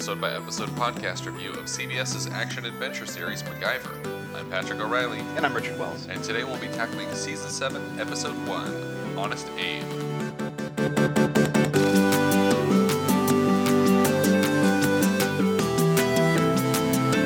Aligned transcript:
episode 0.00 0.18
by 0.18 0.32
episode 0.32 0.70
podcast 0.70 1.26
review 1.26 1.50
of 1.50 1.66
CBS's 1.66 2.26
action 2.28 2.64
adventure 2.64 3.04
series 3.04 3.42
MacGyver. 3.42 4.34
I'm 4.34 4.48
Patrick 4.48 4.80
O'Reilly, 4.80 5.18
And 5.36 5.44
I'm 5.44 5.52
Richard 5.52 5.78
Wells. 5.78 6.06
and 6.06 6.24
today 6.24 6.42
we'll 6.42 6.56
be 6.56 6.68
tackling 6.68 7.12
Season 7.12 7.50
7, 7.50 8.00
Episode 8.00 8.32
1 8.48 9.18
Honest 9.18 9.46
Abe. 9.58 9.84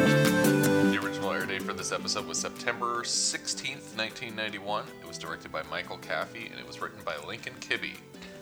The 0.04 1.00
original 1.02 1.32
air 1.32 1.46
date 1.46 1.62
for 1.62 1.72
this 1.72 1.92
episode 1.92 2.26
was 2.26 2.38
September 2.38 3.02
16th, 3.02 3.96
1991. 3.96 4.84
It 5.00 5.08
was 5.08 5.16
directed 5.16 5.50
by 5.50 5.62
Michael 5.70 5.98
Caffey 5.98 6.50
and 6.50 6.58
it 6.60 6.66
was 6.66 6.80
written 6.82 6.98
by 7.04 7.16
Lincoln 7.26 7.54
Kibbee. 7.60 7.96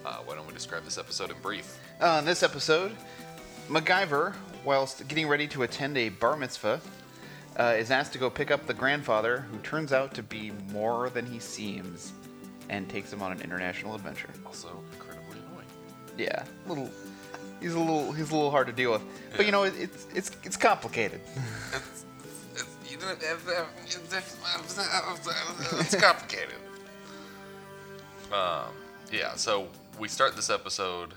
Uh, 0.04 0.16
why 0.24 0.34
don't 0.34 0.46
we 0.46 0.52
describe 0.52 0.84
this 0.84 0.98
episode 0.98 1.30
in 1.30 1.36
brief? 1.40 1.78
Uh, 2.00 2.16
in 2.18 2.24
this 2.24 2.42
episode, 2.42 2.92
MacGyver, 3.72 4.34
whilst 4.66 5.08
getting 5.08 5.26
ready 5.26 5.48
to 5.48 5.62
attend 5.62 5.96
a 5.96 6.10
bar 6.10 6.36
mitzvah, 6.36 6.78
uh, 7.58 7.74
is 7.78 7.90
asked 7.90 8.12
to 8.12 8.18
go 8.18 8.28
pick 8.28 8.50
up 8.50 8.66
the 8.66 8.74
grandfather, 8.74 9.46
who 9.50 9.58
turns 9.58 9.94
out 9.94 10.12
to 10.14 10.22
be 10.22 10.52
more 10.70 11.08
than 11.10 11.24
he 11.24 11.38
seems, 11.38 12.12
and 12.68 12.86
takes 12.88 13.10
him 13.10 13.22
on 13.22 13.32
an 13.32 13.40
international 13.40 13.94
adventure. 13.94 14.28
Also, 14.44 14.68
incredibly 14.92 15.38
annoying. 15.48 15.66
Yeah, 16.18 16.44
little. 16.66 16.90
He's 17.60 17.72
a 17.72 17.78
little. 17.78 18.12
He's 18.12 18.30
a 18.30 18.34
little 18.34 18.50
hard 18.50 18.66
to 18.66 18.74
deal 18.74 18.92
with, 18.92 19.02
but 19.36 19.46
you 19.46 19.52
know, 19.52 19.62
it, 19.62 19.72
it's 19.78 20.06
it's 20.14 20.30
it's 20.44 20.56
complicated. 20.56 21.20
It's, 21.74 22.04
it's, 22.54 22.92
you 22.92 22.98
know, 22.98 23.14
it's 25.80 25.94
complicated. 25.94 26.54
Um, 28.32 28.72
yeah, 29.10 29.34
so 29.34 29.68
we 29.98 30.08
start 30.08 30.36
this 30.36 30.48
episode 30.48 31.12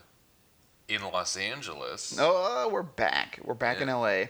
in 0.87 1.01
Los 1.01 1.37
Angeles. 1.37 2.17
Oh, 2.19 2.69
we're 2.71 2.83
back. 2.83 3.39
We're 3.43 3.53
back 3.53 3.81
in 3.81 3.87
LA. 3.87 4.25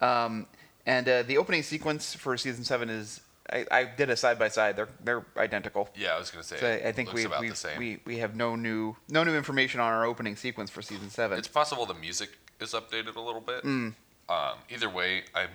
Um, 0.00 0.46
and 0.86 1.08
uh, 1.08 1.22
the 1.22 1.38
opening 1.38 1.62
sequence 1.62 2.14
for 2.14 2.36
season 2.36 2.64
seven 2.64 2.90
is. 2.90 3.20
I, 3.52 3.66
I 3.70 3.84
did 3.84 4.08
a 4.08 4.16
side 4.16 4.38
by 4.38 4.48
side. 4.48 4.76
They're 4.76 4.88
they're 5.04 5.26
identical. 5.36 5.90
Yeah, 5.96 6.14
I 6.14 6.18
was 6.18 6.30
gonna 6.30 6.44
say. 6.44 6.58
So 6.58 6.66
I, 6.66 6.88
I 6.88 6.92
think 6.92 7.12
we 7.12 7.24
about 7.24 7.40
we, 7.40 7.48
the 7.50 7.56
same. 7.56 7.76
we 7.76 7.98
we 8.06 8.18
have 8.18 8.36
no 8.36 8.56
new 8.56 8.96
no 9.08 9.24
new 9.24 9.36
information 9.36 9.80
on 9.80 9.92
our 9.92 10.06
opening 10.06 10.36
sequence 10.36 10.70
for 10.70 10.80
season 10.80 11.10
seven. 11.10 11.38
It's 11.38 11.48
possible 11.48 11.84
the 11.84 11.92
music 11.92 12.30
is 12.60 12.72
updated 12.72 13.16
a 13.16 13.20
little 13.20 13.40
bit. 13.40 13.64
Mm. 13.64 13.94
Um, 14.28 14.54
either 14.70 14.88
way, 14.88 15.24
I'm 15.34 15.50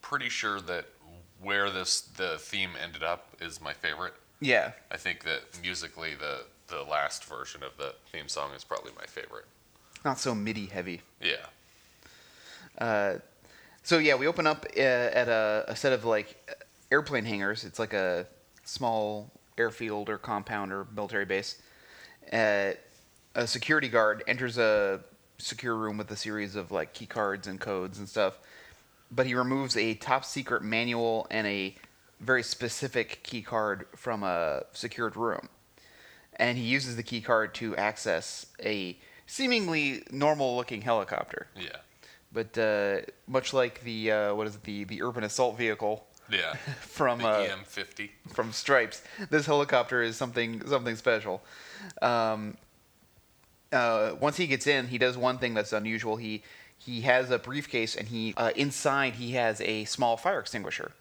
pretty 0.00 0.28
sure 0.28 0.60
that 0.62 0.86
where 1.42 1.68
this 1.68 2.00
the 2.00 2.38
theme 2.38 2.70
ended 2.82 3.02
up 3.02 3.36
is 3.40 3.60
my 3.60 3.72
favorite. 3.72 4.14
yeah, 4.40 4.72
I 4.90 4.96
think 4.96 5.24
that 5.24 5.42
musically, 5.60 6.14
the 6.14 6.44
the 6.68 6.82
last 6.84 7.24
version 7.24 7.62
of 7.62 7.76
the 7.76 7.94
theme 8.12 8.28
song 8.28 8.52
is 8.56 8.64
probably 8.64 8.92
my 8.96 9.06
favorite. 9.06 9.46
Not 10.04 10.18
so 10.18 10.34
MIDI 10.34 10.66
heavy. 10.66 11.00
Yeah. 11.20 11.46
Uh, 12.78 13.18
so 13.82 13.98
yeah, 13.98 14.14
we 14.14 14.26
open 14.26 14.46
up 14.46 14.66
uh, 14.76 14.80
at 14.80 15.28
a, 15.28 15.64
a 15.68 15.76
set 15.76 15.92
of 15.92 16.04
like 16.04 16.36
airplane 16.90 17.24
hangars. 17.24 17.64
It's 17.64 17.78
like 17.78 17.92
a 17.92 18.26
small 18.64 19.30
airfield 19.58 20.08
or 20.08 20.18
compound 20.18 20.72
or 20.72 20.86
military 20.94 21.24
base. 21.24 21.60
Uh, 22.32 22.72
a 23.34 23.46
security 23.46 23.88
guard 23.88 24.22
enters 24.26 24.58
a 24.58 25.00
secure 25.38 25.76
room 25.76 25.96
with 25.96 26.10
a 26.10 26.16
series 26.16 26.56
of 26.56 26.70
like 26.70 26.92
key 26.92 27.06
cards 27.06 27.46
and 27.46 27.60
codes 27.60 27.98
and 27.98 28.08
stuff. 28.08 28.38
But 29.10 29.26
he 29.26 29.34
removes 29.34 29.76
a 29.76 29.94
top 29.94 30.24
secret 30.24 30.62
manual 30.62 31.26
and 31.30 31.46
a 31.46 31.74
very 32.20 32.42
specific 32.42 33.20
key 33.22 33.42
card 33.42 33.86
from 33.96 34.22
a 34.22 34.64
secured 34.72 35.16
room. 35.16 35.48
And 36.36 36.56
he 36.56 36.64
uses 36.64 36.96
the 36.96 37.02
key 37.02 37.20
card 37.20 37.54
to 37.56 37.76
access 37.76 38.46
a 38.62 38.96
seemingly 39.30 40.02
normal 40.10 40.56
looking 40.56 40.82
helicopter. 40.82 41.46
Yeah. 41.56 41.76
But 42.32 42.58
uh, 42.58 43.00
much 43.26 43.52
like 43.52 43.82
the 43.82 44.10
uh, 44.12 44.34
what 44.34 44.46
is 44.46 44.56
it, 44.56 44.64
the 44.64 44.84
the 44.84 45.02
urban 45.02 45.24
assault 45.24 45.56
vehicle 45.56 46.06
Yeah. 46.28 46.54
from 46.80 47.24
uh, 47.24 47.38
EM50. 47.46 48.10
from 48.28 48.52
Stripes, 48.52 49.02
this 49.30 49.46
helicopter 49.46 50.02
is 50.02 50.16
something 50.16 50.66
something 50.66 50.96
special. 50.96 51.42
Um, 52.02 52.56
uh, 53.72 54.12
once 54.20 54.36
he 54.36 54.46
gets 54.46 54.66
in, 54.66 54.88
he 54.88 54.98
does 54.98 55.16
one 55.16 55.38
thing 55.38 55.54
that's 55.54 55.72
unusual. 55.72 56.16
He 56.16 56.42
he 56.76 57.02
has 57.02 57.30
a 57.30 57.38
briefcase, 57.38 57.94
and 57.96 58.08
he 58.08 58.34
uh, 58.36 58.50
inside 58.56 59.14
he 59.14 59.32
has 59.32 59.60
a 59.60 59.84
small 59.84 60.16
fire 60.16 60.40
extinguisher, 60.40 60.92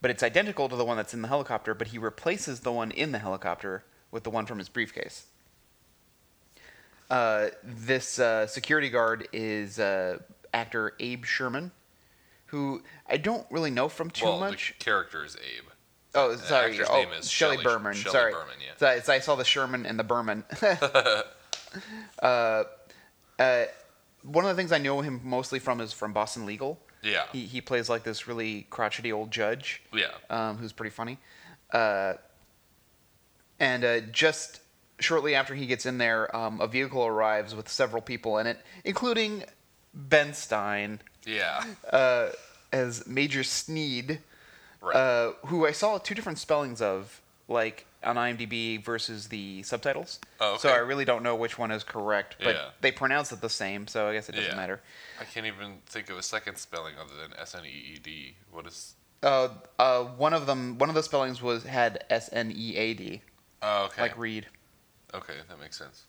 but 0.00 0.10
it's 0.10 0.22
identical 0.22 0.68
to 0.68 0.76
the 0.76 0.84
one 0.84 0.96
that's 0.96 1.14
in 1.14 1.22
the 1.22 1.28
helicopter. 1.28 1.74
But 1.74 1.88
he 1.88 1.98
replaces 1.98 2.60
the 2.60 2.72
one 2.72 2.90
in 2.90 3.12
the 3.12 3.18
helicopter 3.18 3.84
with 4.10 4.24
the 4.24 4.30
one 4.30 4.46
from 4.46 4.58
his 4.58 4.68
briefcase. 4.68 5.26
Uh, 7.10 7.48
this 7.64 8.18
uh, 8.18 8.46
security 8.46 8.90
guard 8.90 9.28
is 9.32 9.78
uh, 9.78 10.18
actor 10.52 10.92
Abe 11.00 11.24
Sherman, 11.24 11.70
who 12.46 12.82
I 13.08 13.16
don't 13.16 13.46
really 13.50 13.70
know 13.70 13.88
from 13.88 14.10
too 14.10 14.26
well, 14.26 14.40
much. 14.40 14.74
the 14.78 14.84
character 14.84 15.24
is 15.24 15.36
Abe. 15.36 15.64
Oh, 16.14 16.32
The 16.32 16.38
sorry. 16.38 16.72
actor's 16.72 16.88
oh, 16.90 16.94
name 16.96 17.08
is 17.18 17.30
Shelley, 17.30 17.56
Shelley- 17.56 17.64
Berman. 17.64 17.94
Shelley 17.94 18.12
sorry. 18.12 18.32
Berman, 18.32 18.54
yeah. 18.60 18.72
So 18.76 18.86
I, 18.88 19.00
so 19.00 19.12
I 19.12 19.18
saw 19.20 19.36
the 19.36 19.44
Sherman 19.44 19.86
and 19.86 19.98
the 19.98 20.04
Berman. 20.04 20.44
uh, 22.22 22.64
uh, 23.38 23.64
one 24.22 24.44
of 24.44 24.48
the 24.48 24.54
things 24.60 24.72
I 24.72 24.78
know 24.78 25.00
him 25.00 25.20
mostly 25.24 25.58
from 25.58 25.80
is 25.80 25.92
from 25.92 26.12
Boston 26.12 26.46
Legal. 26.46 26.78
Yeah. 27.02 27.24
He, 27.32 27.46
he 27.46 27.60
plays 27.60 27.88
like 27.88 28.02
this 28.04 28.26
really 28.26 28.66
crotchety 28.70 29.12
old 29.12 29.30
judge 29.30 29.82
Yeah. 29.92 30.06
um, 30.30 30.56
who's 30.56 30.72
pretty 30.72 30.90
funny. 30.90 31.18
Uh, 31.72 32.14
and 33.60 33.84
uh, 33.84 34.00
just 34.00 34.60
shortly 34.98 35.34
after 35.34 35.54
he 35.54 35.66
gets 35.66 35.86
in 35.86 35.98
there, 35.98 36.34
um, 36.34 36.60
a 36.60 36.66
vehicle 36.66 37.04
arrives 37.06 37.54
with 37.54 37.68
several 37.68 38.02
people 38.02 38.38
in 38.38 38.46
it, 38.46 38.58
including 38.84 39.44
Ben 39.94 40.34
Stein 40.34 41.00
Yeah. 41.24 41.64
uh, 41.92 42.30
as 42.72 43.06
Major 43.06 43.42
Sneed 43.44 44.20
Right. 44.80 44.94
uh, 44.94 45.32
who 45.46 45.66
I 45.66 45.72
saw 45.72 45.98
two 45.98 46.14
different 46.14 46.38
spellings 46.38 46.80
of, 46.80 47.20
like 47.48 47.84
on 48.04 48.14
IMDb 48.16 48.82
versus 48.84 49.26
the 49.28 49.62
subtitles. 49.64 50.20
Oh, 50.38 50.56
So. 50.56 50.68
I 50.68 50.76
really 50.76 51.04
don't 51.04 51.24
know 51.24 51.34
which 51.34 51.58
one 51.58 51.72
is 51.72 51.82
correct, 51.82 52.36
but 52.42 52.54
Yeah. 52.54 52.70
they 52.80 52.92
pronounce 52.92 53.32
it 53.32 53.40
the 53.40 53.48
same, 53.50 53.88
so 53.88 54.06
I 54.08 54.12
guess 54.12 54.28
it 54.28 54.32
doesn't 54.36 54.50
Yeah. 54.50 54.56
matter. 54.56 54.80
I 55.20 55.24
can't 55.24 55.46
even 55.46 55.80
think 55.86 56.08
of 56.10 56.16
a 56.16 56.22
second 56.22 56.58
spelling 56.58 56.94
other 56.96 57.16
than 57.16 57.34
S 57.36 57.56
N 57.56 57.64
E 57.64 57.68
E 57.94 57.98
D. 57.98 58.36
What 58.52 58.66
is? 58.68 58.94
Uh, 59.20 59.48
uh, 59.80 60.04
one 60.04 60.32
of 60.32 60.46
them, 60.46 60.78
one 60.78 60.88
of 60.88 60.94
the 60.94 61.02
spellings 61.02 61.42
was 61.42 61.64
had 61.64 62.04
S 62.08 62.28
N 62.32 62.52
E 62.54 62.76
A 62.76 62.94
D, 62.94 63.22
Oh, 63.62 63.86
okay. 63.86 64.02
like 64.02 64.16
Reed. 64.16 64.46
Okay, 65.14 65.34
that 65.48 65.60
makes 65.60 65.76
sense. 65.76 66.04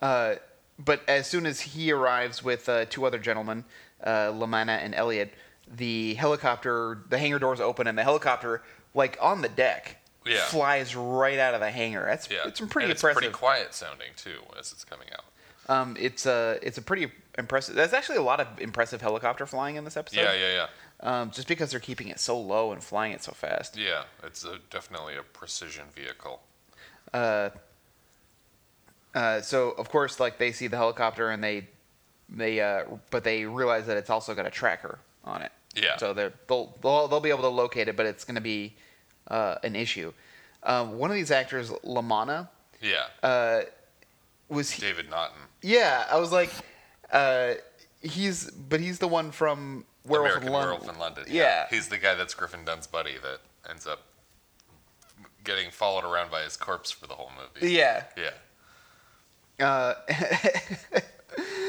Uh, 0.00 0.36
but 0.78 1.00
as 1.08 1.26
soon 1.26 1.46
as 1.46 1.60
he 1.60 1.90
arrives 1.92 2.42
with 2.44 2.68
uh, 2.68 2.84
two 2.86 3.06
other 3.06 3.18
gentlemen, 3.18 3.64
uh, 4.04 4.30
Lamanna 4.32 4.78
and 4.84 4.94
Elliot, 4.94 5.32
the 5.74 6.14
helicopter, 6.14 6.98
the 7.08 7.18
hangar 7.18 7.38
doors 7.38 7.60
open, 7.60 7.86
and 7.86 7.96
the 7.96 8.02
helicopter, 8.02 8.62
like 8.94 9.16
on 9.20 9.40
the 9.42 9.48
deck, 9.48 10.02
Yeah. 10.26 10.44
flies 10.46 10.94
right 10.94 11.38
out 11.38 11.54
of 11.54 11.60
the 11.60 11.70
hangar. 11.70 12.04
That's 12.06 12.28
Yeah. 12.30 12.46
it's 12.46 12.60
pretty 12.60 12.90
and 12.90 12.92
impressive. 12.92 12.92
It's 12.92 13.18
pretty 13.18 13.32
quiet 13.32 13.74
sounding 13.74 14.10
too 14.16 14.42
as 14.58 14.72
it's 14.72 14.84
coming 14.84 15.08
out. 15.12 15.24
Um, 15.68 15.96
it's 15.98 16.26
a 16.26 16.58
it's 16.62 16.78
a 16.78 16.82
pretty 16.82 17.10
impressive. 17.38 17.74
There's 17.74 17.92
actually 17.92 18.18
a 18.18 18.22
lot 18.22 18.38
of 18.40 18.46
impressive 18.60 19.00
helicopter 19.00 19.46
flying 19.46 19.76
in 19.76 19.84
this 19.84 19.96
episode. 19.96 20.20
Yeah, 20.20 20.32
yeah, 20.34 20.52
yeah. 20.52 20.66
Um, 21.00 21.30
just 21.30 21.48
because 21.48 21.70
they're 21.72 21.80
keeping 21.80 22.08
it 22.08 22.20
so 22.20 22.38
low 22.38 22.70
and 22.72 22.82
flying 22.84 23.12
it 23.12 23.22
so 23.22 23.32
fast. 23.32 23.76
Yeah, 23.76 24.04
it's 24.22 24.44
a, 24.44 24.58
definitely 24.70 25.16
a 25.16 25.22
precision 25.22 25.86
vehicle. 25.94 26.42
Uh, 27.12 27.50
uh, 29.16 29.40
so 29.40 29.70
of 29.70 29.88
course, 29.88 30.20
like 30.20 30.38
they 30.38 30.52
see 30.52 30.68
the 30.68 30.76
helicopter 30.76 31.30
and 31.30 31.42
they 31.42 31.66
they 32.28 32.60
uh, 32.60 32.84
but 33.10 33.24
they 33.24 33.44
realize 33.46 33.86
that 33.86 33.96
it's 33.96 34.10
also 34.10 34.34
got 34.34 34.46
a 34.46 34.50
tracker 34.50 34.98
on 35.24 35.42
it. 35.42 35.50
Yeah. 35.74 35.96
So 35.96 36.12
they're, 36.14 36.32
they'll 36.48 36.72
they'll 36.82 37.08
they'll 37.08 37.20
be 37.20 37.30
able 37.30 37.42
to 37.42 37.48
locate 37.48 37.88
it, 37.88 37.96
but 37.96 38.06
it's 38.06 38.24
going 38.24 38.34
to 38.36 38.40
be 38.40 38.76
uh, 39.28 39.56
an 39.64 39.74
issue. 39.76 40.12
Um, 40.62 40.98
one 40.98 41.10
of 41.10 41.16
these 41.16 41.30
actors, 41.30 41.70
Lamana, 41.84 42.48
Yeah. 42.80 43.04
uh, 43.22 43.60
was 44.48 44.70
he, 44.70 44.80
David 44.82 45.08
Naughton. 45.10 45.38
yeah. 45.62 46.06
I 46.10 46.18
was 46.18 46.32
like, 46.32 46.50
uh, 47.12 47.54
he's 48.02 48.50
but 48.50 48.80
he's 48.80 48.98
the 48.98 49.06
one 49.08 49.30
from 49.30 49.84
Werewolf 50.04 50.30
American 50.42 50.48
in 50.48 50.52
London. 50.52 50.70
Werewolf 50.72 50.94
in 50.94 51.00
London. 51.00 51.24
Yeah. 51.28 51.66
He's 51.70 51.88
the 51.88 51.98
guy 51.98 52.14
that's 52.14 52.34
Griffin 52.34 52.64
Dunne's 52.64 52.86
buddy 52.86 53.14
that 53.22 53.40
ends 53.70 53.86
up 53.86 54.00
getting 55.44 55.70
followed 55.70 56.04
around 56.04 56.30
by 56.30 56.42
his 56.42 56.56
corpse 56.56 56.90
for 56.90 57.06
the 57.06 57.14
whole 57.14 57.30
movie. 57.36 57.72
Yeah. 57.72 58.04
Yeah. 58.16 58.30
Uh, 59.60 59.94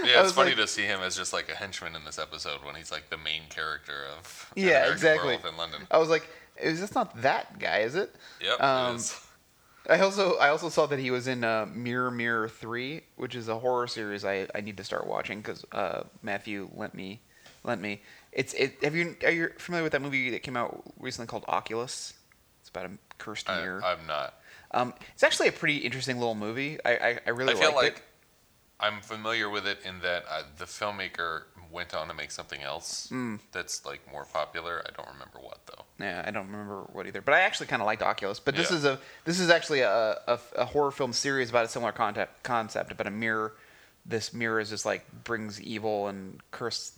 Yeah, 0.05 0.23
it's 0.23 0.31
funny 0.31 0.51
like- 0.51 0.59
to 0.59 0.67
see 0.67 0.83
him 0.83 1.01
as 1.01 1.17
just 1.17 1.33
like 1.33 1.49
a 1.49 1.55
henchman 1.55 1.93
in 1.95 2.05
this 2.05 2.17
episode 2.17 2.63
when 2.63 2.75
he's 2.75 2.91
like 2.91 3.09
the 3.09 3.17
main 3.17 3.41
character 3.49 4.05
of 4.17 4.51
Yeah, 4.55 4.89
exactly. 4.91 5.33
In 5.35 5.57
London. 5.57 5.81
I 5.91 5.97
was 5.97 6.07
like, 6.09 6.25
is 6.61 6.79
this 6.79 6.95
not 6.95 7.21
that 7.23 7.59
guy? 7.59 7.79
Is 7.79 7.95
it? 7.95 8.15
Yep, 8.41 8.61
Um, 8.61 8.93
it 8.93 8.99
is. 8.99 9.19
I 9.89 9.99
also 9.99 10.37
I 10.37 10.49
also 10.49 10.69
saw 10.69 10.85
that 10.87 10.99
he 10.99 11.11
was 11.11 11.27
in 11.27 11.43
uh, 11.43 11.65
Mirror 11.73 12.11
Mirror 12.11 12.49
Three, 12.49 13.01
which 13.15 13.35
is 13.35 13.47
a 13.47 13.57
horror 13.59 13.87
series 13.87 14.23
I, 14.25 14.47
I 14.55 14.59
need 14.61 14.77
to 14.77 14.83
start 14.83 15.07
watching 15.07 15.39
because 15.39 15.65
uh, 15.71 16.03
Matthew 16.21 16.69
lent 16.75 16.93
me 16.93 17.21
lent 17.63 17.81
me. 17.81 18.01
It's 18.33 18.53
it. 18.53 18.77
Have 18.83 18.95
you 18.95 19.15
are 19.23 19.31
you 19.31 19.49
familiar 19.57 19.83
with 19.83 19.93
that 19.93 20.01
movie 20.01 20.29
that 20.31 20.43
came 20.43 20.57
out 20.57 20.83
recently 20.99 21.27
called 21.27 21.45
Oculus? 21.47 22.13
It's 22.61 22.69
about 22.69 22.85
a 22.87 22.91
cursed 23.17 23.49
I, 23.49 23.61
mirror. 23.61 23.81
I'm 23.83 24.05
not. 24.07 24.33
Um, 24.81 24.93
it's 25.13 25.23
actually 25.23 25.47
a 25.47 25.51
pretty 25.51 25.77
interesting 25.77 26.17
little 26.19 26.35
movie. 26.35 26.77
I 26.85 26.91
I, 26.91 27.19
I 27.27 27.29
really 27.31 27.53
I 27.53 27.57
feel 27.57 27.73
like 27.75 28.03
I'm 28.79 29.01
familiar 29.01 29.49
with 29.49 29.65
it 29.67 29.79
in 29.85 29.99
that 30.01 30.25
uh, 30.29 30.43
the 30.57 30.65
filmmaker 30.65 31.43
went 31.71 31.93
on 31.95 32.07
to 32.07 32.13
make 32.13 32.31
something 32.31 32.61
else 32.61 33.09
Mm. 33.11 33.39
that's 33.51 33.85
like 33.85 34.01
more 34.11 34.25
popular. 34.25 34.81
I 34.87 34.91
don't 34.95 35.07
remember 35.13 35.39
what 35.39 35.59
though. 35.65 35.83
Yeah, 35.99 36.23
I 36.25 36.31
don't 36.31 36.45
remember 36.51 36.81
what 36.93 37.07
either, 37.07 37.21
but 37.21 37.33
I 37.33 37.41
actually 37.41 37.67
kind 37.67 37.81
of 37.81 37.85
liked 37.87 38.01
Oculus. 38.03 38.39
But 38.39 38.55
this 38.55 38.69
Yeah. 38.71 38.77
is 38.77 38.85
a 38.85 38.99
this 39.25 39.39
is 39.39 39.49
actually 39.49 39.81
a, 39.81 40.19
a, 40.27 40.39
a 40.55 40.65
horror 40.65 40.91
film 40.91 41.11
series 41.11 41.49
about 41.49 41.65
a 41.65 41.67
similar 41.69 41.91
concept 41.91 42.43
concept 42.43 42.91
about 42.91 43.07
a 43.07 43.11
mirror. 43.11 43.55
This 44.05 44.33
mirror 44.33 44.59
is 44.59 44.69
just 44.69 44.85
like 44.85 45.05
brings 45.23 45.59
evil 45.59 46.07
and 46.07 46.39
curse 46.51 46.91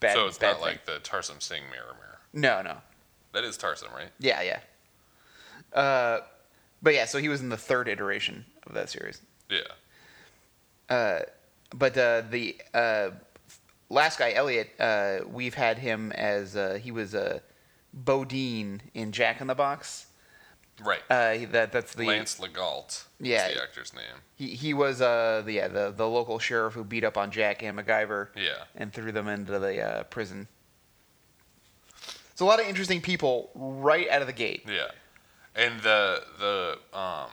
bad. 0.00 0.14
so 0.14 0.26
it's 0.26 0.38
bad 0.38 0.52
not 0.52 0.56
thing. 0.60 0.66
like 0.68 0.84
the 0.86 0.98
Tarsem 1.00 1.42
Singh 1.42 1.64
mirror 1.70 1.94
mirror. 2.00 2.18
no, 2.32 2.62
no, 2.62 2.76
That 3.32 3.44
is 3.44 3.58
Tarsem, 3.58 3.92
right? 3.92 4.10
yeah, 4.20 4.40
yeah. 4.42 4.60
Uh, 5.78 6.20
but 6.84 6.94
yeah, 6.94 7.06
so 7.06 7.18
he 7.18 7.28
was 7.28 7.40
in 7.40 7.48
the 7.48 7.56
third 7.56 7.88
iteration 7.88 8.44
of 8.66 8.74
that 8.74 8.88
series. 8.90 9.20
Yeah. 9.50 9.60
Uh, 10.88 11.20
but 11.74 11.96
uh, 11.98 12.22
the 12.30 12.56
uh, 12.74 13.10
last 13.88 14.18
guy, 14.18 14.32
Elliot, 14.32 14.70
uh, 14.78 15.18
we've 15.26 15.54
had 15.54 15.78
him 15.78 16.12
as 16.12 16.54
uh, 16.56 16.78
he 16.80 16.90
was 16.92 17.14
uh, 17.14 17.40
Bodine 17.92 18.82
in 18.94 19.10
Jack 19.12 19.40
in 19.40 19.46
the 19.46 19.54
Box. 19.54 20.06
Right. 20.84 21.00
Uh, 21.08 21.38
that 21.52 21.70
that's 21.72 21.94
the 21.94 22.06
Lance 22.06 22.38
LeGault. 22.40 23.04
Yeah. 23.20 23.48
The 23.48 23.62
actor's 23.62 23.94
name. 23.94 24.02
he, 24.34 24.48
he 24.48 24.74
was 24.74 25.00
uh 25.00 25.42
the 25.46 25.52
yeah, 25.52 25.68
the 25.68 25.92
the 25.96 26.08
local 26.08 26.38
sheriff 26.40 26.74
who 26.74 26.82
beat 26.84 27.04
up 27.04 27.16
on 27.16 27.30
Jack 27.30 27.62
and 27.62 27.78
MacGyver 27.78 28.28
Yeah. 28.36 28.64
and 28.74 28.92
threw 28.92 29.12
them 29.12 29.28
into 29.28 29.58
the 29.60 29.80
uh, 29.80 30.02
prison. 30.04 30.48
So 32.34 32.44
a 32.44 32.48
lot 32.48 32.60
of 32.60 32.66
interesting 32.66 33.00
people 33.00 33.50
right 33.54 34.08
out 34.10 34.20
of 34.20 34.26
the 34.26 34.32
gate. 34.32 34.64
Yeah. 34.68 34.88
And 35.54 35.80
the 35.80 36.22
the 36.38 36.98
um 36.98 37.30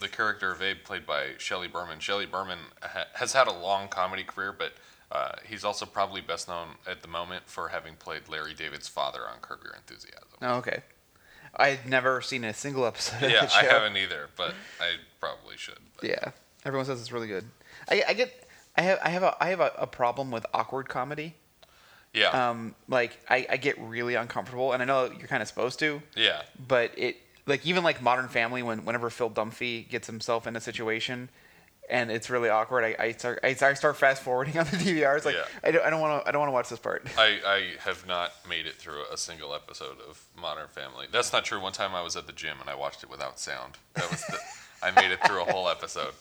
the 0.00 0.08
character 0.08 0.50
of 0.50 0.62
Abe 0.62 0.78
played 0.82 1.06
by 1.06 1.32
Shelley 1.38 1.68
Berman. 1.68 2.00
Shelley 2.00 2.26
Berman 2.26 2.58
ha- 2.82 3.06
has 3.14 3.32
had 3.34 3.46
a 3.46 3.52
long 3.52 3.88
comedy 3.88 4.24
career, 4.24 4.54
but 4.56 4.72
uh, 5.12 5.32
he's 5.44 5.64
also 5.64 5.84
probably 5.86 6.20
best 6.20 6.48
known 6.48 6.68
at 6.86 7.02
the 7.02 7.08
moment 7.08 7.44
for 7.46 7.68
having 7.68 7.94
played 7.96 8.28
Larry 8.28 8.54
David's 8.54 8.88
father 8.88 9.20
on 9.28 9.40
Curb 9.42 9.60
Your 9.62 9.74
Enthusiasm. 9.74 10.28
Oh, 10.40 10.54
okay. 10.56 10.82
I've 11.56 11.86
never 11.86 12.20
seen 12.22 12.44
a 12.44 12.54
single 12.54 12.86
episode 12.86 13.24
of 13.24 13.30
yeah, 13.30 13.42
the 13.42 13.48
show. 13.48 13.60
I 13.60 13.64
haven't 13.64 13.96
either, 13.96 14.28
but 14.36 14.54
I 14.80 14.94
probably 15.18 15.56
should. 15.56 15.78
But 15.96 16.08
Yeah, 16.08 16.30
everyone 16.64 16.86
says 16.86 17.00
it's 17.00 17.12
really 17.12 17.26
good. 17.26 17.44
I, 17.90 18.04
I 18.08 18.14
get, 18.14 18.48
I 18.76 18.82
have, 18.82 18.98
I 19.02 19.08
have 19.10 19.22
a, 19.22 19.36
I 19.44 19.48
have 19.48 19.60
a, 19.60 19.72
a 19.78 19.86
problem 19.86 20.30
with 20.30 20.46
awkward 20.54 20.88
comedy. 20.88 21.34
Yeah. 22.14 22.50
Um, 22.50 22.74
like 22.88 23.18
I, 23.28 23.46
I 23.50 23.56
get 23.56 23.78
really 23.80 24.14
uncomfortable, 24.14 24.72
and 24.72 24.82
I 24.82 24.86
know 24.86 25.06
you're 25.06 25.28
kind 25.28 25.42
of 25.42 25.48
supposed 25.48 25.78
to, 25.80 26.02
yeah. 26.16 26.42
but 26.66 26.96
it, 26.96 27.16
like 27.46 27.66
even 27.66 27.84
like 27.84 28.02
Modern 28.02 28.28
Family, 28.28 28.62
when 28.62 28.84
whenever 28.84 29.10
Phil 29.10 29.30
Dunphy 29.30 29.88
gets 29.88 30.06
himself 30.06 30.46
in 30.46 30.56
a 30.56 30.60
situation, 30.60 31.28
and 31.88 32.10
it's 32.10 32.30
really 32.30 32.48
awkward, 32.48 32.84
I, 32.84 32.96
I 32.98 33.12
start, 33.12 33.40
I, 33.42 33.48
I 33.60 33.74
start 33.74 33.96
fast 33.96 34.22
forwarding 34.22 34.56
on 34.58 34.64
the 34.66 34.76
DVR. 34.76 35.16
It's 35.16 35.26
like 35.26 35.34
Yeah. 35.34 35.44
I 35.64 35.70
don't, 35.72 35.84
I 35.84 35.90
don't 35.90 36.00
want 36.00 36.22
to, 36.22 36.28
I 36.28 36.32
don't 36.32 36.40
want 36.40 36.50
to 36.50 36.54
watch 36.54 36.68
this 36.68 36.78
part. 36.78 37.06
I, 37.18 37.38
I 37.44 37.70
have 37.80 38.06
not 38.06 38.32
made 38.48 38.66
it 38.66 38.74
through 38.76 39.02
a 39.12 39.16
single 39.16 39.54
episode 39.54 39.96
of 40.08 40.22
Modern 40.40 40.68
Family. 40.68 41.06
That's 41.10 41.32
not 41.32 41.44
true. 41.44 41.60
One 41.60 41.72
time 41.72 41.94
I 41.94 42.02
was 42.02 42.14
at 42.16 42.26
the 42.26 42.32
gym 42.32 42.56
and 42.60 42.70
I 42.70 42.74
watched 42.74 43.02
it 43.02 43.10
without 43.10 43.40
sound. 43.40 43.74
That 43.94 44.10
was 44.10 44.22
the, 44.26 44.38
I 44.82 44.90
made 44.92 45.10
it 45.10 45.18
through 45.26 45.42
a 45.42 45.52
whole 45.52 45.68
episode, 45.68 46.14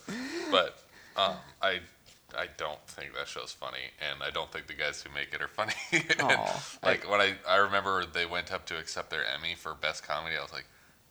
but 0.51 0.81
um, 1.15 1.35
I 1.61 1.79
I 2.37 2.45
don't 2.57 2.79
think 2.87 3.15
that 3.15 3.27
show's 3.27 3.51
funny, 3.51 3.91
and 4.11 4.21
I 4.21 4.29
don't 4.29 4.51
think 4.51 4.67
the 4.67 4.73
guys 4.73 5.01
who 5.01 5.13
make 5.13 5.33
it 5.33 5.41
are 5.41 5.47
funny. 5.47 5.73
And, 5.91 6.21
Aw. 6.21 6.63
like 6.83 7.09
when 7.09 7.21
I 7.21 7.35
I 7.47 7.57
remember 7.57 8.05
they 8.05 8.25
went 8.25 8.51
up 8.51 8.65
to 8.67 8.77
accept 8.77 9.09
their 9.11 9.23
Emmy 9.25 9.55
for 9.55 9.73
best 9.73 10.03
comedy, 10.07 10.35
I 10.37 10.41
was 10.41 10.51
like. 10.53 10.65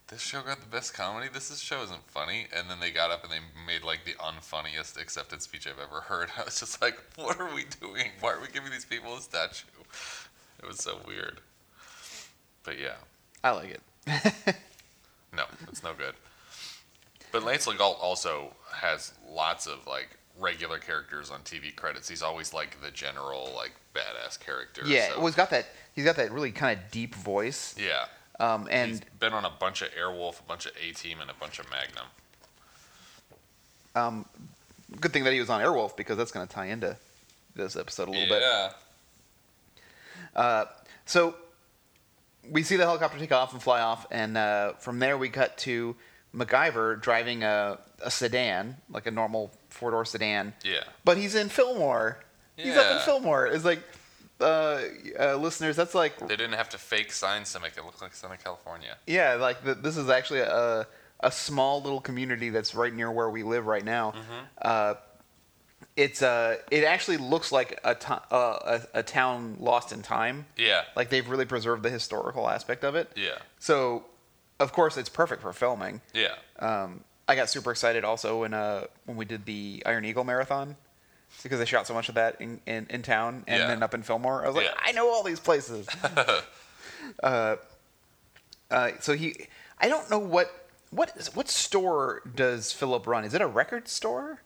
This 0.09 0.23
show 0.23 0.41
got 0.41 0.61
the 0.61 0.67
best 0.67 0.95
comedy. 0.95 1.29
This 1.33 1.51
is, 1.51 1.61
show 1.61 1.83
isn't 1.83 2.03
funny. 2.09 2.47
And 2.57 2.71
then 2.71 2.81
they 2.81 2.91
got 2.91 3.11
up 3.11 3.25
and 3.25 3.33
they 3.33 3.41
made 3.67 3.83
like 3.83 4.07
the 4.07 4.13
unfunniest 4.15 4.99
accepted 5.01 5.43
speech 5.43 5.67
I've 5.67 5.79
ever 5.79 6.01
heard. 6.01 6.31
I 6.39 6.45
was 6.45 6.59
just 6.61 6.81
like, 6.81 6.97
"What 7.17 7.39
are 7.39 7.55
we 7.55 7.65
doing? 7.81 8.07
Why 8.21 8.33
are 8.33 8.41
we 8.41 8.49
giving 8.49 8.71
these 8.71 8.87
people 8.87 9.15
a 9.17 9.21
statue?" 9.21 9.67
It 10.63 10.67
was 10.67 10.79
so 10.79 10.99
weird. 11.07 11.41
But 12.65 12.79
yeah, 12.79 12.95
I 13.45 13.51
like 13.51 13.71
it. 13.71 13.83
no, 15.37 15.45
it's 15.69 15.83
no 15.83 15.93
good. 15.93 16.15
But 17.31 17.45
Lance 17.45 17.67
LeGault 17.67 18.01
also 18.01 18.55
has 18.73 19.13
lots 19.31 19.67
of 19.67 19.87
like 19.87 20.09
regular 20.39 20.79
characters 20.79 21.31
on 21.31 21.41
TV 21.41 21.75
credits. 21.77 22.09
He's 22.09 22.23
always 22.23 22.55
like 22.55 22.81
the 22.81 22.91
general, 22.91 23.53
like 23.55 23.73
badass 23.95 24.41
character. 24.41 24.83
yeah, 24.87 25.09
so- 25.11 25.19
well, 25.19 25.27
he's 25.27 25.35
got 25.35 25.51
that, 25.51 25.67
he's 25.95 26.05
got 26.05 26.17
that 26.17 26.33
really 26.33 26.51
kind 26.53 26.79
of 26.79 26.91
deep 26.91 27.15
voice, 27.15 27.75
yeah. 27.79 28.07
Um, 28.41 28.69
and 28.71 28.91
He's 28.91 29.01
been 29.19 29.33
on 29.33 29.45
a 29.45 29.51
bunch 29.51 29.83
of 29.83 29.89
Airwolf, 29.95 30.41
a 30.41 30.43
bunch 30.45 30.67
of 30.67 30.73
A 30.83 30.93
Team, 30.93 31.19
and 31.21 31.31
a 31.31 31.35
bunch 31.35 31.59
of 31.59 31.67
Magnum. 31.71 32.07
um, 33.95 34.25
good 35.01 35.13
thing 35.13 35.25
that 35.25 35.33
he 35.33 35.41
was 35.41 35.51
on 35.51 35.61
Airwolf 35.61 35.97
because 35.97 36.17
that's 36.17 36.31
going 36.31 36.47
to 36.47 36.53
tie 36.53 36.67
into 36.67 36.97
this 37.55 37.77
episode 37.77 38.09
a 38.09 38.11
little 38.13 38.29
bit. 38.29 38.43
yeah. 38.43 38.71
Uh, 40.37 40.65
so 41.07 41.35
we 42.51 42.63
see 42.63 42.77
the 42.77 42.85
helicopter 42.85 43.19
take 43.19 43.33
off 43.33 43.53
and 43.53 43.63
fly 43.63 43.81
off, 43.81 44.07
and 44.11 44.37
uh, 44.37 44.73
from 44.75 44.99
there 44.99 45.19
we 45.19 45.29
cut 45.29 45.57
to 45.59 45.97
MacGyver 46.35 47.01
driving 47.01 47.43
a, 47.43 47.79
a 48.03 48.11
sedan, 48.11 48.77
like 48.91 49.07
a 49.07 49.11
normal 49.11 49.51
four 49.71 49.91
door 49.91 50.05
sedan. 50.05 50.53
Yeah. 50.65 50.85
But 51.05 51.17
he's 51.19 51.35
in 51.35 51.49
Fillmore. 51.49 52.19
Yeah. 52.57 52.65
He's 52.65 52.77
up 52.77 52.93
in 52.93 52.99
Fillmore. 53.05 53.47
It's 53.47 53.65
like, 53.65 53.83
uh, 54.41 54.81
uh, 55.19 55.37
listeners, 55.37 55.77
that's 55.77 55.95
like, 55.95 56.19
They 56.19 56.37
didn't 56.37 56.55
have 56.55 56.69
to 56.71 56.79
fake 56.79 57.13
signs 57.13 57.53
to 57.53 57.61
make 57.61 57.77
it 57.77 57.85
look 57.85 58.01
like 58.01 58.15
Southern 58.15 58.39
California. 58.39 58.97
yeah, 59.07 59.35
like 59.35 59.65
the, 59.65 59.75
this 59.75 59.97
is 59.97 60.09
actually 60.09 60.41
a, 60.41 60.87
a 61.21 61.33
small 61.33 61.83
little 61.83 62.01
community 62.01 62.51
that's 62.51 62.75
right 62.75 62.93
near 62.95 63.11
where 63.11 63.29
we 63.31 63.43
live 63.43 63.67
right 63.67 63.85
now. 63.85 64.13
Mm-hmm. 64.13 64.45
Uh, 64.63 64.95
it's 65.97 66.23
uh, 66.23 66.57
it 66.71 66.85
actually 66.85 67.17
looks 67.17 67.51
like 67.51 67.81
a, 67.83 67.95
to- 67.97 68.23
uh, 68.33 68.79
a, 68.95 68.99
a 69.01 69.03
town 69.03 69.57
lost 69.59 69.93
in 69.93 70.03
time. 70.03 70.47
Yeah. 70.57 70.83
Like 70.95 71.11
they've 71.11 71.29
really 71.29 71.45
preserved 71.45 71.83
the 71.83 71.91
historical 71.91 72.49
aspect 72.49 72.85
of 72.85 72.95
it. 72.95 73.11
Yeah. 73.17 73.39
So, 73.59 74.05
of 74.61 74.73
course, 74.73 74.97
it's 74.97 75.09
perfect 75.09 75.43
for 75.43 75.53
filming. 75.53 76.01
Yeah. 76.15 76.35
Um, 76.61 77.03
I 77.27 77.35
got 77.35 77.51
super 77.51 77.71
excited 77.73 78.05
also 78.05 78.41
when 78.41 78.55
uh, 78.55 78.85
when 79.07 79.17
we 79.17 79.25
did 79.25 79.45
the 79.45 79.83
Iron 79.87 80.05
Eagle 80.05 80.25
marathon 80.25 80.77
because 81.43 81.59
they 81.59 81.65
shot 81.65 81.87
so 81.87 81.95
much 81.95 82.09
of 82.09 82.15
that 82.17 82.41
in, 82.41 82.61
in, 82.67 82.87
in 82.91 83.03
town 83.03 83.45
and 83.47 83.61
Yeah. 83.61 83.67
then 83.69 83.83
up 83.83 83.95
in 83.95 84.03
Fillmore. 84.03 84.45
I 84.45 84.49
was 84.49 84.57
like, 84.57 84.67
Yeah. 84.67 84.75
I 84.81 84.93
know 84.93 85.09
all 85.09 85.23
these 85.23 85.41
places. 85.41 85.87
uh, 87.23 87.57
uh, 88.71 88.91
so 89.01 89.15
he, 89.15 89.35
I 89.79 89.89
don't 89.89 90.11
know 90.11 90.19
what 90.19 90.53
what 90.91 91.13
is, 91.17 91.35
what 91.35 91.49
store 91.49 92.23
does 92.35 92.73
Philip 92.73 93.07
run? 93.07 93.25
Is 93.25 93.35
it 93.35 93.43
a 93.43 93.47
record 93.47 93.89
store? 93.89 94.41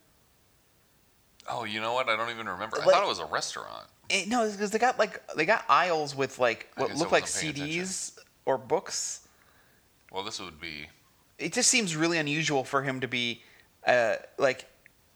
Oh, 1.49 1.65
you 1.65 1.81
know 1.81 1.93
what? 1.95 2.09
I 2.09 2.17
don't 2.17 2.31
even 2.31 2.49
remember. 2.49 2.81
I 2.81 2.85
thought 2.85 3.03
it 3.05 3.09
was 3.09 3.19
a 3.19 3.27
restaurant. 3.27 3.87
Eh, 4.11 4.25
no, 4.29 4.49
because 4.51 4.71
they 4.71 4.79
got 4.79 4.99
like 4.99 5.21
they 5.37 5.45
got 5.45 5.65
aisles 5.69 6.15
with 6.17 6.39
like 6.39 6.69
what 6.77 6.95
look 6.97 7.13
like 7.13 7.25
CDs 7.25 8.19
or 8.45 8.59
books. 8.59 9.27
Well, 10.11 10.23
this 10.25 10.41
would 10.41 10.61
be. 10.61 10.89
it 11.39 11.53
just 11.53 11.71
seems 11.71 11.97
really 11.97 12.19
unusual 12.19 12.65
for 12.65 12.83
him 12.83 13.01
to 13.01 13.09
be 13.09 13.43
uh, 13.87 14.17
like 14.39 14.67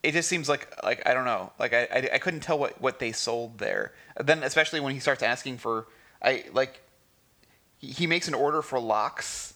it 0.03 0.11
just 0.13 0.29
seems 0.29 0.47
like 0.47 0.67
like 0.83 1.01
I 1.07 1.13
don't 1.13 1.25
know 1.25 1.51
like 1.59 1.73
I, 1.73 1.83
I, 1.91 2.09
I 2.13 2.17
couldn't 2.19 2.41
tell 2.41 2.57
what, 2.59 2.79
what 2.81 2.99
they 2.99 3.11
sold 3.11 3.57
there 3.57 3.93
then 4.19 4.43
especially 4.43 4.79
when 4.79 4.93
he 4.93 4.99
starts 4.99 5.23
asking 5.23 5.57
for 5.57 5.87
I 6.21 6.45
like 6.53 6.81
he, 7.77 7.87
he 7.87 8.07
makes 8.07 8.27
an 8.27 8.33
order 8.33 8.61
for 8.61 8.79
locks 8.79 9.53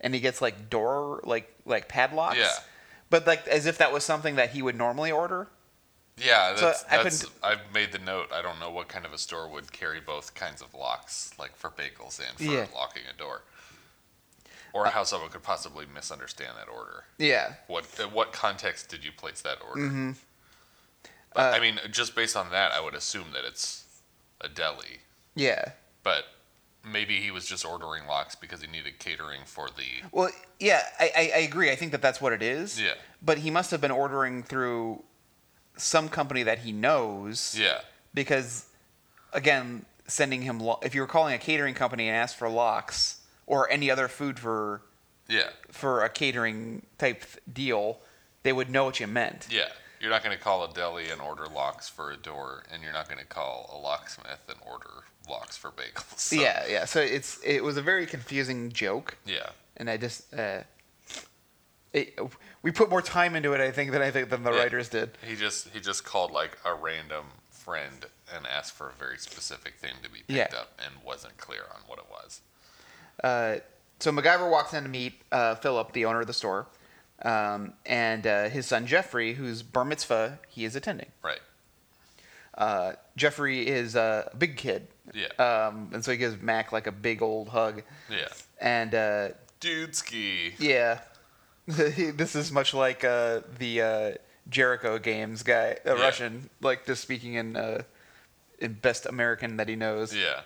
and 0.00 0.14
he 0.14 0.20
gets 0.20 0.40
like 0.42 0.68
door 0.70 1.20
like 1.24 1.52
like 1.64 1.88
padlocks 1.88 2.36
Yeah. 2.38 2.52
but 3.10 3.26
like 3.26 3.46
as 3.48 3.66
if 3.66 3.78
that 3.78 3.92
was 3.92 4.04
something 4.04 4.36
that 4.36 4.50
he 4.50 4.62
would 4.62 4.76
normally 4.76 5.10
order 5.12 5.48
Yeah, 6.18 6.54
So 6.56 6.66
that's, 6.66 6.84
I 6.90 7.02
that's 7.02 7.26
I've 7.42 7.72
made 7.74 7.92
the 7.92 7.98
note. 7.98 8.32
I 8.32 8.40
don't 8.42 8.58
know 8.58 8.70
what 8.70 8.88
kind 8.88 9.04
of 9.04 9.12
a 9.12 9.18
store 9.18 9.48
would 9.48 9.70
carry 9.72 10.00
both 10.00 10.34
kinds 10.34 10.62
of 10.62 10.72
locks, 10.74 11.32
like 11.38 11.54
for 11.56 11.70
bagels 11.70 12.18
and 12.26 12.36
for 12.38 12.44
Yeah. 12.44 12.66
Locking 12.74 13.02
a 13.12 13.16
door, 13.18 13.42
or 14.76 14.86
how 14.86 15.04
someone 15.04 15.30
could 15.30 15.42
possibly 15.42 15.86
misunderstand 15.92 16.52
that 16.58 16.68
order. 16.68 17.04
yeah 17.18 17.54
What 17.66 17.84
what 18.12 18.32
context 18.32 18.88
did 18.90 19.04
you 19.04 19.12
place 19.12 19.40
that 19.42 19.58
order? 19.66 19.80
Mm-hmm. 19.80 20.10
But, 21.34 21.54
Uh, 21.54 21.56
I 21.56 21.60
mean, 21.60 21.78
just 21.90 22.14
based 22.14 22.36
on 22.36 22.50
that, 22.50 22.72
I 22.72 22.80
would 22.80 22.94
assume 22.94 23.28
that 23.32 23.44
it's 23.44 23.84
a 24.40 24.48
deli. 24.48 25.00
yeah 25.34 25.70
But 26.02 26.24
maybe 26.84 27.20
he 27.20 27.30
was 27.30 27.46
just 27.46 27.64
ordering 27.64 28.06
locks 28.06 28.34
because 28.36 28.60
he 28.60 28.66
needed 28.68 28.98
catering 28.98 29.40
for 29.44 29.68
the. 29.78 29.88
well 30.12 30.30
yeah 30.60 30.82
I, 31.00 31.10
I, 31.16 31.22
I 31.36 31.38
agree 31.50 31.70
I 31.72 31.76
think 31.76 31.92
that 31.92 32.02
that's 32.02 32.20
what 32.20 32.32
it 32.32 32.42
is 32.42 32.80
Yeah. 32.80 32.94
but 33.22 33.38
he 33.38 33.50
must 33.50 33.70
have 33.70 33.80
been 33.80 33.90
ordering 34.04 34.42
through 34.42 35.02
some 35.76 36.08
company 36.08 36.42
that 36.44 36.58
he 36.60 36.72
knows 36.72 37.56
Yeah. 37.58 37.80
because 38.14 38.66
again 39.32 39.84
sending 40.06 40.42
him 40.42 40.60
lo- 40.60 40.78
if 40.82 40.94
you 40.94 41.00
were 41.00 41.06
calling 41.08 41.34
a 41.34 41.38
catering 41.38 41.74
company 41.74 42.06
and 42.08 42.16
asked 42.16 42.36
for 42.36 42.48
locks 42.48 43.15
or 43.46 43.70
any 43.70 43.90
other 43.90 44.08
food 44.08 44.38
for 44.38 44.82
Yeah. 45.28 45.50
for 45.70 46.04
a 46.04 46.08
catering 46.08 46.84
type 46.98 47.24
deal 47.52 48.00
they 48.42 48.52
would 48.52 48.70
know 48.70 48.84
what 48.84 49.00
you 49.00 49.06
meant 49.06 49.46
Yeah. 49.50 49.68
You're 49.98 50.10
not 50.10 50.22
going 50.22 50.36
to 50.36 50.42
call 50.42 50.62
a 50.62 50.72
deli 50.72 51.08
and 51.08 51.22
order 51.22 51.46
locks 51.46 51.88
for 51.88 52.10
a 52.12 52.16
door, 52.18 52.64
and 52.70 52.82
you're 52.82 52.92
not 52.92 53.08
going 53.08 53.18
to 53.18 53.24
call 53.24 53.70
a 53.74 53.78
locksmith 53.78 54.40
and 54.46 54.58
order 54.64 54.90
locks 55.28 55.56
for 55.56 55.70
bagels. 55.70 56.04
So, 56.18 56.36
yeah 56.36 56.64
yeah 56.68 56.84
so 56.84 57.00
it's 57.00 57.40
it 57.44 57.64
was 57.64 57.76
a 57.76 57.82
very 57.82 58.06
confusing 58.06 58.70
joke 58.72 59.16
Yeah. 59.24 59.48
and 59.78 59.88
i 59.90 59.96
just 59.96 60.32
uh 60.34 60.62
it, 61.92 62.18
we 62.62 62.70
put 62.72 62.90
more 62.90 63.00
time 63.00 63.34
into 63.36 63.52
it, 63.54 63.60
I 63.60 63.70
think, 63.70 63.90
than 63.92 64.02
I 64.02 64.10
think 64.10 64.28
than 64.28 64.42
the 64.42 64.52
Yeah. 64.52 64.58
writers 64.58 64.88
did. 64.90 65.16
He 65.26 65.34
just 65.34 65.68
he 65.70 65.80
just 65.80 66.04
called 66.04 66.30
like 66.30 66.58
a 66.64 66.74
random 66.74 67.24
friend 67.50 68.04
and 68.34 68.46
asked 68.46 68.72
for 68.74 68.90
a 68.90 68.92
very 68.92 69.18
specific 69.18 69.76
thing 69.76 69.94
to 70.02 70.10
be 70.10 70.18
picked 70.18 70.52
Yeah. 70.52 70.58
up 70.60 70.78
and 70.84 71.02
wasn't 71.02 71.38
clear 71.38 71.62
on 71.74 71.80
what 71.86 71.98
it 71.98 72.04
was. 72.10 72.40
Uh, 73.22 73.56
so 73.98 74.12
MacGyver 74.12 74.50
walks 74.50 74.74
in 74.74 74.82
to 74.82 74.88
meet 74.88 75.20
uh, 75.32 75.54
Philip, 75.56 75.92
the 75.92 76.04
owner 76.04 76.20
of 76.20 76.26
the 76.26 76.32
store, 76.34 76.66
um, 77.22 77.72
and 77.86 78.26
uh, 78.26 78.48
his 78.48 78.66
son 78.66 78.86
Jeffrey, 78.86 79.34
whose 79.34 79.62
bar 79.62 79.84
mitzvah 79.84 80.38
he 80.48 80.64
is 80.64 80.76
attending. 80.76 81.08
Right. 81.22 81.40
Uh, 82.56 82.92
Jeffrey 83.16 83.66
is 83.66 83.96
uh, 83.96 84.28
a 84.32 84.36
big 84.36 84.56
kid, 84.56 84.88
Yeah. 85.14 85.26
um, 85.38 85.90
and 85.92 86.04
so 86.04 86.10
he 86.12 86.16
gives 86.18 86.40
Mac 86.40 86.72
like 86.72 86.86
a 86.86 86.92
big 86.92 87.20
old 87.22 87.48
hug. 87.50 87.82
yeah. 88.10 88.28
And 88.60 88.94
uh, 88.94 89.28
yeah, 90.58 91.00
this 91.66 92.34
is 92.34 92.52
much 92.52 92.72
like 92.72 93.04
uh, 93.04 93.40
the 93.58 93.82
uh, 93.82 94.12
Jerico 94.50 95.02
games 95.02 95.42
guy, 95.42 95.76
a 95.84 95.94
Yeah. 95.96 96.02
Russian, 96.02 96.48
like 96.60 96.86
just 96.86 97.02
speaking 97.02 97.34
in 97.34 97.56
uh, 97.56 97.82
in 98.58 98.74
best 98.74 99.04
American 99.06 99.56
that 99.58 99.68
he 99.68 99.76
knows. 99.76 100.14
Yeah. 100.14 100.40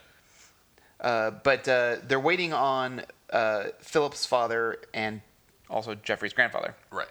Uh, 1.00 1.30
but 1.30 1.66
uh, 1.68 1.96
they're 2.06 2.20
waiting 2.20 2.52
on 2.52 3.02
uh, 3.32 3.64
Philip's 3.80 4.26
father 4.26 4.78
and 4.92 5.22
also 5.68 5.94
Jeffrey's 5.94 6.32
grandfather, 6.32 6.74
Right. 6.90 7.08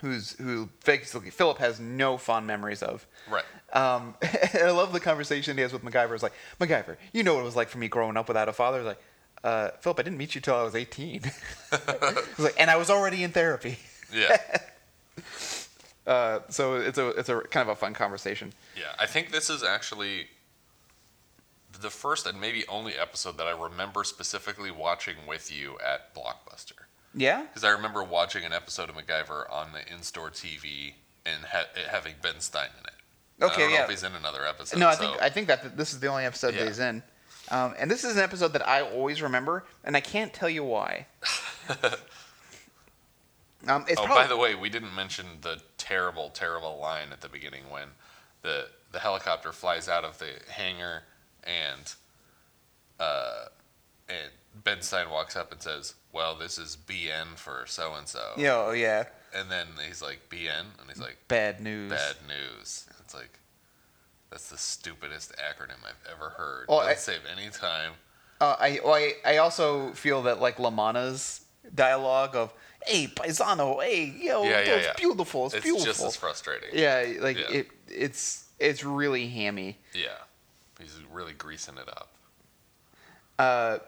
who's 0.00 0.32
who 0.38 0.68
basically 0.84 1.30
Philip 1.30 1.58
has 1.58 1.78
no 1.78 2.18
fond 2.18 2.46
memories 2.46 2.82
of. 2.82 3.06
Right. 3.30 3.44
Um, 3.72 4.14
I 4.54 4.70
love 4.70 4.92
the 4.92 5.00
conversation 5.00 5.56
he 5.56 5.62
has 5.62 5.72
with 5.72 5.84
MacGyver. 5.84 6.14
It's 6.14 6.22
like, 6.22 6.32
MacGyver, 6.60 6.96
you 7.12 7.22
know 7.22 7.34
what 7.34 7.40
it 7.40 7.44
was 7.44 7.56
like 7.56 7.68
for 7.68 7.78
me 7.78 7.88
growing 7.88 8.16
up 8.16 8.26
without 8.28 8.48
a 8.48 8.52
father. 8.52 8.78
It's 8.78 8.86
like, 8.86 9.02
uh, 9.44 9.70
Philip, 9.80 9.98
I 10.00 10.02
didn't 10.02 10.18
meet 10.18 10.34
you 10.34 10.40
till 10.40 10.54
I 10.56 10.62
was 10.62 10.74
18. 10.74 11.22
He's 11.70 12.38
like, 12.38 12.54
and 12.58 12.70
I 12.70 12.76
was 12.76 12.90
already 12.90 13.22
in 13.24 13.30
therapy. 13.30 13.78
Yeah. 14.12 14.36
Uh, 16.06 16.40
so 16.48 16.74
it's 16.74 16.98
a 16.98 17.08
it's 17.10 17.28
a 17.28 17.40
kind 17.42 17.68
of 17.68 17.76
a 17.76 17.76
fun 17.78 17.94
conversation. 17.94 18.52
Yeah, 18.76 18.86
I 18.98 19.06
think 19.06 19.30
this 19.30 19.48
is 19.48 19.62
actually 19.62 20.26
the 21.80 21.90
first 21.90 22.26
and 22.26 22.40
maybe 22.40 22.64
only 22.68 22.94
episode 22.94 23.38
that 23.38 23.46
I 23.46 23.50
remember 23.52 24.04
specifically 24.04 24.70
watching 24.70 25.16
with 25.26 25.50
you 25.54 25.78
at 25.84 26.14
Blockbuster. 26.14 26.84
Yeah. 27.14 27.42
Because 27.42 27.64
I 27.64 27.70
remember 27.70 28.02
watching 28.02 28.44
an 28.44 28.52
episode 28.52 28.88
of 28.88 28.96
MacGyver 28.96 29.50
on 29.52 29.72
the 29.72 29.80
in-store 29.92 30.30
TV 30.30 30.94
and 31.26 31.44
ha- 31.44 31.66
it 31.74 31.88
having 31.90 32.14
Ben 32.22 32.40
Stein 32.40 32.68
in 32.78 32.84
it. 32.86 32.92
I 33.40 33.46
Okay. 33.46 33.62
don't 33.62 33.72
know 33.74 33.82
if 33.84 33.90
he's 33.90 34.02
in 34.02 34.14
another 34.14 34.46
episode. 34.46 34.78
No, 34.78 34.88
I 34.88 34.94
so- 34.94 35.00
think 35.00 35.22
I 35.22 35.30
think 35.30 35.48
that 35.48 35.76
this 35.76 35.92
is 35.92 36.00
the 36.00 36.06
only 36.08 36.24
episode 36.24 36.54
Yeah. 36.54 36.60
that 36.60 36.68
he's 36.68 36.78
in, 36.78 37.02
um, 37.50 37.74
and 37.78 37.90
this 37.90 38.04
is 38.04 38.16
an 38.16 38.22
episode 38.22 38.52
that 38.52 38.66
I 38.66 38.82
always 38.82 39.20
remember, 39.20 39.64
and 39.84 39.96
I 39.96 40.00
can't 40.00 40.32
tell 40.32 40.48
you 40.48 40.64
why. 40.64 41.06
um, 43.68 43.84
it's 43.88 44.00
oh, 44.00 44.04
probably, 44.04 44.24
by 44.24 44.26
the 44.26 44.36
way, 44.36 44.54
we 44.54 44.68
didn't 44.68 44.94
mention 44.94 45.26
the 45.42 45.60
terrible, 45.78 46.30
terrible 46.30 46.78
line 46.78 47.12
at 47.12 47.20
the 47.20 47.28
beginning 47.28 47.68
when 47.70 47.88
the 48.42 48.68
the 48.90 48.98
helicopter 49.00 49.52
flies 49.52 49.88
out 49.88 50.04
of 50.04 50.18
the 50.18 50.28
hangar 50.50 51.02
and 51.44 51.94
uh, 53.00 53.46
and 54.08 54.30
Ben 54.64 54.82
Stein 54.82 55.10
walks 55.10 55.36
up 55.36 55.52
and 55.52 55.60
says, 55.62 55.94
"Well, 56.12 56.34
this 56.36 56.58
is 56.58 56.76
BN 56.86 57.36
for 57.36 57.64
so 57.66 57.94
and 57.94 58.06
so." 58.06 58.20
Yeah, 58.36 58.48
know, 58.48 58.70
yeah, 58.72 59.04
And 59.34 59.50
then 59.50 59.66
he's 59.86 60.02
like, 60.02 60.20
BN? 60.30 60.60
And 60.80 60.88
he's 60.88 61.00
like, 61.00 61.16
bad 61.28 61.60
news. 61.60 61.90
bad 61.90 62.16
news. 62.28 62.86
It's 63.00 63.14
like, 63.14 63.38
that's 64.30 64.50
the 64.50 64.58
stupidest 64.58 65.32
acronym 65.36 65.82
I've 65.84 66.12
ever 66.12 66.30
heard. 66.30 66.66
Well, 66.68 66.78
Doesn't 66.80 66.92
I- 66.92 66.94
save 66.96 67.20
any 67.36 67.50
time. 67.50 67.92
Uh, 68.40 68.56
I, 68.58 68.80
well, 68.84 68.94
I 68.94 69.12
I 69.24 69.36
also 69.36 69.92
feel 69.92 70.22
that 70.22 70.40
like 70.40 70.56
Lamana's 70.58 71.42
dialogue 71.74 72.34
of 72.34 72.52
"Hey, 72.84 73.06
paisano, 73.06 73.80
hey, 73.80 74.04
yo, 74.20 74.42
Yeah, 74.42 74.50
yeah, 74.50 74.58
it's 74.58 74.86
yeah. 74.88 74.92
beautiful, 74.98 75.46
it's, 75.46 75.54
It's 75.54 75.62
beautiful." 75.64 75.86
just 75.86 76.02
as 76.04 76.16
frustrating. 76.16 76.70
yeah, 76.72 77.06
like 77.20 77.36
it, 77.36 77.68
it's 77.88 78.48
it's 78.58 78.82
really 78.84 79.28
hammy. 79.28 79.78
Yeah. 79.94 80.08
He's 80.82 80.98
really 81.12 81.32
greasing 81.32 81.76
it 81.78 81.88
up. 81.88 82.08
Uh, 83.38 83.78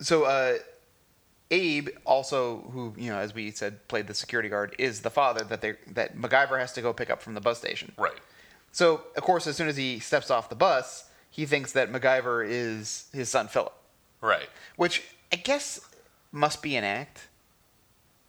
so 0.00 0.24
uh, 0.24 0.54
Abe 1.50 1.88
also, 2.04 2.58
who 2.72 2.94
you 2.96 3.10
know, 3.10 3.18
as 3.18 3.34
we 3.34 3.50
said, 3.50 3.86
played 3.88 4.06
the 4.06 4.14
security 4.14 4.48
guard, 4.48 4.74
is 4.78 5.00
the 5.00 5.10
father 5.10 5.44
that 5.44 5.60
they 5.60 5.74
that 5.92 6.16
MacGyver 6.16 6.58
has 6.58 6.72
to 6.74 6.82
go 6.82 6.92
pick 6.92 7.10
up 7.10 7.20
from 7.22 7.34
the 7.34 7.40
bus 7.40 7.58
station. 7.58 7.92
Right. 7.98 8.18
So 8.72 9.02
of 9.16 9.22
course, 9.22 9.46
as 9.46 9.56
soon 9.56 9.68
as 9.68 9.76
he 9.76 9.98
steps 9.98 10.30
off 10.30 10.48
the 10.48 10.56
bus, 10.56 11.08
he 11.30 11.46
thinks 11.46 11.72
that 11.72 11.92
MacGyver 11.92 12.46
is 12.48 13.08
his 13.12 13.28
son 13.28 13.48
Philip, 13.48 13.74
Right. 14.20 14.48
which 14.76 15.02
I 15.32 15.36
guess 15.36 15.80
must 16.32 16.62
be 16.62 16.76
an 16.76 16.84
act, 16.84 17.28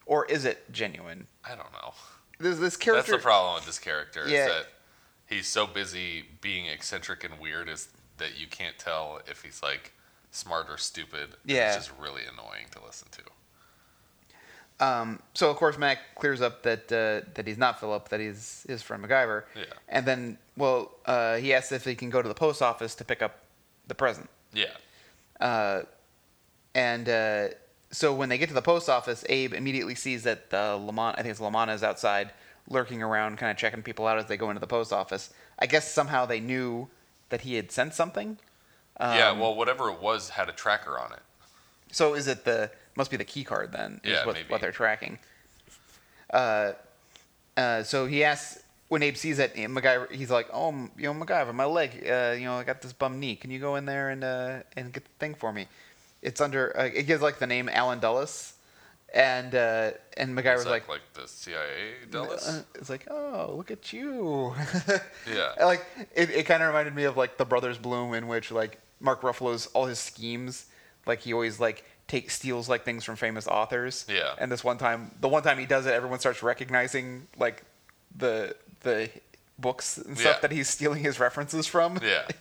or 0.06 0.26
is 0.26 0.46
it 0.46 0.72
genuine? 0.72 1.28
I 1.44 1.50
don't 1.56 1.72
know. 1.72 1.94
There's 2.40 2.60
this 2.60 2.76
character. 2.78 3.12
That's 3.12 3.24
the 3.24 3.24
problem 3.24 3.56
with 3.56 3.66
this 3.66 3.80
character 3.80 4.26
Yeah. 4.28 4.46
is 4.46 4.52
that 4.52 4.66
he's 5.28 5.48
so 5.48 5.68
busy 5.68 6.26
being 6.42 6.68
eccentric 6.68 7.24
and 7.24 7.40
weird 7.40 7.70
is 7.70 7.90
that 8.18 8.40
you 8.40 8.48
can't 8.48 8.78
tell 8.78 9.22
if 9.28 9.44
he's 9.44 9.62
like 9.62 9.94
smart 10.32 10.68
or 10.70 10.78
stupid. 10.78 11.30
Yeah. 11.46 11.68
It's 11.68 11.88
just 11.88 12.00
really 12.00 12.22
annoying 12.24 12.68
to 12.72 12.84
listen 12.86 13.08
to. 13.12 13.22
Um, 14.78 15.22
so 15.34 15.50
of 15.50 15.56
course 15.56 15.78
Mac 15.78 16.00
clears 16.16 16.42
up 16.42 16.64
that 16.64 16.92
uh, 16.92 17.30
that 17.36 17.48
he's 17.48 17.58
not 17.58 17.80
Philip, 17.80 18.10
that 18.10 18.20
he's 18.20 18.66
his 18.68 18.82
friend 18.82 19.04
MacGyver. 19.04 19.44
Yeah. 19.56 19.64
And 19.88 20.06
then, 20.06 20.38
well, 20.58 20.92
uh, 21.06 21.38
he 21.38 21.54
asks 21.54 21.72
if 21.72 21.86
he 21.86 21.96
can 21.96 22.10
go 22.10 22.22
to 22.22 22.28
the 22.28 22.36
post 22.36 22.62
office 22.62 22.94
to 22.96 23.06
pick 23.06 23.22
up 23.22 23.40
the 23.88 23.96
present. 23.96 24.30
Yeah. 24.54 24.66
Uh, 25.40 25.84
and 26.74 27.08
uh, 27.08 27.48
so 27.92 28.14
when 28.14 28.28
they 28.28 28.38
get 28.38 28.50
to 28.50 28.54
the 28.54 28.62
post 28.62 28.90
office, 28.90 29.24
Abe 29.30 29.54
immediately 29.54 29.96
sees 29.96 30.24
that 30.24 30.50
the 30.50 30.76
Lamont, 30.76 31.18
I 31.18 31.22
think 31.22 31.32
it's 31.32 31.40
Lamont, 31.40 31.72
is 31.72 31.84
outside 31.84 32.32
lurking 32.70 33.02
around, 33.04 33.38
kind 33.38 33.52
of 33.52 33.58
checking 33.58 33.84
people 33.84 34.08
out 34.08 34.18
as 34.18 34.26
they 34.26 34.38
go 34.38 34.50
into 34.50 34.60
the 34.60 34.68
post 34.68 34.92
office. 34.94 35.32
I 35.60 35.66
guess 35.68 35.92
somehow 35.94 36.26
they 36.26 36.40
knew 36.40 36.88
that 37.30 37.42
he 37.42 37.56
had 37.56 37.72
sent 37.72 37.94
something. 37.94 38.38
yeah, 39.00 39.30
Um, 39.30 39.40
well, 39.40 39.56
whatever 39.56 39.90
it 39.90 40.00
was 40.02 40.30
had 40.30 40.50
a 40.50 40.54
tracker 40.54 40.98
on 41.00 41.12
it. 41.14 41.20
So 41.92 42.14
is 42.14 42.28
it 42.28 42.46
the 42.46 42.72
must 42.96 43.12
be 43.12 43.18
the 43.18 43.26
key 43.26 43.44
card 43.44 43.72
then? 43.72 44.00
Is 44.04 44.12
Yeah, 44.14 44.26
what, 44.26 44.36
maybe. 44.36 44.50
what 44.50 44.62
they're 44.62 44.72
tracking. 44.72 45.20
Uh, 46.34 46.74
uh, 47.58 47.84
so 47.84 48.06
he 48.06 48.24
asks 48.24 48.62
when 48.88 49.02
Abe 49.02 49.16
sees 49.18 49.40
it, 49.40 49.56
MacGyver, 49.56 50.12
he's 50.12 50.30
like, 50.30 50.48
"Oh, 50.54 50.72
you 50.98 51.12
know, 51.12 51.14
MacGyver, 51.14 51.54
my 51.54 51.66
leg, 51.66 51.92
uh, 52.08 52.36
you 52.38 52.46
know, 52.46 52.56
I 52.56 52.64
got 52.64 52.82
this 52.82 52.94
bum 52.94 53.20
knee. 53.20 53.36
Can 53.36 53.50
you 53.52 53.60
go 53.60 53.76
in 53.76 53.86
there 53.86 54.10
and 54.10 54.24
uh, 54.24 54.60
and 54.76 54.92
get 54.94 55.04
the 55.06 55.12
thing 55.20 55.36
for 55.36 55.52
me?" 55.54 55.68
It's 56.22 56.42
under. 56.42 56.78
Uh, 56.78 56.84
it 56.94 57.04
gives 57.08 57.22
like 57.22 57.40
the 57.40 57.48
name 57.48 57.70
Alan 57.70 58.00
Dulles, 58.00 58.54
and 59.16 59.56
uh, 59.56 59.92
and 60.18 60.38
MacGyver's 60.38 60.60
Is 60.60 60.64
that 60.66 60.70
like, 60.72 60.88
like 60.90 61.02
the 61.14 61.28
CIA 61.28 61.94
Dulles? 62.12 62.48
uh, 62.48 62.64
it's 62.76 62.90
like, 62.90 63.08
"Oh, 63.10 63.54
look 63.58 63.72
at 63.72 63.92
you." 63.94 64.54
Yeah. 65.34 65.54
like 65.66 65.84
it, 66.14 66.30
it 66.30 66.44
kind 66.46 66.62
of 66.62 66.68
reminded 66.68 66.94
me 66.94 67.06
of 67.06 67.16
like 67.18 67.38
the 67.38 67.46
Brothers 67.46 67.78
Bloom, 67.80 68.14
in 68.14 68.28
which 68.28 68.52
like 68.52 68.80
Mark 69.00 69.22
Ruffalo's 69.22 69.68
all 69.68 69.86
his 69.86 70.00
schemes, 70.00 70.66
like 71.08 71.22
he 71.22 71.34
always 71.34 71.60
like 71.60 71.84
take 72.08 72.30
steals 72.30 72.70
like 72.70 72.84
things 72.84 73.04
from 73.04 73.16
famous 73.16 73.48
authors. 73.48 74.06
Yeah. 74.08 74.34
And 74.38 74.52
this 74.52 74.64
one 74.64 74.78
time, 74.78 75.12
the 75.22 75.28
one 75.30 75.42
time 75.44 75.58
he 75.58 75.66
does 75.66 75.86
it, 75.88 75.94
everyone 75.94 76.20
starts 76.20 76.44
recognizing 76.44 77.26
like 77.40 77.64
the 78.16 78.56
the 78.82 79.10
books 79.58 79.98
and 79.98 80.18
stuff 80.18 80.36
Yeah. 80.36 80.42
that 80.42 80.52
he's 80.52 80.70
stealing 80.70 81.02
his 81.02 81.20
references 81.20 81.66
from. 81.68 82.00
Yeah. 82.04 82.28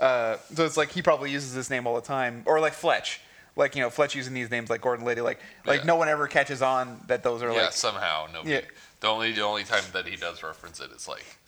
Uh, 0.00 0.36
so 0.54 0.64
it's 0.64 0.76
like 0.76 0.90
he 0.90 1.00
probably 1.02 1.30
uses 1.30 1.54
this 1.54 1.70
name 1.70 1.86
all 1.86 1.94
the 1.94 2.00
time, 2.00 2.42
or 2.46 2.58
like 2.58 2.72
Fletch. 2.72 3.20
Like 3.54 3.76
you 3.76 3.82
know, 3.82 3.90
Fletch 3.90 4.14
using 4.14 4.34
these 4.34 4.50
names 4.50 4.70
like 4.70 4.80
Gordon 4.80 5.04
Liddy, 5.04 5.20
like 5.20 5.40
like 5.66 5.80
Yeah. 5.80 5.86
no 5.86 5.96
one 5.96 6.08
ever 6.08 6.26
catches 6.26 6.62
on 6.62 7.00
that 7.06 7.22
those 7.22 7.42
are 7.42 7.52
yeah, 7.52 7.62
like 7.64 7.72
somehow 7.72 8.26
nobody. 8.32 8.54
Yeah. 8.54 8.60
The 9.00 9.08
only 9.08 9.32
the 9.32 9.42
only 9.42 9.64
time 9.64 9.84
that 9.92 10.06
he 10.06 10.16
does 10.16 10.42
reference 10.42 10.80
it 10.80 10.90
is 10.92 11.06
like 11.06 11.38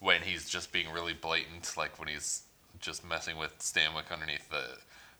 when 0.00 0.22
he's 0.22 0.48
just 0.48 0.72
being 0.72 0.90
really 0.90 1.12
blatant, 1.12 1.76
like 1.76 1.98
when 1.98 2.08
he's 2.08 2.42
just 2.80 3.06
messing 3.08 3.36
with 3.38 3.56
Stanwyk 3.60 4.10
underneath 4.12 4.50
the 4.50 4.64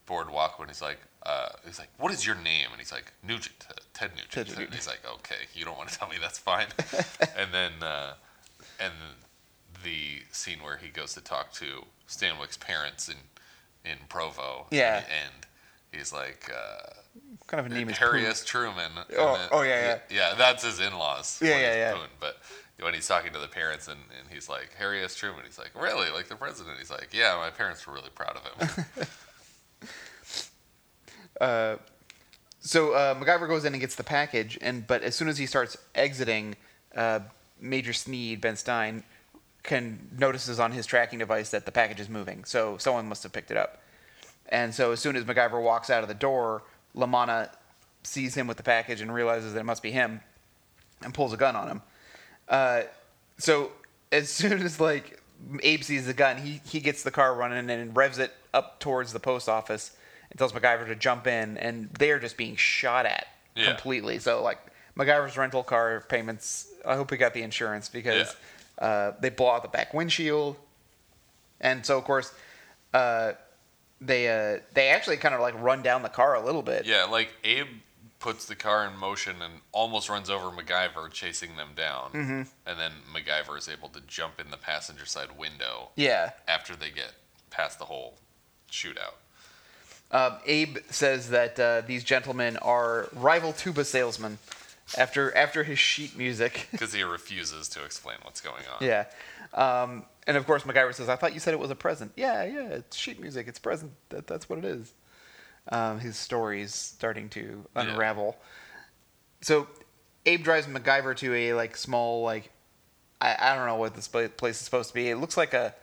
boardwalk. 0.06 0.58
When 0.58 0.68
he's 0.68 0.82
like, 0.82 0.98
uh, 1.24 1.50
he's 1.64 1.78
like, 1.78 1.88
"What 1.98 2.12
is 2.12 2.26
your 2.26 2.34
name?" 2.36 2.66
And 2.70 2.78
he's 2.78 2.92
like, 2.92 3.12
"Nugent, 3.22 3.66
uh, 3.70 3.74
Ted 3.94 4.10
Nugent." 4.12 4.30
Ted 4.32 4.48
And 4.58 4.74
he's 4.74 4.86
like, 4.86 5.00
"Okay, 5.06 5.46
you 5.54 5.64
don't 5.64 5.78
want 5.78 5.88
to 5.90 5.98
tell 5.98 6.08
me 6.08 6.16
that's 6.20 6.38
fine." 6.38 6.66
and 7.36 7.52
then 7.52 7.72
uh, 7.82 8.14
and 8.80 8.92
the 9.82 10.22
scene 10.32 10.58
where 10.62 10.76
he 10.78 10.88
goes 10.88 11.14
to 11.14 11.20
talk 11.20 11.52
to 11.52 11.84
Stanwyk's 12.08 12.56
parents 12.56 13.08
in 13.08 13.16
in 13.84 13.98
Provo. 14.08 14.66
Yeah. 14.70 14.96
and, 14.96 15.06
and 15.06 15.46
he's 15.94 16.12
like. 16.12 16.50
Uh, 16.50 16.90
kind 17.46 17.64
of 17.64 17.70
a 17.70 17.74
name 17.74 17.88
is 17.88 17.98
Harry 17.98 18.20
Poon? 18.22 18.30
S. 18.30 18.44
Truman. 18.44 18.90
Oh, 19.16 19.36
then- 19.36 19.48
oh, 19.52 19.62
yeah, 19.62 19.98
yeah. 20.10 20.30
yeah. 20.30 20.34
that's 20.36 20.64
his 20.64 20.80
in-laws. 20.80 21.40
Yeah, 21.42 21.58
yeah, 21.58 21.74
yeah. 21.74 21.92
Poon. 21.92 22.08
But 22.20 22.38
when 22.80 22.94
he's 22.94 23.06
talking 23.06 23.32
to 23.32 23.38
the 23.38 23.48
parents 23.48 23.86
and, 23.88 24.00
and 24.18 24.28
he's 24.32 24.48
like 24.48 24.70
Harry 24.78 25.02
S. 25.02 25.14
Truman, 25.14 25.42
he's 25.44 25.58
like, 25.58 25.70
really, 25.80 26.10
like 26.10 26.28
the 26.28 26.36
president? 26.36 26.78
He's 26.78 26.90
like, 26.90 27.08
yeah, 27.12 27.36
my 27.36 27.50
parents 27.50 27.86
were 27.86 27.92
really 27.94 28.10
proud 28.14 28.36
of 28.36 28.68
him. 28.68 29.06
Uh, 31.40 31.76
so 32.60 32.92
uh, 32.92 33.14
MacGyver 33.14 33.48
goes 33.48 33.64
in 33.64 33.74
and 33.74 33.80
gets 33.80 33.96
the 33.96 34.04
package, 34.04 34.56
and 34.62 34.86
but 34.86 35.02
as 35.02 35.14
soon 35.14 35.28
as 35.28 35.36
he 35.36 35.46
starts 35.46 35.76
exiting, 35.94 36.54
uh, 36.94 37.20
Major 37.60 37.92
Sneed 37.92 38.40
Ben 38.40 38.56
Stein 38.56 39.02
can 39.62 40.10
notices 40.16 40.60
on 40.60 40.72
his 40.72 40.86
tracking 40.86 41.18
device 41.18 41.50
that 41.50 41.66
the 41.66 41.72
package 41.72 41.98
is 42.00 42.08
moving. 42.08 42.44
So 42.44 42.78
someone 42.78 43.08
must 43.08 43.22
have 43.24 43.32
picked 43.32 43.50
it 43.50 43.56
up. 43.56 43.82
And 44.54 44.73
so 44.73 44.92
as 44.92 45.00
soon 45.00 45.16
as 45.16 45.25
MacGyver 45.25 45.61
walks 45.61 45.90
out 45.90 46.02
of 46.04 46.08
the 46.08 46.14
door, 46.14 46.62
Lamana 46.94 47.50
sees 48.04 48.37
him 48.37 48.46
with 48.46 48.56
the 48.56 48.62
package 48.62 49.00
and 49.00 49.12
realizes 49.12 49.52
that 49.52 49.58
it 49.58 49.64
must 49.64 49.82
be 49.82 49.90
him, 49.90 50.20
and 51.02 51.12
pulls 51.12 51.32
a 51.32 51.37
gun 51.37 51.56
on 51.56 51.66
him. 51.66 51.82
Uh, 52.49 52.82
so 53.37 53.73
as 54.12 54.30
soon 54.40 54.62
as 54.62 54.78
like 54.78 55.20
Abe 55.64 55.82
sees 55.82 56.06
the 56.06 56.14
gun, 56.14 56.37
he 56.37 56.61
he 56.64 56.78
gets 56.78 57.02
the 57.02 57.11
car 57.11 57.34
running 57.34 57.68
and 57.68 57.96
revs 57.96 58.18
it 58.20 58.32
up 58.54 58.78
towards 58.78 59.12
the 59.12 59.18
post 59.18 59.49
office 59.49 59.96
and 60.30 60.38
tells 60.38 60.52
MacGyver 60.52 60.87
to 60.87 60.94
jump 60.94 61.26
in, 61.26 61.58
and 61.58 61.90
they 61.99 62.12
are 62.12 62.20
just 62.20 62.37
being 62.37 62.54
shot 62.54 63.06
at 63.06 63.26
Yeah. 63.56 63.66
completely. 63.66 64.20
So 64.20 64.40
like 64.40 64.61
MacGyver's 64.96 65.37
rental 65.37 65.64
car 65.64 66.04
payments. 66.08 66.68
I 66.87 66.94
hope 66.94 67.11
he 67.11 67.16
got 67.16 67.34
the 67.34 67.42
insurance 67.42 67.88
because 67.88 68.37
uh, 68.78 69.12
they 69.18 69.30
blow 69.30 69.50
out 69.50 69.62
the 69.62 69.68
back 69.68 69.92
windshield, 69.92 70.54
and 71.61 71.84
so 71.84 71.99
of 71.99 72.04
course. 72.04 72.32
Uh, 72.92 73.32
they 74.04 74.28
uh, 74.28 74.61
they 74.75 74.88
actually 74.88 75.16
kind 75.16 75.34
of 75.34 75.40
like 75.40 75.61
run 75.61 75.82
down 75.82 76.02
the 76.02 76.08
car 76.08 76.34
a 76.34 76.44
little 76.44 76.62
bit. 76.62 76.87
Yeah, 76.87 77.04
like 77.04 77.30
Abe 77.44 77.66
puts 78.20 78.46
the 78.46 78.54
car 78.54 78.87
in 78.87 78.96
motion 78.96 79.37
and 79.42 79.54
almost 79.73 80.08
runs 80.08 80.30
over 80.30 80.46
MacGyver, 80.50 81.11
chasing 81.12 81.56
them 81.56 81.70
down. 81.76 82.11
Mm-hmm. 82.12 82.42
And 82.66 82.78
then 82.78 82.92
MacGyver 83.14 83.58
is 83.58 83.68
able 83.68 83.88
to 83.90 84.00
jump 84.06 84.40
in 84.40 84.50
the 84.50 84.56
passenger 84.56 85.04
side 85.04 85.37
window 85.38 85.90
Yeah. 85.96 86.30
after 86.49 86.75
they 86.75 86.88
get 86.90 87.12
past 87.50 87.78
the 87.78 87.84
whole 87.84 88.14
shootout. 88.73 89.14
Um, 90.11 90.38
Abe 90.46 90.78
says 90.90 91.28
that 91.30 91.58
uh, 91.61 91.82
these 91.87 92.02
gentlemen 92.04 92.56
are 92.58 93.08
rival 93.14 93.52
tuba 93.52 93.84
salesmen 93.84 94.38
after 94.96 95.34
after 95.37 95.64
his 95.64 95.78
sheet 95.78 96.16
music. 96.16 96.68
Because 96.73 96.92
he 96.94 97.02
refuses 97.02 97.68
to 97.70 97.84
explain 97.84 98.16
what's 98.23 98.40
going 98.40 98.62
on. 98.75 98.87
yeah. 98.87 99.04
Um, 99.54 100.04
and 100.26 100.37
of 100.37 100.46
course, 100.46 100.62
MacGyver 100.64 100.94
says, 100.94 101.08
"I 101.08 101.16
thought 101.16 101.34
you 101.34 101.40
said 101.40 101.54
it 101.54 101.61
was 101.61 101.70
a 101.70 101.75
present." 101.76 102.12
Yeah, 102.16 102.44
yeah, 102.44 102.68
it's 102.68 102.96
sheet 102.96 103.20
music. 103.20 103.46
It's 103.49 103.58
present. 103.58 103.92
That, 104.08 104.26
that's 104.26 104.49
what 104.49 104.58
it 104.58 104.64
is. 104.64 104.92
Um, 105.70 106.00
his 106.00 106.16
story's 106.16 106.75
starting 106.75 107.28
to 107.30 107.64
Yeah. 107.76 107.82
unravel. 107.82 108.37
So, 109.40 109.68
Abe 110.26 110.42
drives 110.42 110.66
MacGyver 110.66 111.16
to 111.18 111.34
a 111.34 111.52
like 111.54 111.76
small 111.76 112.23
like 112.23 112.50
I, 113.20 113.37
I 113.38 113.54
don't 113.54 113.66
know 113.66 113.76
what 113.76 113.94
this 113.94 114.08
place 114.08 114.56
is 114.56 114.62
supposed 114.62 114.88
to 114.88 114.94
be. 114.94 115.08
It 115.11 115.16
looks 115.16 115.37
like 115.37 115.54
a 115.54 115.75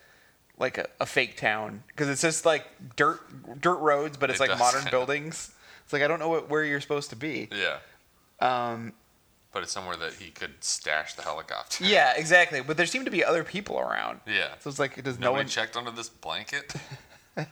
like 0.58 0.78
a, 0.78 0.88
a 1.00 1.06
fake 1.06 1.38
town 1.38 1.84
because 1.88 2.10
it's 2.10 2.22
just 2.22 2.46
like 2.46 2.66
dirt 2.96 3.20
dirt 3.62 3.78
roads, 3.78 4.18
but 4.18 4.30
it's 4.30 4.40
It 4.42 4.50
like 4.50 4.60
modern 4.60 4.84
buildings. 4.92 5.52
It's 5.84 5.94
like 5.94 6.02
I 6.02 6.08
don't 6.08 6.20
know 6.20 6.30
what, 6.30 6.50
where 6.50 6.64
you're 6.64 6.82
supposed 6.82 7.10
to 7.12 7.16
be. 7.16 7.50
Yeah. 7.52 7.78
Um, 8.40 8.94
But 9.52 9.64
it's 9.64 9.72
somewhere 9.72 9.98
that 9.98 10.14
he 10.14 10.30
could 10.30 10.64
stash 10.64 11.16
the 11.16 11.24
helicopter. 11.24 11.84
yeah, 11.84 12.14
exactly. 12.18 12.62
But 12.62 12.78
there 12.78 12.86
seem 12.86 13.04
to 13.06 13.12
be 13.12 13.24
other 13.24 13.44
people 13.44 13.80
around. 13.80 14.22
Yeah. 14.26 14.50
So 14.60 14.70
it's 14.70 14.80
like 14.80 15.04
does 15.04 15.20
no 15.20 15.34
one? 15.34 15.48
checked 15.48 15.76
under 15.76 15.92
this 15.92 16.10
blanket? 16.10 16.74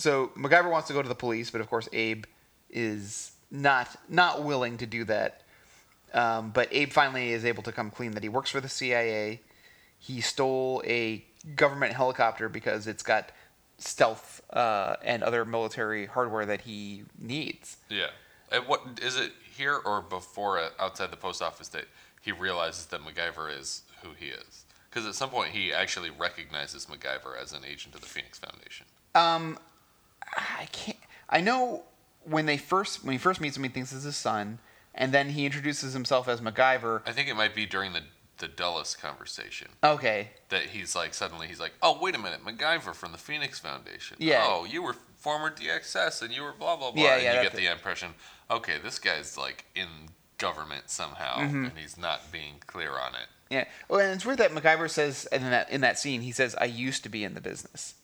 So 0.00 0.30
MacGyver 0.34 0.70
wants 0.70 0.88
to 0.88 0.94
go 0.94 1.02
to 1.02 1.08
the 1.08 1.14
police, 1.14 1.50
but 1.50 1.60
of 1.60 1.68
course 1.68 1.86
Abe 1.92 2.24
is 2.70 3.32
not 3.50 3.88
not 4.08 4.44
willing 4.44 4.78
to 4.78 4.86
do 4.86 5.04
that. 5.04 5.42
Um, 6.14 6.50
but 6.50 6.68
Abe 6.72 6.90
finally 6.90 7.32
is 7.32 7.44
able 7.44 7.62
to 7.64 7.72
come 7.72 7.90
clean 7.90 8.12
that 8.12 8.22
he 8.22 8.30
works 8.30 8.50
for 8.50 8.62
the 8.62 8.68
CIA. 8.68 9.40
He 9.98 10.22
stole 10.22 10.82
a 10.86 11.22
government 11.54 11.92
helicopter 11.92 12.48
because 12.48 12.86
it's 12.86 13.02
got 13.02 13.30
stealth 13.76 14.40
uh, 14.54 14.96
and 15.04 15.22
other 15.22 15.44
military 15.44 16.06
hardware 16.06 16.46
that 16.46 16.62
he 16.62 17.04
needs. 17.18 17.76
Yeah. 17.90 18.08
And 18.50 18.66
what 18.66 18.80
is 19.02 19.16
it 19.18 19.32
here 19.60 19.76
or 19.84 20.00
before 20.00 20.58
it, 20.58 20.72
outside 20.80 21.10
the 21.10 21.16
post 21.16 21.42
office 21.42 21.68
that 21.68 21.84
he 22.22 22.32
realizes 22.32 22.86
that 22.86 23.00
MacGyver 23.02 23.56
is 23.56 23.82
who 24.02 24.08
he 24.18 24.26
is? 24.26 24.64
Because 24.88 25.06
at 25.06 25.14
some 25.14 25.28
point 25.28 25.50
he 25.50 25.72
actually 25.72 26.08
recognizes 26.10 26.86
MacGyver 26.86 27.40
as 27.40 27.52
an 27.52 27.60
agent 27.70 27.94
of 27.94 28.00
the 28.00 28.06
Phoenix 28.06 28.38
Foundation. 28.38 28.86
Um, 29.14 29.58
I 30.34 30.66
can't. 30.72 30.98
I 31.28 31.40
know 31.42 31.84
when 32.24 32.46
they 32.46 32.56
first 32.56 33.04
when 33.04 33.12
he 33.12 33.18
first 33.18 33.40
meets 33.40 33.56
him, 33.56 33.62
he 33.62 33.68
thinks 33.68 33.92
it's 33.92 34.04
his 34.04 34.16
son, 34.16 34.58
and 34.94 35.12
then 35.12 35.28
he 35.28 35.44
introduces 35.44 35.92
himself 35.92 36.26
as 36.26 36.40
MacGyver. 36.40 37.02
I 37.06 37.12
think 37.12 37.28
it 37.28 37.36
might 37.36 37.54
be 37.54 37.66
during 37.66 37.92
the 37.92 38.00
the 38.40 38.48
Dulles 38.48 38.96
conversation 38.96 39.68
Okay, 39.84 40.30
that 40.48 40.62
he's 40.64 40.96
like 40.96 41.14
suddenly 41.14 41.46
he's 41.46 41.60
like, 41.60 41.72
oh 41.82 41.98
wait 42.00 42.14
a 42.14 42.18
minute, 42.18 42.40
MacGyver 42.44 42.94
from 42.94 43.12
the 43.12 43.18
Phoenix 43.18 43.58
Foundation. 43.58 44.16
Yeah. 44.18 44.44
Oh, 44.46 44.64
you 44.64 44.82
were 44.82 44.96
former 45.16 45.50
DXS 45.50 46.22
and 46.22 46.32
you 46.32 46.42
were 46.42 46.52
blah 46.52 46.76
blah 46.76 46.90
blah. 46.90 47.02
Yeah, 47.02 47.14
and 47.14 47.22
yeah, 47.22 47.36
you 47.36 47.48
get 47.48 47.56
the 47.56 47.70
impression, 47.70 48.10
okay, 48.50 48.74
this 48.82 48.98
guy's 48.98 49.38
like 49.38 49.64
in 49.74 49.86
government 50.38 50.90
somehow, 50.90 51.36
Mm-hmm. 51.38 51.64
and 51.66 51.78
he's 51.78 51.96
not 51.98 52.32
being 52.32 52.54
clear 52.66 52.92
on 52.98 53.14
it. 53.14 53.26
Yeah. 53.50 53.64
Well, 53.88 54.00
and 54.00 54.12
it's 54.14 54.24
weird 54.24 54.38
that 54.38 54.52
MacGyver 54.52 54.88
says 54.90 55.26
in 55.30 55.42
that 55.50 55.70
in 55.70 55.80
that 55.82 55.98
scene 55.98 56.22
he 56.22 56.32
says, 56.32 56.54
"I 56.58 56.64
used 56.64 57.02
to 57.04 57.08
be 57.08 57.24
in 57.24 57.34
the 57.34 57.40
business." 57.40 57.94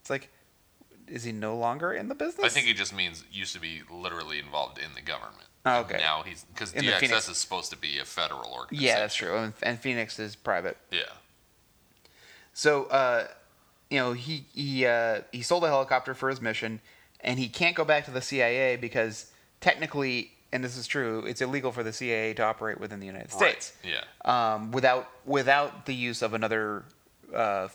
It's 0.00 0.10
like, 0.10 0.30
is 1.06 1.24
he 1.24 1.32
no 1.32 1.56
longer 1.56 1.92
in 1.92 2.08
the 2.08 2.14
business? 2.14 2.44
I 2.44 2.48
think 2.48 2.66
he 2.66 2.74
just 2.74 2.94
means 2.94 3.24
used 3.30 3.54
to 3.54 3.60
be 3.60 3.82
literally 3.90 4.38
involved 4.38 4.78
in 4.78 4.94
the 4.94 5.02
government. 5.02 5.46
Oh, 5.66 5.80
okay. 5.80 5.98
Now 5.98 6.22
he's 6.22 6.44
because 6.44 6.72
In 6.72 6.86
the 6.86 6.92
DXS 6.92 6.98
Phoenix- 7.00 7.28
is 7.28 7.36
supposed 7.38 7.70
to 7.70 7.76
be 7.76 7.98
a 7.98 8.04
federal 8.04 8.52
organization. 8.52 8.86
Yeah, 8.86 9.00
that's 9.00 9.14
true. 9.16 9.36
And, 9.36 9.52
and 9.62 9.78
Phoenix 9.80 10.18
is 10.18 10.36
private. 10.36 10.76
Yeah. 10.92 11.00
So, 12.52 12.84
uh, 12.84 13.26
you 13.90 13.98
know, 13.98 14.12
he 14.12 14.44
he 14.54 14.86
uh, 14.86 15.22
he 15.32 15.42
sold 15.42 15.64
a 15.64 15.68
helicopter 15.68 16.14
for 16.14 16.28
his 16.30 16.40
mission, 16.40 16.80
and 17.20 17.38
he 17.38 17.48
can't 17.48 17.74
go 17.74 17.84
back 17.84 18.04
to 18.06 18.10
the 18.10 18.22
CIA 18.22 18.76
because 18.76 19.30
technically, 19.60 20.30
and 20.52 20.62
this 20.64 20.76
is 20.76 20.86
true, 20.86 21.24
it's 21.26 21.40
illegal 21.40 21.72
for 21.72 21.82
the 21.82 21.92
CIA 21.92 22.32
to 22.34 22.42
operate 22.44 22.80
within 22.80 23.00
the 23.00 23.06
United 23.06 23.32
States. 23.32 23.72
Right. 23.84 23.92
Yeah. 24.24 24.54
Um, 24.54 24.70
without 24.70 25.10
without 25.24 25.86
the 25.86 25.94
use 25.94 26.22
of 26.22 26.32
another 26.32 26.84
uh, 27.34 27.68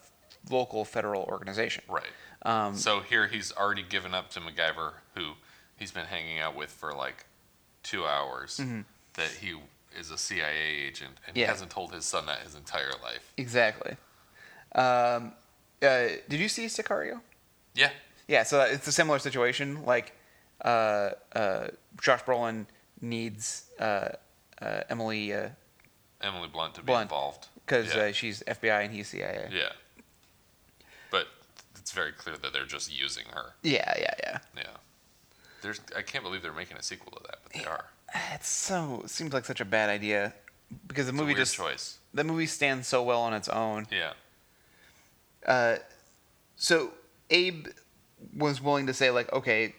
local 0.50 0.86
federal 0.86 1.24
organization. 1.24 1.84
Right. 1.90 2.04
Um, 2.44 2.76
so 2.76 3.02
here 3.02 3.28
he's 3.28 3.52
already 3.52 3.84
given 3.84 4.14
up 4.16 4.32
to 4.32 4.40
MacGyver, 4.40 4.94
who 5.16 5.34
he's 5.78 5.92
been 5.92 6.06
hanging 6.06 6.40
out 6.40 6.56
with 6.56 6.72
for 6.72 6.94
like 6.94 7.26
two 7.84 8.06
hours. 8.06 8.60
That 9.16 9.30
he 9.42 9.56
is 9.98 10.10
a 10.12 10.18
CIA 10.18 10.68
agent, 10.88 11.12
and 11.28 11.36
he 11.36 11.42
Mm-hmm. 11.44 11.50
Hasn't 11.52 11.72
told 11.72 11.94
his 11.94 12.06
son 12.06 12.26
that 12.28 12.40
his 12.40 12.56
entire 12.56 12.92
life. 13.04 13.34
Exactly. 13.38 13.98
Um, 14.74 15.34
uh, 15.82 16.08
did 16.30 16.40
you 16.40 16.48
see 16.48 16.66
Sicario? 16.68 17.20
Yeah. 17.76 17.90
Yeah, 18.28 18.44
so 18.44 18.62
it's 18.62 18.88
a 18.88 18.92
similar 18.92 19.20
situation. 19.20 19.84
Like, 19.86 20.14
uh, 20.64 21.12
uh, 21.36 21.68
Josh 22.02 22.22
Brolin 22.24 22.68
needs 23.02 23.66
uh, 23.80 24.10
uh, 24.62 24.82
Emily 24.90 25.34
Emily 26.22 26.48
Blunt 26.48 26.76
to 26.76 26.82
be 26.82 26.86
Blunt. 26.86 27.04
involved 27.04 27.48
because 27.66 27.94
yeah. 27.94 28.04
uh, 28.04 28.12
she's 28.12 28.44
FBI 28.44 28.86
and 28.86 28.94
he's 28.94 29.08
CIA. 29.10 29.50
yeah. 29.52 29.70
But 31.10 31.28
it's 31.78 31.92
very 31.92 32.12
clear 32.14 32.38
that 32.38 32.54
they're 32.54 32.66
just 32.66 32.92
using 32.98 33.26
her. 33.34 33.54
Yeah, 33.64 33.94
yeah, 34.00 34.14
yeah. 34.24 34.38
Yeah. 34.56 34.64
There's, 35.62 35.80
I 35.96 36.02
can't 36.02 36.24
believe 36.24 36.42
they're 36.42 36.52
making 36.54 36.78
a 36.78 36.84
sequel 36.84 37.12
to 37.14 37.24
that, 37.28 37.40
but 37.44 37.54
they 37.54 37.66
are. 37.66 37.86
It's 38.34 38.48
so 38.50 39.02
it 39.06 39.10
seems 39.10 39.34
like 39.34 39.46
such 39.46 39.62
a 39.62 39.66
bad 39.66 39.90
idea 39.90 40.34
because 40.88 41.06
the 41.06 41.12
It's 41.14 41.20
movie 41.22 41.34
just 41.34 41.56
choice. 41.56 42.00
the 42.14 42.24
movie 42.24 42.46
stands 42.48 42.88
so 42.88 43.02
well 43.04 43.22
on 43.22 43.34
its 43.34 43.48
own. 43.50 43.88
Yeah. 43.92 44.14
Uh, 45.46 45.78
so 46.56 46.92
Abe 47.30 47.68
was 48.36 48.62
willing 48.62 48.88
to 48.88 48.94
say 48.94 49.10
like, 49.12 49.32
okay, 49.34 49.74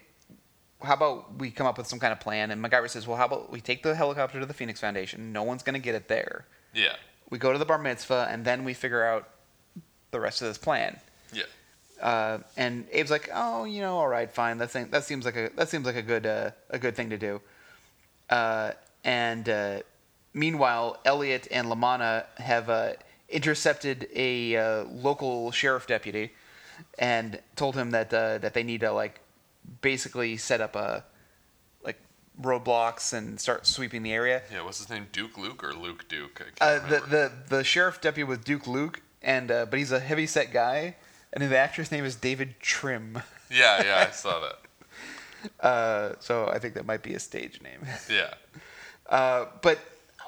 how 0.81 0.95
about 0.95 1.37
we 1.37 1.51
come 1.51 1.65
up 1.67 1.77
with 1.77 1.87
some 1.87 1.99
kind 1.99 2.11
of 2.11 2.19
plan? 2.19 2.51
And 2.51 2.63
MacGyver 2.63 2.89
says, 2.89 3.07
well, 3.07 3.17
how 3.17 3.25
about 3.25 3.51
we 3.51 3.61
take 3.61 3.83
the 3.83 3.95
helicopter 3.95 4.39
to 4.39 4.45
the 4.45 4.53
Phoenix 4.53 4.79
Foundation? 4.79 5.31
No 5.31 5.43
one's 5.43 5.63
gonna 5.63 5.79
get 5.79 5.95
it 5.95 6.07
there. 6.07 6.45
Yeah. 6.73 6.95
We 7.29 7.37
go 7.37 7.51
to 7.53 7.57
the 7.57 7.65
bar 7.65 7.77
mitzvah, 7.77 8.27
and 8.29 8.43
then 8.45 8.63
we 8.63 8.73
figure 8.73 9.03
out 9.03 9.29
the 10.11 10.19
rest 10.19 10.41
of 10.41 10.47
this 10.47 10.57
plan. 10.57 10.99
Yeah. 11.31 11.43
Uh, 12.03 12.39
and 12.57 12.85
Abe's 12.93 13.09
like, 13.09 13.29
oh, 13.33 13.63
you 13.63 13.79
know, 13.79 13.97
all 13.97 14.09
right, 14.09 14.29
fine. 14.29 14.57
That 14.57 14.71
thing, 14.71 14.89
that 14.89 15.05
seems 15.05 15.23
like 15.23 15.37
a 15.37 15.49
that 15.55 15.69
seems 15.69 15.85
like 15.85 15.95
a 15.95 16.01
good 16.01 16.25
uh, 16.25 16.51
a 16.69 16.77
good 16.77 16.97
thing 16.97 17.09
to 17.11 17.17
do. 17.17 17.39
Uh, 18.29 18.71
and 19.05 19.47
uh, 19.47 19.79
meanwhile, 20.33 20.99
Elliot 21.05 21.47
and 21.49 21.67
Lamana 21.67 22.25
have 22.35 22.69
uh, 22.69 22.93
intercepted 23.29 24.09
a 24.13 24.55
uh, 24.57 24.83
local 24.83 25.51
sheriff 25.51 25.87
deputy 25.87 26.33
and 26.99 27.39
told 27.55 27.75
him 27.75 27.91
that 27.91 28.13
uh, 28.13 28.37
that 28.39 28.53
they 28.53 28.63
need 28.63 28.81
to 28.81 28.91
like 28.91 29.21
basically 29.81 30.35
set 30.35 30.59
up 30.59 30.75
a 30.75 31.05
like 31.85 32.01
roadblocks 32.41 33.13
and 33.13 33.39
start 33.39 33.65
sweeping 33.65 34.03
the 34.03 34.11
area. 34.11 34.41
Yeah. 34.51 34.63
What's 34.63 34.79
his 34.79 34.89
name? 34.89 35.07
Duke 35.13 35.37
Luke 35.37 35.63
or 35.63 35.73
Luke 35.73 36.05
Duke? 36.09 36.41
Uh, 36.59 36.79
the, 36.87 36.99
the 36.99 37.31
the 37.47 37.63
sheriff 37.63 38.01
deputy 38.01 38.25
was 38.27 38.39
Duke 38.39 38.67
Luke, 38.67 39.01
and 39.21 39.49
uh, 39.49 39.65
but 39.67 39.79
he's 39.79 39.93
a 39.93 40.01
heavy 40.01 40.27
set 40.27 40.51
guy, 40.51 40.95
and 41.33 41.43
the 41.43 41.57
actor's 41.57 41.91
name 41.91 42.05
is 42.05 42.15
David 42.15 42.55
Trim. 42.59 43.21
yeah. 43.51 43.83
Yeah. 43.83 44.05
I 44.07 44.11
saw 44.11 44.39
that. 44.41 44.59
Uh, 45.59 46.13
so 46.21 46.47
I 46.47 46.57
think 46.57 46.73
that 46.75 46.85
might 46.85 47.03
be 47.03 47.15
a 47.15 47.19
stage 47.19 47.61
name. 47.61 47.81
Yeah. 48.09 48.33
Uh, 49.09 49.47
but 49.61 49.77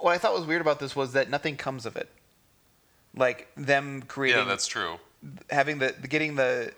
what 0.01 0.11
I 0.11 0.17
thought 0.17 0.33
was 0.33 0.45
weird 0.45 0.59
about 0.59 0.77
this 0.81 0.93
was 0.93 1.13
that 1.13 1.29
nothing 1.29 1.55
comes 1.55 1.85
of 1.85 1.95
it. 1.95 2.09
Like 3.15 3.47
them 3.55 4.01
creating, 4.01 4.41
Yeah, 4.41 4.45
that's 4.45 4.67
true. 4.67 4.97
having 5.49 5.79
the, 5.79 5.95
the 6.01 6.09
getting 6.09 6.35
the 6.35 6.73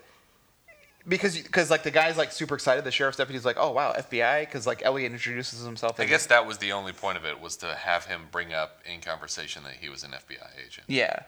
because 1.08 1.36
because 1.36 1.68
like 1.68 1.82
the 1.82 1.90
guy's 1.90 2.16
like 2.16 2.30
super 2.30 2.54
excited. 2.54 2.84
The 2.84 2.92
sheriff's 2.92 3.16
deputy's 3.18 3.44
like, 3.44 3.56
oh 3.58 3.72
wow, 3.72 3.92
FBI, 3.98 4.42
because 4.42 4.68
like 4.68 4.82
Elliot 4.84 5.10
introduces 5.10 5.64
himself. 5.64 5.98
I 5.98 6.04
guess 6.04 6.26
that 6.26 6.46
was 6.46 6.58
the 6.58 6.70
only 6.70 6.92
point 6.92 7.18
of 7.18 7.24
it 7.24 7.40
was 7.40 7.56
to 7.56 7.74
have 7.74 8.04
him 8.04 8.28
bring 8.30 8.52
up 8.52 8.78
in 8.84 9.00
conversation 9.00 9.64
that 9.64 9.72
he 9.80 9.88
was 9.88 10.04
an 10.04 10.10
FBI 10.12 10.64
agent. 10.64 10.84
Yeah. 10.86 11.22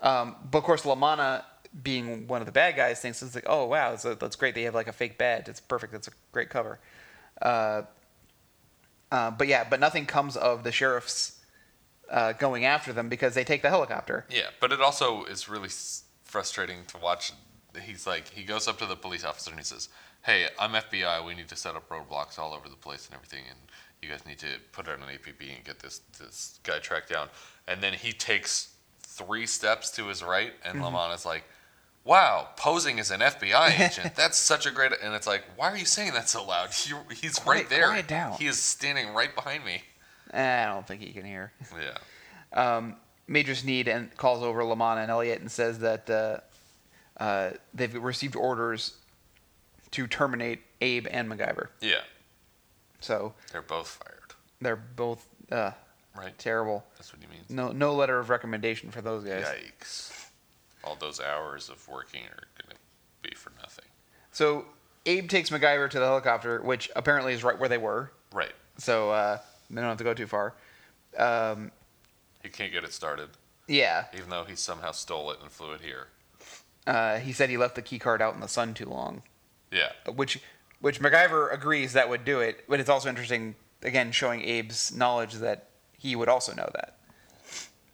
Um, 0.00 0.36
but 0.50 0.58
of 0.58 0.64
course, 0.64 0.82
Lamana, 0.82 1.44
being 1.82 2.26
one 2.28 2.40
of 2.40 2.46
the 2.46 2.52
bad 2.52 2.76
guys, 2.76 3.00
thinks 3.00 3.22
it's 3.22 3.34
like, 3.34 3.46
oh 3.48 3.64
wow, 3.66 3.90
that's, 3.90 4.04
that's 4.18 4.36
great. 4.36 4.54
They 4.54 4.62
have 4.62 4.74
like 4.74 4.88
a 4.88 4.92
fake 4.92 5.18
badge. 5.18 5.48
It's 5.48 5.60
perfect. 5.60 5.92
That's 5.92 6.08
a 6.08 6.12
great 6.32 6.50
cover. 6.50 6.78
Uh, 7.42 7.82
Uh, 9.12 9.30
but 9.30 9.46
yeah, 9.48 9.64
but 9.68 9.78
nothing 9.80 10.06
comes 10.06 10.36
of 10.36 10.64
the 10.64 10.72
sheriffs 10.72 11.40
uh, 12.10 12.32
going 12.32 12.64
after 12.64 12.92
them 12.92 13.08
because 13.08 13.34
they 13.34 13.44
take 13.44 13.62
the 13.62 13.70
helicopter. 13.70 14.26
Yeah, 14.30 14.48
but 14.60 14.72
it 14.72 14.80
also 14.80 15.24
is 15.24 15.48
really 15.48 15.68
s- 15.68 16.04
frustrating 16.24 16.84
to 16.88 16.98
watch. 16.98 17.32
He's 17.80 18.06
like, 18.06 18.28
he 18.28 18.44
goes 18.44 18.66
up 18.68 18.78
to 18.78 18.86
the 18.86 18.96
police 18.96 19.24
officer 19.24 19.50
and 19.50 19.58
he 19.60 19.64
says, 19.64 19.88
"Hey, 20.22 20.48
I'm 20.58 20.72
FBI. 20.72 21.24
We 21.24 21.34
need 21.34 21.48
to 21.48 21.56
set 21.56 21.76
up 21.76 21.88
roadblocks 21.88 22.38
all 22.38 22.52
over 22.54 22.68
the 22.68 22.76
place 22.76 23.06
and 23.06 23.14
everything, 23.14 23.44
and 23.48 23.58
you 24.02 24.08
guys 24.08 24.24
need 24.26 24.38
to 24.38 24.58
put 24.72 24.88
out 24.88 24.98
an 24.98 25.04
APB 25.04 25.54
and 25.54 25.64
get 25.64 25.78
this 25.80 26.00
this 26.18 26.58
guy 26.62 26.78
tracked 26.78 27.10
down." 27.10 27.28
And 27.68 27.80
then 27.82 27.92
he 27.94 28.12
takes 28.12 28.74
three 29.00 29.46
steps 29.46 29.90
to 29.92 30.06
his 30.06 30.22
right, 30.24 30.52
and 30.64 30.82
Lamont 30.82 31.12
is 31.14 31.24
like, 31.24 31.44
"Wow, 32.04 32.48
posing 32.56 32.98
as 33.00 33.10
an 33.10 33.20
FBI 33.20 33.80
agent. 33.90 34.14
That's 34.14 34.38
such 34.38 34.66
a 34.66 34.70
great." 34.70 34.92
And 35.02 35.14
it's 35.14 35.26
like, 35.26 35.44
"Why 35.56 35.70
are 35.70 35.76
you 35.76 35.84
saying 35.86 36.12
that 36.12 36.28
so 36.28 36.44
loud? 36.44 36.70
You, 36.86 36.98
he's 37.14 37.36
Quiet- 37.38 37.60
right 37.62 37.68
there. 37.70 37.86
quiet 37.88 38.06
down." 38.08 38.32
He 38.38 38.46
is 38.46 38.60
standing 38.60 39.12
right 39.14 39.34
behind 39.34 39.64
me." 39.64 39.82
Eh, 40.32 40.64
I 40.64 40.66
don't 40.66 40.86
think 40.86 41.00
he 41.00 41.12
can 41.12 41.24
hear. 41.24 41.52
Yeah. 41.72 42.76
um, 42.76 42.96
Major 43.28 43.54
Sneed 43.54 43.88
and 43.88 44.14
calls 44.16 44.42
over 44.42 44.64
Lamont 44.64 44.98
and 45.00 45.10
Elliot 45.10 45.40
and 45.40 45.50
says 45.50 45.78
that 45.78 46.10
uh, 46.10 46.40
uh, 47.18 47.50
they've 47.72 47.94
received 47.94 48.34
orders 48.36 48.94
to 49.92 50.06
terminate 50.08 50.60
Abe 50.80 51.06
and 51.10 51.30
MacGyver. 51.30 51.68
Yeah. 51.80 52.00
So 53.00 53.34
They're 53.52 53.62
both 53.62 53.88
fired. 53.88 54.34
they're 54.60 54.76
both 54.76 55.26
uh, 55.52 55.70
Right. 56.16 56.36
terrible. 56.38 56.84
That's 56.96 57.12
what 57.12 57.22
he 57.22 57.28
means. 57.28 57.48
No, 57.50 57.70
no 57.72 57.94
letter 57.94 58.18
of 58.18 58.28
recommendation 58.30 58.90
for 58.90 59.00
those 59.00 59.24
guys. 59.24 59.44
Yikes. 59.44 60.23
All 60.84 60.96
those 60.96 61.20
hours 61.20 61.68
of 61.68 61.86
working 61.88 62.22
are 62.24 62.46
going 62.62 62.70
to 62.70 63.28
be 63.28 63.34
for 63.34 63.52
nothing. 63.60 63.86
So 64.32 64.66
Abe 65.06 65.28
takes 65.28 65.50
MacGyver 65.50 65.88
to 65.90 65.98
the 65.98 66.04
helicopter, 66.04 66.60
which 66.62 66.90
apparently 66.94 67.32
is 67.32 67.42
right 67.42 67.58
where 67.58 67.68
they 67.68 67.78
were. 67.78 68.12
Right. 68.32 68.52
So 68.78 69.10
uh, 69.10 69.38
they 69.70 69.80
don't 69.80 69.88
have 69.88 69.98
to 69.98 70.04
go 70.04 70.14
too 70.14 70.26
far. 70.26 70.54
Um, 71.16 71.70
He 72.42 72.48
can't 72.48 72.72
get 72.72 72.84
it 72.84 72.92
started, 72.92 73.30
yeah, 73.68 74.06
even 74.14 74.28
though 74.30 74.44
he 74.44 74.56
somehow 74.56 74.90
stole 74.90 75.30
it 75.30 75.38
and 75.40 75.50
flew 75.50 75.72
it 75.72 75.80
here. 75.80 76.08
uh, 76.86 77.18
he 77.18 77.32
said 77.32 77.48
he 77.50 77.56
left 77.56 77.76
the 77.76 77.82
key 77.82 77.98
card 77.98 78.20
out 78.20 78.34
in 78.34 78.40
the 78.40 78.48
sun 78.48 78.74
too 78.74 78.86
long. 78.86 79.22
Yeah. 79.70 79.90
which 80.14 80.40
which 80.80 81.00
MacGyver 81.00 81.52
agrees 81.52 81.92
that 81.94 82.08
would 82.08 82.24
do 82.24 82.40
it, 82.40 82.64
but 82.68 82.78
it's 82.80 82.90
also 82.90 83.08
interesting 83.08 83.54
again 83.82 84.12
showing 84.12 84.40
Abe's 84.42 84.94
knowledge 84.94 85.34
that 85.34 85.68
he 85.96 86.14
would 86.16 86.28
also 86.28 86.52
know 86.52 86.70
that. 86.74 86.96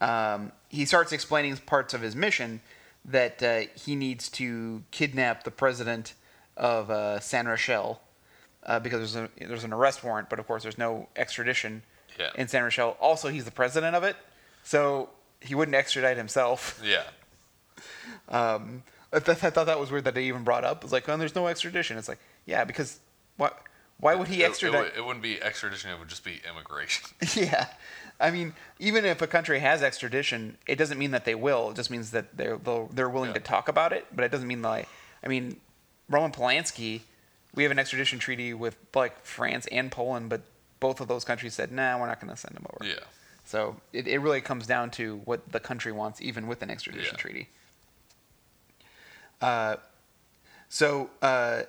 Um, 0.00 0.53
he 0.70 0.85
starts 0.87 1.12
explaining 1.12 1.57
parts 1.59 1.92
of 1.94 2.00
his 2.00 2.16
mission 2.16 2.61
that 3.04 3.42
uh, 3.42 3.60
he 3.74 3.96
needs 3.96 4.28
to 4.30 4.82
kidnap 4.90 5.44
the 5.44 5.50
president 5.50 6.14
of 6.56 6.90
uh, 6.90 7.18
San 7.20 7.46
Rochelle 7.46 8.00
uh, 8.64 8.78
because 8.78 9.12
there's 9.14 9.28
a, 9.40 9.46
there's 9.46 9.64
an 9.64 9.72
arrest 9.72 10.04
warrant, 10.04 10.28
but 10.28 10.38
of 10.38 10.46
course 10.46 10.62
there's 10.62 10.76
no 10.78 11.08
extradition 11.16 11.82
Yeah. 12.18 12.30
in 12.34 12.46
San 12.48 12.62
Rochelle. 12.62 12.96
Also, 13.00 13.28
he's 13.28 13.44
the 13.46 13.50
president 13.50 13.96
of 13.96 14.04
it, 14.04 14.16
so 14.64 15.08
he 15.40 15.54
wouldn't 15.54 15.74
extradite 15.74 16.16
himself. 16.18 16.80
Yeah. 16.84 17.04
Um, 18.28 18.82
I, 19.12 19.18
th- 19.18 19.42
I 19.42 19.50
thought 19.50 19.66
that 19.66 19.80
was 19.80 19.90
weird 19.90 20.04
that 20.04 20.14
they 20.14 20.24
even 20.24 20.44
brought 20.44 20.64
up. 20.64 20.84
It's 20.84 20.92
like, 20.92 21.08
oh, 21.08 21.16
there's 21.16 21.34
no 21.34 21.46
extradition. 21.48 21.96
It's 21.98 22.08
like, 22.08 22.20
yeah, 22.46 22.64
because 22.64 22.98
what? 23.36 23.58
Why 23.98 24.14
would 24.14 24.28
he 24.28 24.44
extradite? 24.44 24.80
It, 24.80 24.82
would- 24.92 24.98
it 24.98 25.04
wouldn't 25.06 25.22
be 25.22 25.42
extradition, 25.42 25.90
it 25.90 25.98
would 25.98 26.08
just 26.08 26.24
be 26.24 26.40
immigration. 26.48 27.08
yeah, 27.34 27.66
I 28.20 28.30
mean, 28.30 28.54
even 28.78 29.04
if 29.04 29.22
a 29.22 29.26
country 29.26 29.61
has 29.61 29.83
extradition, 29.83 30.59
it 30.66 30.76
doesn't 30.76 30.98
mean 30.98 31.11
that 31.12 31.24
they 31.24 31.35
will. 31.35 31.70
It 31.70 31.76
just 31.76 31.90
means 31.90 32.11
that 32.11 32.37
they're 32.37 32.56
they'll- 32.59 32.88
they're 32.92 33.09
willing 33.09 33.30
Yeah. 33.30 33.35
to 33.35 33.40
talk 33.40 33.68
about 33.68 33.92
it. 33.92 34.06
But 34.14 34.24
it 34.24 34.30
doesn't 34.30 34.46
mean 34.48 34.62
like, 34.62 34.88
I 35.24 35.28
mean, 35.28 35.61
Roman 36.09 36.30
Polanski, 36.33 37.02
we 37.54 37.62
have 37.62 37.72
an 37.72 37.78
extradition 37.78 38.18
treaty 38.18 38.52
with 38.54 38.76
like 38.94 39.24
France 39.24 39.66
and 39.72 39.90
Poland, 39.90 40.28
but 40.28 40.42
both 40.80 41.00
of 41.00 41.09
those 41.09 41.24
countries 41.24 41.54
said, 41.54 41.72
nah, 41.72 41.98
we're 41.98 42.06
not 42.06 42.20
going 42.20 42.30
to 42.33 42.37
send 42.37 42.56
him 42.56 42.66
over. 42.74 42.85
yeah. 42.90 43.00
So 43.44 43.80
it, 43.92 44.06
it 44.06 44.18
really 44.18 44.40
comes 44.40 44.66
down 44.66 44.90
to 44.92 45.16
what 45.24 45.50
the 45.50 45.59
country 45.61 45.90
wants, 45.92 46.20
even 46.22 46.46
with 46.46 46.62
an 46.62 46.70
extradition 46.70 47.14
Yeah. 47.16 47.20
treaty. 47.22 47.48
Uh, 49.40 49.76
so 50.68 51.11
uh, 51.22 51.62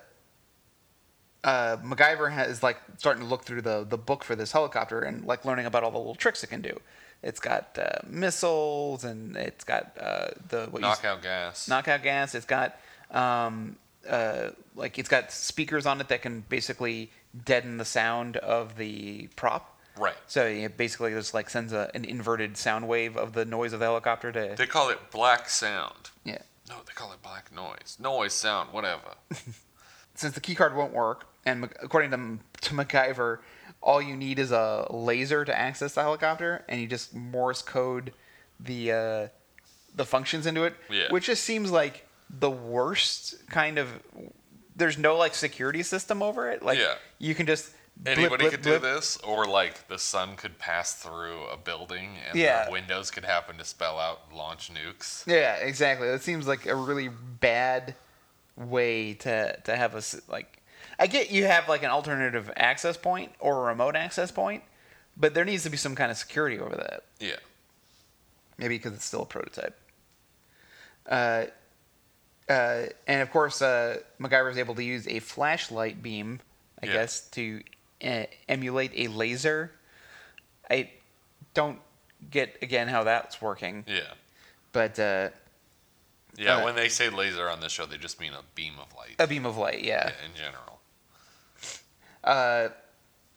uh, 1.44 1.76
MacGyver 1.78 2.30
has 2.32 2.62
like 2.62 2.78
starting 2.98 3.22
to 3.22 3.28
look 3.28 3.44
through 3.44 3.62
the 3.62 3.84
the 3.88 3.98
book 3.98 4.22
for 4.24 4.36
this 4.36 4.52
helicopter 4.52 5.00
and 5.00 5.24
like 5.24 5.44
learning 5.44 5.66
about 5.66 5.82
all 5.84 5.90
the 5.90 5.98
little 5.98 6.14
tricks 6.14 6.42
it 6.44 6.48
can 6.48 6.62
do. 6.62 6.78
It's 7.22 7.40
got 7.40 7.78
uh, 7.78 7.98
missiles 8.08 9.04
and 9.04 9.36
it's 9.36 9.64
got 9.64 9.96
uh, 10.00 10.28
the 10.48 10.66
what 10.70 10.80
you 10.82 10.88
Knockout 10.88 11.22
gas. 11.22 11.68
knockout 11.68 12.02
gas. 12.02 12.34
It's 12.34 12.46
got 12.46 12.76
um, 13.10 13.76
uh, 14.08 14.50
like 14.74 14.98
it's 14.98 15.08
got 15.08 15.30
speakers 15.32 15.86
on 15.86 16.00
it 16.00 16.08
that 16.08 16.22
can 16.22 16.44
basically 16.48 17.10
deaden 17.44 17.76
the 17.78 17.84
sound 17.84 18.36
of 18.38 18.76
the 18.76 19.28
prop. 19.36 19.78
right. 19.96 20.14
So 20.26 20.44
it 20.46 20.76
basically 20.76 21.12
just 21.12 21.32
like 21.34 21.48
sends 21.50 21.72
a, 21.72 21.90
an 21.94 22.04
inverted 22.04 22.56
sound 22.56 22.88
wave 22.88 23.16
of 23.16 23.32
the 23.34 23.44
noise 23.44 23.72
of 23.72 23.78
the 23.80 23.86
helicopter 23.86 24.32
to 24.32 24.54
They 24.56 24.66
call 24.66 24.90
it 24.90 24.98
black 25.10 25.48
sound. 25.48 26.10
yeah. 26.24 26.38
No, 26.68 26.76
they 26.86 26.92
call 26.92 27.12
it 27.12 27.22
black 27.22 27.52
noise. 27.54 27.96
Noise 28.00 28.32
sound, 28.32 28.72
whatever. 28.72 29.14
Since 30.14 30.34
the 30.34 30.40
keycard 30.40 30.74
won't 30.74 30.92
work, 30.92 31.26
and 31.44 31.64
according 31.82 32.10
to 32.10 32.38
to 32.68 32.74
MacGyver, 32.74 33.38
all 33.82 34.00
you 34.00 34.16
need 34.16 34.38
is 34.38 34.52
a 34.52 34.86
laser 34.90 35.44
to 35.44 35.56
access 35.58 35.94
the 35.94 36.02
helicopter, 36.02 36.64
and 36.68 36.80
you 36.80 36.86
just 36.86 37.14
Morse 37.14 37.62
code 37.62 38.12
the 38.60 38.92
uh, 38.92 39.28
the 39.94 40.04
functions 40.04 40.46
into 40.46 40.64
it, 40.64 40.74
Yeah. 40.90 41.08
which 41.10 41.26
just 41.26 41.42
seems 41.44 41.70
like 41.70 42.06
the 42.30 42.50
worst 42.50 43.34
kind 43.50 43.78
of. 43.78 43.88
There's 44.74 44.96
no 44.96 45.16
like 45.16 45.34
security 45.34 45.82
system 45.82 46.22
over 46.22 46.50
it. 46.50 46.62
Like 46.62 46.78
Yeah. 46.78 46.94
you 47.18 47.34
can 47.34 47.46
just 47.46 47.72
blip, 47.96 48.16
Anybody 48.18 48.44
blip, 48.44 48.50
could 48.52 48.62
blip. 48.62 48.80
do 48.82 48.88
this, 48.94 49.18
or 49.18 49.46
like 49.46 49.86
the 49.88 49.98
sun 49.98 50.36
could 50.36 50.58
pass 50.58 50.94
through 50.94 51.44
a 51.48 51.58
building 51.58 52.16
and 52.26 52.38
Yeah. 52.38 52.70
windows 52.70 53.10
could 53.10 53.24
happen 53.26 53.58
to 53.58 53.64
spell 53.64 53.98
out 53.98 54.32
launch 54.32 54.70
nukes. 54.72 55.26
Yeah, 55.26 55.56
exactly. 55.56 56.08
That 56.08 56.22
seems 56.22 56.46
like 56.46 56.64
a 56.64 56.74
really 56.74 57.08
bad 57.08 57.94
way 58.56 59.14
to 59.14 59.60
to 59.64 59.76
have 59.76 59.94
a 59.94 60.02
like. 60.30 60.58
I 61.02 61.08
get 61.08 61.32
you 61.32 61.46
have 61.46 61.68
like 61.68 61.82
an 61.82 61.90
alternative 61.90 62.48
access 62.54 62.96
point 62.96 63.32
or 63.40 63.64
a 63.64 63.70
remote 63.70 63.96
access 63.96 64.30
point, 64.30 64.62
but 65.16 65.34
there 65.34 65.44
needs 65.44 65.64
to 65.64 65.70
be 65.70 65.76
some 65.76 65.96
kind 65.96 66.12
of 66.12 66.16
security 66.16 66.60
over 66.60 66.76
that. 66.76 67.02
Yeah. 67.18 67.40
Maybe 68.56 68.76
because 68.78 68.92
it's 68.92 69.04
still 69.04 69.22
a 69.22 69.26
prototype. 69.26 69.76
Uh, 71.10 71.46
uh, 72.48 72.84
and 73.08 73.20
of 73.20 73.32
course, 73.32 73.60
uh, 73.62 73.98
MacGyver 74.20 74.52
is 74.52 74.58
able 74.58 74.76
to 74.76 74.84
use 74.84 75.08
a 75.08 75.18
flashlight 75.18 76.04
beam, 76.04 76.38
I 76.80 76.86
Yeah. 76.86 76.92
guess, 76.92 77.22
to 77.30 77.64
uh, 78.04 78.24
emulate 78.48 78.92
a 78.94 79.08
laser. 79.08 79.72
I 80.70 80.88
don't 81.52 81.80
get 82.30 82.58
again 82.62 82.86
how 82.86 83.02
that's 83.02 83.42
working, 83.42 83.84
Yeah. 83.88 84.02
but 84.70 85.00
uh, 85.00 85.30
Yeah, 86.36 86.58
Uh, 86.58 86.64
when 86.64 86.76
they 86.76 86.88
say 86.88 87.08
laser 87.10 87.48
on 87.50 87.58
this 87.60 87.72
show, 87.72 87.86
they 87.86 87.98
just 87.98 88.20
mean 88.20 88.32
a 88.34 88.42
beam 88.54 88.78
of 88.78 88.94
light 88.94 89.16
a 89.18 89.26
beam 89.26 89.44
of 89.44 89.56
light, 89.56 89.82
yeah. 89.82 90.08
yeah, 90.18 90.24
in 90.26 90.34
general. 90.36 90.71
Uh, 92.24 92.68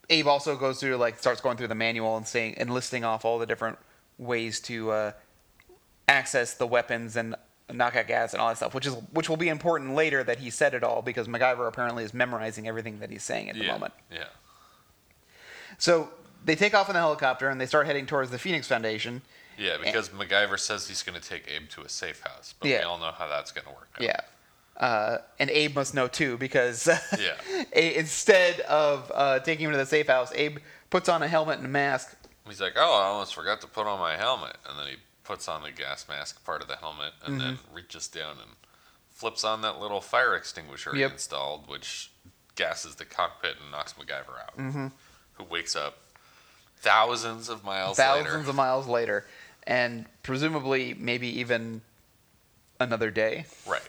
Abe 0.09 0.27
also 0.27 0.55
goes 0.55 0.79
through 0.79 0.97
like 0.97 1.17
starts 1.19 1.41
going 1.41 1.57
through 1.57 1.67
the 1.67 1.75
manual 1.75 2.17
and 2.17 2.27
saying 2.27 2.55
and 2.57 2.73
listing 2.73 3.03
off 3.03 3.25
all 3.25 3.39
the 3.39 3.45
different 3.45 3.77
ways 4.17 4.59
to 4.61 4.91
uh, 4.91 5.11
access 6.07 6.53
the 6.53 6.67
weapons 6.67 7.15
and 7.15 7.35
knockout 7.73 8.07
gas 8.07 8.33
and 8.33 8.41
all 8.41 8.49
that 8.49 8.57
stuff, 8.57 8.73
which 8.73 8.85
is 8.85 8.93
which 9.11 9.29
will 9.29 9.37
be 9.37 9.49
important 9.49 9.95
later 9.95 10.23
that 10.23 10.39
he 10.39 10.49
said 10.49 10.73
it 10.73 10.83
all 10.83 11.01
because 11.01 11.27
MacGyver 11.27 11.67
apparently 11.67 12.03
is 12.03 12.13
memorizing 12.13 12.67
everything 12.67 12.99
that 12.99 13.09
he's 13.09 13.23
saying 13.23 13.49
at 13.49 13.55
the 13.55 13.63
yeah. 13.65 13.71
moment. 13.71 13.93
Yeah. 14.11 14.25
So 15.77 16.09
they 16.43 16.55
take 16.55 16.73
off 16.73 16.89
in 16.89 16.93
the 16.93 16.99
helicopter 16.99 17.49
and 17.49 17.59
they 17.59 17.65
start 17.65 17.87
heading 17.87 18.05
towards 18.05 18.31
the 18.31 18.37
Phoenix 18.37 18.67
Foundation. 18.67 19.21
Yeah, 19.57 19.77
because 19.81 20.09
MacGyver 20.09 20.59
says 20.59 20.87
he's 20.87 21.01
going 21.01 21.19
to 21.19 21.27
take 21.27 21.47
Abe 21.47 21.69
to 21.69 21.81
a 21.81 21.89
safe 21.89 22.21
house, 22.21 22.53
but 22.59 22.69
Yeah. 22.69 22.79
we 22.79 22.83
all 22.83 22.97
know 22.97 23.11
how 23.11 23.27
that's 23.27 23.51
going 23.51 23.65
to 23.65 23.71
work. 23.71 23.89
Out. 23.95 24.03
Yeah. 24.03 24.19
Uh, 24.77 25.19
and 25.39 25.49
Abe 25.49 25.73
must 25.75 25.93
know 25.93 26.07
too 26.07 26.37
because 26.37 26.87
Yeah. 27.19 27.35
A- 27.73 27.95
instead 27.97 28.59
of 28.61 29.11
uh, 29.15 29.39
taking 29.39 29.65
him 29.65 29.71
to 29.71 29.77
the 29.77 29.85
safe 29.85 30.07
house, 30.07 30.31
Abe 30.35 30.57
puts 30.89 31.07
on 31.09 31.23
a 31.23 31.27
helmet 31.27 31.57
and 31.57 31.65
a 31.65 31.69
mask. 31.69 32.15
He's 32.47 32.59
like, 32.61 32.73
"Oh, 32.75 32.99
I 33.01 33.05
almost 33.07 33.33
forgot 33.33 33.61
to 33.61 33.67
put 33.67 33.87
on 33.87 33.99
my 33.99 34.17
helmet," 34.17 34.57
and 34.69 34.77
then 34.77 34.87
he 34.87 34.95
puts 35.23 35.47
on 35.47 35.63
the 35.63 35.71
gas 35.71 36.07
mask 36.09 36.43
part 36.45 36.61
of 36.61 36.67
the 36.67 36.75
helmet, 36.75 37.13
and 37.25 37.39
then 37.39 37.53
Mm-hmm. 37.55 37.75
reaches 37.75 38.07
down 38.07 38.33
and 38.41 38.51
flips 39.11 39.43
on 39.45 39.61
that 39.61 39.79
little 39.79 40.01
fire 40.01 40.35
extinguisher 40.35 40.93
he 40.93 41.01
installed, 41.03 41.67
which 41.69 42.11
gases 42.55 42.95
the 42.95 43.05
cockpit 43.05 43.55
and 43.61 43.71
knocks 43.71 43.93
MacGyver 43.93 44.37
out, 44.43 44.57
Mm-hmm. 44.57 44.87
who 45.33 45.43
wakes 45.45 45.75
up 45.75 45.97
thousands 46.77 47.49
of 47.49 47.63
miles 47.63 47.97
thousands 47.97 48.35
later. 48.35 48.49
of 48.49 48.55
miles 48.55 48.87
later, 48.87 49.25
and 49.65 50.05
presumably 50.21 50.93
maybe 50.93 51.27
even 51.39 51.81
another 52.79 53.09
day. 53.09 53.45
right. 53.65 53.81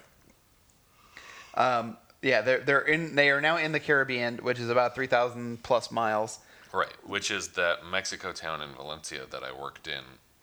Um, 1.57 1.97
yeah, 2.23 2.41
they're 2.41 2.61
they're 2.61 2.81
in. 2.81 3.15
They 3.15 3.31
are 3.31 3.41
now 3.41 3.57
in 3.57 3.73
the 3.73 3.81
Caribbean, 3.81 4.39
which 4.39 4.59
is 4.59 4.71
about 4.71 4.95
three 4.95 5.07
thousand 5.07 5.63
plus 5.63 5.91
miles. 5.91 6.39
Right, 6.73 6.93
which 7.07 7.31
is 7.31 7.49
that 7.49 7.87
Mexico 7.91 8.33
town 8.33 8.61
in 8.61 8.71
Valencia 8.71 9.23
that 9.31 9.43
I 9.43 9.53
worked 9.53 9.87
in 9.87 10.03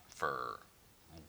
for 0.09 0.59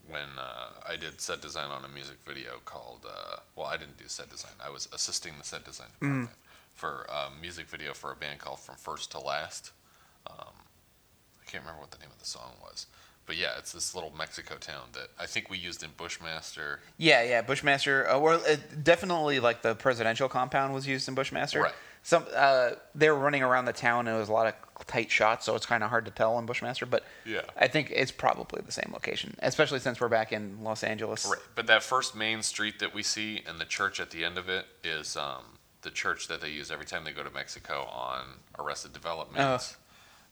when 0.09 0.38
uh, 0.38 0.68
I 0.88 0.97
did 0.97 1.20
set 1.20 1.40
design 1.42 1.70
on 1.70 1.85
a 1.85 1.88
music 1.88 2.16
video 2.27 2.61
called. 2.64 3.05
Uh, 3.07 3.37
well, 3.57 3.66
I 3.66 3.77
didn't 3.77 3.99
do 3.99 4.05
set 4.07 4.31
design. 4.31 4.53
I 4.64 4.70
was 4.70 4.88
assisting 4.92 5.33
the 5.38 5.44
set 5.44 5.64
design 5.64 5.88
department 5.92 6.31
for 6.75 7.07
a 7.09 7.29
music 7.40 7.66
video 7.66 7.92
for 7.94 8.12
a 8.12 8.16
band 8.16 8.38
called 8.38 8.61
From 8.61 8.77
First 8.77 9.11
to 9.12 9.20
Last. 9.20 9.73
Um, 10.29 10.55
I 11.40 11.51
can't 11.51 11.62
remember 11.62 11.81
what 11.81 11.90
the 11.90 11.99
name 11.99 12.11
of 12.12 12.18
the 12.18 12.27
song 12.27 12.53
was, 12.62 12.87
but 13.27 13.37
yeah, 13.37 13.53
it's 13.59 13.73
this 13.73 13.95
little 13.95 14.13
Mexico 14.17 14.57
town 14.57 14.83
that 14.93 15.09
I 15.19 15.27
think 15.27 15.49
we 15.51 15.59
used 15.59 15.83
in 15.83 15.91
Bushmaster. 15.97 16.81
Yeah, 16.99 17.23
yeah, 17.23 17.43
Bushmaster. 17.43 18.09
Uh, 18.11 18.19
well, 18.19 18.43
uh, 18.49 18.57
definitely 18.83 19.41
like 19.41 19.63
the 19.63 19.75
presidential 19.75 20.29
compound 20.29 20.75
was 20.75 20.87
used 20.87 21.09
in 21.09 21.15
Bushmaster. 21.15 21.63
Right. 21.63 21.73
Some 22.03 22.27
uh, 22.37 22.73
they 22.95 23.09
were 23.09 23.19
running 23.19 23.43
around 23.43 23.65
the 23.65 23.73
town 23.73 24.07
and 24.09 24.17
it 24.17 24.21
was 24.21 24.29
a 24.29 24.33
lot 24.33 24.47
of 24.47 24.87
tight 24.87 25.11
shots, 25.11 25.47
so 25.47 25.55
it's 25.57 25.65
kind 25.65 25.83
of 25.83 25.89
hard 25.89 26.05
to 26.05 26.11
tell 26.11 26.39
in 26.39 26.45
Bushmaster. 26.45 26.85
But 26.85 27.03
Yeah. 27.25 27.41
I 27.57 27.67
think 27.67 27.91
it's 27.91 28.13
probably 28.13 28.61
the 28.61 28.73
same 28.73 28.91
location, 28.93 29.35
especially 29.39 29.79
since 29.79 30.01
we're 30.01 30.09
back 30.11 30.31
in 30.31 30.63
Los 30.63 30.85
Angeles. 30.85 31.25
Right, 31.27 31.39
but 31.55 31.67
that 31.69 31.83
first 31.83 32.15
main 32.15 32.43
street 32.43 32.79
that 32.81 32.93
we 32.95 33.03
see 33.03 33.43
and 33.49 33.59
the 33.59 33.65
church 33.65 34.01
at 34.01 34.11
the 34.11 34.23
end 34.23 34.37
of 34.37 34.51
it 34.51 34.67
is 34.83 35.17
um, 35.17 35.45
the 35.81 35.91
church 35.91 36.29
that 36.29 36.43
they 36.43 36.51
use 36.51 36.71
every 36.71 36.85
time 36.85 37.05
they 37.05 37.13
go 37.13 37.23
to 37.23 37.31
Mexico 37.31 37.85
on 37.91 38.21
Arrested 38.59 38.93
Development 38.93 39.39
Oh. 39.43 39.59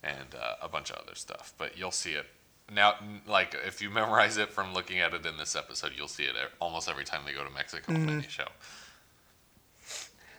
and 0.03 0.35
uh, 0.35 0.57
a 0.61 0.69
bunch 0.69 0.91
of 0.91 0.97
other 0.97 1.15
stuff. 1.15 1.55
But 1.57 1.79
you'll 1.79 1.91
see 1.91 2.13
it 2.13 2.27
now. 2.71 2.95
Like 3.27 3.57
if 3.67 3.81
you 3.81 3.91
memorize 3.91 4.37
it 4.37 4.51
from 4.51 4.75
looking 4.75 5.01
at 5.01 5.15
it 5.15 5.25
in 5.27 5.37
this 5.37 5.57
episode, 5.57 5.93
you'll 5.97 6.09
see 6.09 6.25
it 6.25 6.35
almost 6.61 6.89
every 6.89 7.05
time 7.05 7.23
they 7.27 7.33
go 7.33 7.45
to 7.45 7.51
Mexico 7.51 7.95
on 7.95 8.09
any 8.09 8.23
show. 8.23 8.49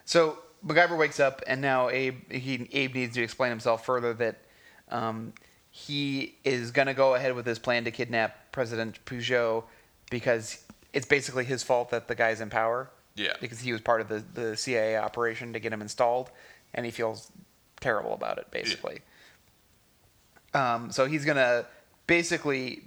So 0.06 0.40
MacGyver 0.66 0.98
wakes 0.98 1.20
up, 1.20 1.42
and 1.48 1.62
now 1.62 1.90
Abe 1.90 2.32
he, 2.32 2.68
Abe 2.72 2.96
needs 2.96 3.16
to 3.16 3.24
explain 3.24 3.50
himself 3.50 3.86
further 3.86 4.14
that 4.16 4.42
um, 4.90 5.34
he 5.72 6.36
is 6.44 6.72
going 6.72 6.88
to 6.88 6.94
go 6.94 7.16
ahead 7.16 7.36
with 7.36 7.46
his 7.46 7.60
plan 7.60 7.84
to 7.86 7.92
kidnap 7.92 8.52
President 8.52 9.04
Peugeot 9.06 9.64
because 10.10 10.64
it's 10.94 11.08
basically 11.08 11.46
his 11.46 11.64
fault 11.64 11.90
that 11.90 12.08
the 12.08 12.16
guy's 12.16 12.42
in 12.42 12.50
power. 12.50 12.90
Yeah. 13.16 13.34
Because 13.42 13.60
he 13.60 13.72
was 13.72 13.82
part 13.82 14.02
of 14.02 14.08
the, 14.08 14.24
the 14.34 14.58
CIA 14.58 14.98
operation 14.98 15.54
to 15.54 15.60
get 15.60 15.74
him 15.74 15.82
installed, 15.82 16.32
and 16.74 16.86
he 16.86 16.92
feels 16.92 17.32
terrible 17.80 18.14
about 18.14 18.38
it, 18.38 18.50
basically. 18.52 19.02
Um, 20.54 20.92
so 20.92 21.06
he's 21.06 21.26
going 21.26 21.38
to 21.38 21.66
basically 22.08 22.84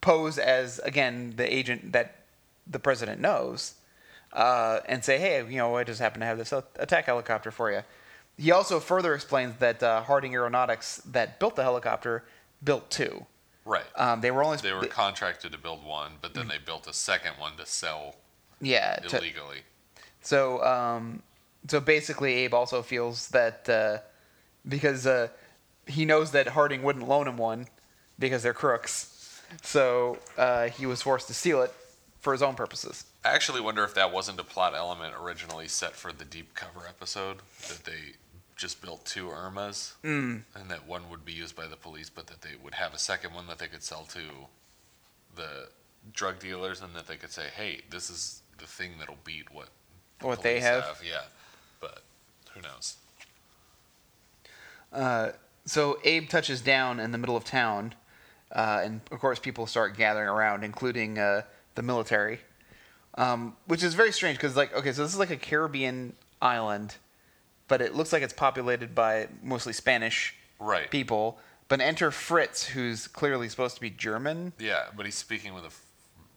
pose 0.00 0.38
as, 0.38 0.78
again, 0.80 1.34
the 1.36 1.52
agent 1.52 1.92
that 1.92 2.16
the 2.66 2.78
president 2.78 3.20
knows 3.20 3.74
uh, 4.32 4.80
and 4.86 5.04
say, 5.04 5.18
hey, 5.18 5.44
you 5.48 5.56
know, 5.56 5.76
I 5.76 5.84
just 5.84 6.00
happen 6.00 6.20
to 6.20 6.26
have 6.26 6.38
this 6.38 6.52
attack 6.52 7.06
helicopter 7.06 7.50
for 7.50 7.70
you. 7.70 7.82
He 8.36 8.50
also 8.50 8.80
further 8.80 9.14
explains 9.14 9.56
that 9.56 9.82
uh, 9.82 10.02
Harding 10.02 10.34
Aeronautics, 10.34 10.96
that 11.12 11.38
built 11.38 11.56
the 11.56 11.62
helicopter, 11.62 12.24
built 12.62 12.90
two. 12.90 13.26
Right. 13.64 13.84
Um, 13.96 14.20
they 14.20 14.30
were 14.30 14.42
only 14.42 14.58
they 14.58 14.72
were 14.72 14.84
contracted 14.86 15.52
to 15.52 15.58
build 15.58 15.84
one, 15.84 16.12
but 16.20 16.34
then 16.34 16.48
they 16.48 16.58
built 16.58 16.86
a 16.86 16.92
second 16.92 17.32
one 17.38 17.56
to 17.56 17.64
sell 17.64 18.16
yeah 18.60 18.96
to- 18.96 19.16
illegally. 19.16 19.60
So, 20.20 20.62
um, 20.62 21.22
so 21.68 21.80
basically, 21.80 22.34
Abe 22.34 22.52
also 22.52 22.82
feels 22.82 23.28
that 23.28 23.68
uh, 23.68 23.98
because 24.68 25.06
uh, 25.06 25.28
he 25.86 26.04
knows 26.04 26.32
that 26.32 26.48
Harding 26.48 26.82
wouldn't 26.82 27.08
loan 27.08 27.26
him 27.26 27.38
one 27.38 27.66
because 28.18 28.42
they're 28.42 28.52
crooks, 28.54 29.40
so 29.62 30.18
uh, 30.38 30.68
he 30.68 30.86
was 30.86 31.02
forced 31.02 31.26
to 31.28 31.34
steal 31.34 31.62
it 31.62 31.72
for 32.20 32.32
his 32.32 32.42
own 32.42 32.54
purposes. 32.54 33.04
I 33.24 33.34
actually 33.34 33.60
wonder 33.60 33.84
if 33.84 33.94
that 33.94 34.12
wasn't 34.12 34.38
a 34.40 34.44
plot 34.44 34.74
element 34.74 35.14
originally 35.20 35.68
set 35.68 35.92
for 35.94 36.12
the 36.12 36.24
deep 36.24 36.54
cover 36.54 36.86
episode 36.88 37.38
that 37.68 37.84
they 37.84 38.12
just 38.56 38.80
built 38.80 39.04
two 39.04 39.26
Irmas 39.26 39.94
Mm. 40.04 40.42
and 40.54 40.70
that 40.70 40.86
one 40.86 41.10
would 41.10 41.24
be 41.24 41.32
used 41.32 41.56
by 41.56 41.66
the 41.66 41.76
police, 41.76 42.08
but 42.08 42.26
that 42.28 42.42
they 42.42 42.54
would 42.62 42.74
have 42.74 42.94
a 42.94 42.98
second 42.98 43.34
one 43.34 43.46
that 43.48 43.58
they 43.58 43.66
could 43.66 43.82
sell 43.82 44.04
to 44.04 44.20
the 45.34 45.68
drug 46.12 46.38
dealers 46.38 46.80
and 46.80 46.94
that 46.94 47.06
they 47.08 47.16
could 47.16 47.32
say, 47.32 47.48
"Hey, 47.54 47.80
this 47.90 48.08
is 48.10 48.42
the 48.58 48.66
thing 48.66 48.92
that'll 48.98 49.18
beat 49.24 49.50
what 49.52 49.68
the 50.20 50.26
What 50.26 50.42
they 50.42 50.60
police 50.60 50.64
have? 50.64 51.00
Yeah, 51.04 51.22
but 51.80 52.02
who 52.52 52.60
knows? 52.60 52.96
Uh, 54.92 55.32
so 55.64 55.98
Abe 56.04 56.28
touches 56.28 56.60
down 56.60 57.00
in 57.00 57.10
the 57.10 57.18
middle 57.18 57.36
of 57.36 57.44
town, 57.44 57.94
uh, 58.52 58.80
and 58.84 59.00
of 59.10 59.20
course 59.20 59.38
people 59.38 59.66
start 59.66 59.96
gathering 59.96 60.28
around, 60.28 60.64
including 60.64 61.18
uh, 61.18 61.42
the 61.74 61.82
military, 61.82 62.40
um, 63.16 63.56
which 63.66 63.82
is 63.82 63.94
very 63.94 64.12
strange 64.12 64.36
because 64.38 64.56
like 64.56 64.74
okay, 64.74 64.92
so 64.92 65.02
this 65.02 65.12
is 65.12 65.18
like 65.18 65.30
a 65.30 65.36
Caribbean 65.36 66.14
island, 66.42 66.96
but 67.68 67.80
it 67.80 67.94
looks 67.94 68.12
like 68.12 68.22
it's 68.22 68.32
populated 68.32 68.94
by 68.94 69.28
mostly 69.42 69.72
Spanish 69.72 70.34
Right. 70.60 70.90
people. 70.90 71.38
But 71.68 71.80
enter 71.80 72.10
Fritz, 72.10 72.66
who's 72.68 73.08
clearly 73.08 73.48
supposed 73.48 73.74
to 73.76 73.80
be 73.80 73.88
German. 73.90 74.52
Yeah, 74.58 74.84
but 74.96 75.06
he's 75.06 75.14
speaking 75.14 75.54
with 75.54 75.64
a 75.64 75.68
f- 75.68 75.82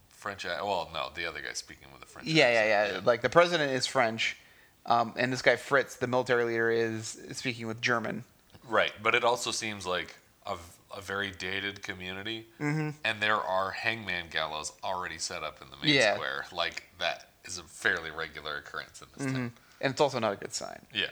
French. 0.08 0.46
Well, 0.46 0.90
no, 0.94 1.10
the 1.14 1.26
other 1.26 1.42
guy's 1.42 1.58
speaking 1.58 1.88
with 1.94 2.02
a 2.02 2.06
French. 2.06 2.28
Yeah, 2.28 2.52
yeah, 2.52 2.60
accent. 2.60 3.04
yeah. 3.04 3.08
Like 3.08 3.22
the 3.22 3.30
president 3.30 3.72
is 3.74 3.86
French, 3.86 4.38
um, 4.86 5.14
and 5.18 5.32
this 5.32 5.42
guy 5.42 5.58
Fritz, 5.58 5.98
the 5.98 6.08
military 6.08 6.46
leader, 6.46 6.72
is 6.72 7.20
speaking 7.34 7.68
with 7.68 7.82
German. 7.82 8.24
Right, 8.68 8.94
but 9.04 9.16
it 9.16 9.24
also 9.26 9.52
seems 9.52 9.86
like 9.86 10.16
a, 10.46 10.56
a 10.96 11.02
very 11.02 11.32
dated 11.32 11.82
community, 11.84 12.48
mm-hmm. 12.60 12.92
and 13.04 13.22
there 13.22 13.36
are 13.36 13.72
hangman 13.72 14.26
gallows 14.30 14.72
already 14.84 15.18
set 15.18 15.44
up 15.44 15.62
in 15.62 15.70
the 15.70 15.78
main 15.86 15.96
Yeah. 15.96 16.16
square. 16.16 16.46
Like 16.52 16.84
that 17.00 17.30
is 17.46 17.58
a 17.58 17.64
fairly 17.64 18.12
regular 18.12 18.58
occurrence 18.58 19.02
in 19.02 19.08
this 19.18 19.32
town. 19.34 19.52
and 19.82 19.92
it's 19.92 20.02
also 20.02 20.20
not 20.20 20.34
a 20.34 20.36
good 20.36 20.54
sign. 20.54 20.86
Yeah, 20.94 21.10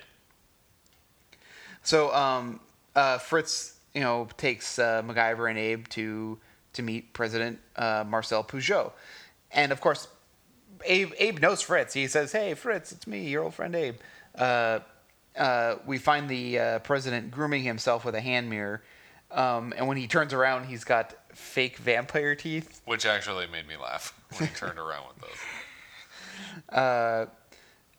So 1.84 2.14
um, 2.14 2.60
uh, 2.96 3.18
Fritz, 3.20 3.76
you 3.94 4.02
know, 4.02 4.28
takes 4.38 4.80
uh, 4.80 5.02
MacGyver 5.04 5.50
and 5.50 5.58
Abe 5.60 5.88
to 5.90 6.40
to 6.74 6.82
meet 6.84 7.14
President 7.14 7.60
uh, 7.78 8.04
Marcel 8.06 8.44
Peugeot, 8.44 8.92
and 9.52 9.72
of 9.72 9.80
course, 9.82 10.08
Abe 10.84 11.14
Abe 11.18 11.40
knows 11.40 11.62
Fritz. 11.62 11.94
He 11.94 12.08
says, 12.08 12.32
"Hey, 12.32 12.54
Fritz, 12.54 12.92
it's 12.92 13.08
me, 13.08 13.28
your 13.30 13.44
old 13.44 13.54
friend 13.54 13.76
Abe." 13.76 13.96
Uh, 14.38 14.80
uh, 15.38 15.76
we 15.86 15.98
find 15.98 16.30
the 16.30 16.60
uh, 16.60 16.80
president 16.80 17.32
grooming 17.32 17.64
himself 17.64 18.04
with 18.06 18.16
a 18.16 18.22
hand 18.22 18.50
mirror, 18.50 18.82
um, 19.32 19.74
and 19.76 19.88
when 19.88 19.98
he 19.98 20.08
turns 20.08 20.34
around, 20.34 20.66
he's 20.66 20.84
got 20.84 21.14
fake 21.34 21.78
vampire 21.78 22.36
teeth. 22.36 22.82
which 22.86 23.06
actually 23.06 23.48
made 23.48 23.68
me 23.68 23.76
laugh 23.78 24.14
when 24.38 24.48
he 24.50 24.56
turned 24.56 24.80
around 24.80 25.04
with 25.08 25.22
those. 25.22 26.70
uh, 26.78 27.26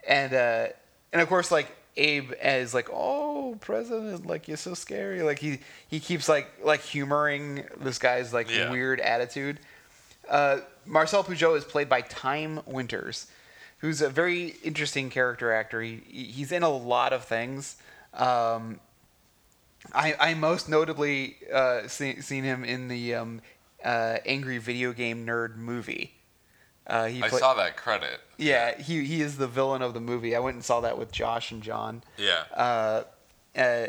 and 0.07 0.33
uh, 0.35 0.67
and 1.13 1.23
of 1.23 1.29
course, 1.29 1.51
like 1.51 1.75
Abe 1.97 2.33
is 2.43 2.75
like, 2.75 2.89
"Oh, 2.93 3.57
president, 3.61 4.27
like 4.27 4.49
you're 4.49 4.57
so 4.57 4.75
scary." 4.75 5.23
Like 5.23 5.39
he 5.39 5.59
he 5.89 6.01
keeps 6.01 6.29
like 6.29 6.49
like 6.65 6.81
humoring 6.83 7.65
this 7.81 7.99
guy's 7.99 8.33
like 8.33 8.51
Yeah. 8.51 8.71
weird 8.71 9.01
attitude. 9.01 9.61
Uh, 10.29 10.59
Marcel 10.85 11.23
Peugeot 11.25 11.57
is 11.57 11.65
played 11.65 11.89
by 11.89 12.01
Time 12.03 12.61
Winters, 12.67 13.27
who's 13.79 14.01
a 14.03 14.09
very 14.11 14.57
interesting 14.63 15.11
character 15.11 15.53
actor. 15.53 15.81
He 15.83 15.97
he's 16.09 16.53
in 16.53 16.63
a 16.63 16.71
lot 16.71 17.13
of 17.13 17.25
things. 17.25 17.77
Um, 18.15 18.81
I 19.95 20.15
I 20.19 20.35
most 20.35 20.69
notably 20.69 21.37
uh, 21.53 21.89
see, 21.89 22.21
seen 22.21 22.45
him 22.45 22.65
in 22.65 22.89
the 22.89 23.15
um, 23.15 23.41
uh, 23.85 24.19
Angry 24.27 24.59
Video 24.59 24.93
Game 24.93 25.27
Nerd 25.27 25.57
movie. 25.57 26.13
Uh, 26.87 27.07
he 27.07 27.23
I 27.23 27.29
play- 27.29 27.41
saw 27.41 27.55
that 27.55 27.77
credit. 27.77 28.21
yeah, 28.39 28.81
he 28.81 29.05
he 29.05 29.21
is 29.21 29.39
the 29.39 29.49
villain 29.49 29.83
of 29.83 29.93
the 29.95 30.01
movie. 30.01 30.37
I 30.37 30.39
went 30.39 30.55
and 30.55 30.65
saw 30.65 30.81
that 30.83 30.97
with 30.99 31.11
Josh 31.13 31.51
and 31.51 31.63
John. 31.63 32.03
Yeah, 32.17 32.45
Uh, 32.55 33.03
uh, 33.57 33.87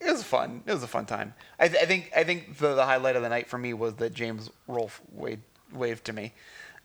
it 0.00 0.10
was 0.12 0.22
fun. 0.24 0.62
It 0.66 0.72
was 0.72 0.82
a 0.82 0.88
fun 0.88 1.06
time. 1.06 1.34
I, 1.58 1.68
th- 1.68 1.82
I 1.82 1.86
think 1.86 2.10
I 2.16 2.24
think 2.24 2.58
the, 2.58 2.74
the 2.74 2.84
highlight 2.84 3.16
of 3.16 3.22
the 3.22 3.28
night 3.28 3.48
for 3.48 3.58
me 3.58 3.72
was 3.74 3.94
that 3.94 4.12
James 4.12 4.50
Rolfe 4.66 5.00
waved 5.12 5.42
waved 5.72 6.04
to 6.06 6.12
me. 6.12 6.32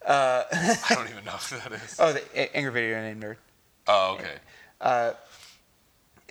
Uh, 0.06 0.44
I 0.54 0.78
don't 0.96 1.10
even 1.10 1.26
know 1.26 1.32
who 1.32 1.58
that 1.58 1.72
is. 1.74 1.98
oh, 2.00 2.14
the 2.14 2.56
Angry 2.56 2.72
Video 2.72 3.02
Game 3.02 3.20
Nerd. 3.22 3.36
Oh, 3.88 4.14
okay. 4.20 4.36
Uh, 4.80 5.14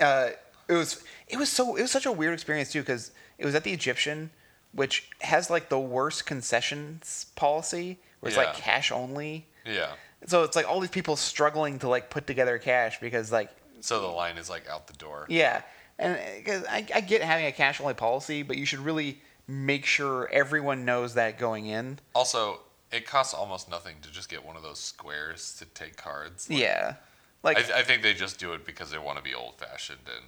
uh, 0.00 0.28
it 0.70 0.76
was 0.76 1.02
it 1.28 1.38
was 1.38 1.48
so 1.48 1.76
it 1.76 1.82
was 1.82 1.90
such 1.90 2.06
a 2.06 2.12
weird 2.12 2.32
experience 2.34 2.72
too 2.72 2.80
because 2.80 3.10
it 3.38 3.44
was 3.44 3.54
at 3.54 3.64
the 3.64 3.72
Egyptian, 3.72 4.30
which 4.72 5.10
has 5.20 5.50
like 5.50 5.68
the 5.68 5.78
worst 5.80 6.26
concessions 6.26 7.26
policy 7.36 7.98
where 8.20 8.28
it's 8.28 8.36
like 8.36 8.54
cash 8.54 8.92
only. 8.92 9.46
Yeah. 9.64 9.92
So 10.26 10.42
it's 10.44 10.54
like 10.56 10.68
all 10.68 10.80
these 10.80 10.90
people 10.90 11.16
struggling 11.16 11.78
to 11.80 11.88
like 11.88 12.10
put 12.10 12.26
together 12.26 12.58
cash 12.58 13.00
because 13.00 13.32
like 13.32 13.50
So 13.80 14.00
the 14.00 14.06
line 14.08 14.36
is 14.38 14.50
like 14.50 14.68
out 14.68 14.86
the 14.86 14.92
door. 14.94 15.26
yeah, 15.28 15.62
and 15.98 16.16
uh, 16.16 16.20
because 16.36 16.64
I, 16.66 16.86
I 16.94 17.00
get 17.00 17.22
having 17.22 17.46
a 17.46 17.52
cash 17.52 17.80
only 17.80 17.94
policy, 17.94 18.42
but 18.42 18.56
you 18.58 18.66
should 18.66 18.80
really 18.80 19.20
make 19.48 19.84
sure 19.86 20.28
everyone 20.30 20.84
knows 20.84 21.14
that 21.14 21.38
going 21.38 21.66
in. 21.66 21.98
Also, 22.14 22.60
it 22.92 23.06
costs 23.06 23.32
almost 23.34 23.70
nothing 23.70 23.96
to 24.02 24.10
just 24.10 24.28
get 24.28 24.44
one 24.44 24.56
of 24.56 24.62
those 24.62 24.78
squares 24.78 25.56
to 25.58 25.64
take 25.64 25.96
cards. 25.96 26.48
Like, 26.50 26.58
Yeah, 26.60 26.94
like 27.42 27.56
I, 27.56 27.60
th- 27.62 27.72
I 27.74 27.82
think 27.82 28.02
they 28.02 28.12
just 28.14 28.38
do 28.38 28.52
it 28.52 28.64
because 28.66 28.90
they 28.90 28.98
want 28.98 29.16
to 29.16 29.24
be 29.24 29.34
old 29.34 29.54
fashioned 29.58 30.00
and 30.06 30.26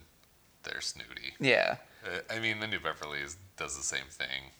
they're 0.64 0.80
snooty. 0.80 1.34
yeah, 1.40 1.76
Uh, 2.04 2.18
I 2.30 2.38
mean, 2.38 2.60
the 2.60 2.66
New 2.66 2.80
Beverly 2.80 3.20
is, 3.20 3.36
does 3.56 3.76
the 3.76 3.82
same 3.82 4.06
thing. 4.10 4.50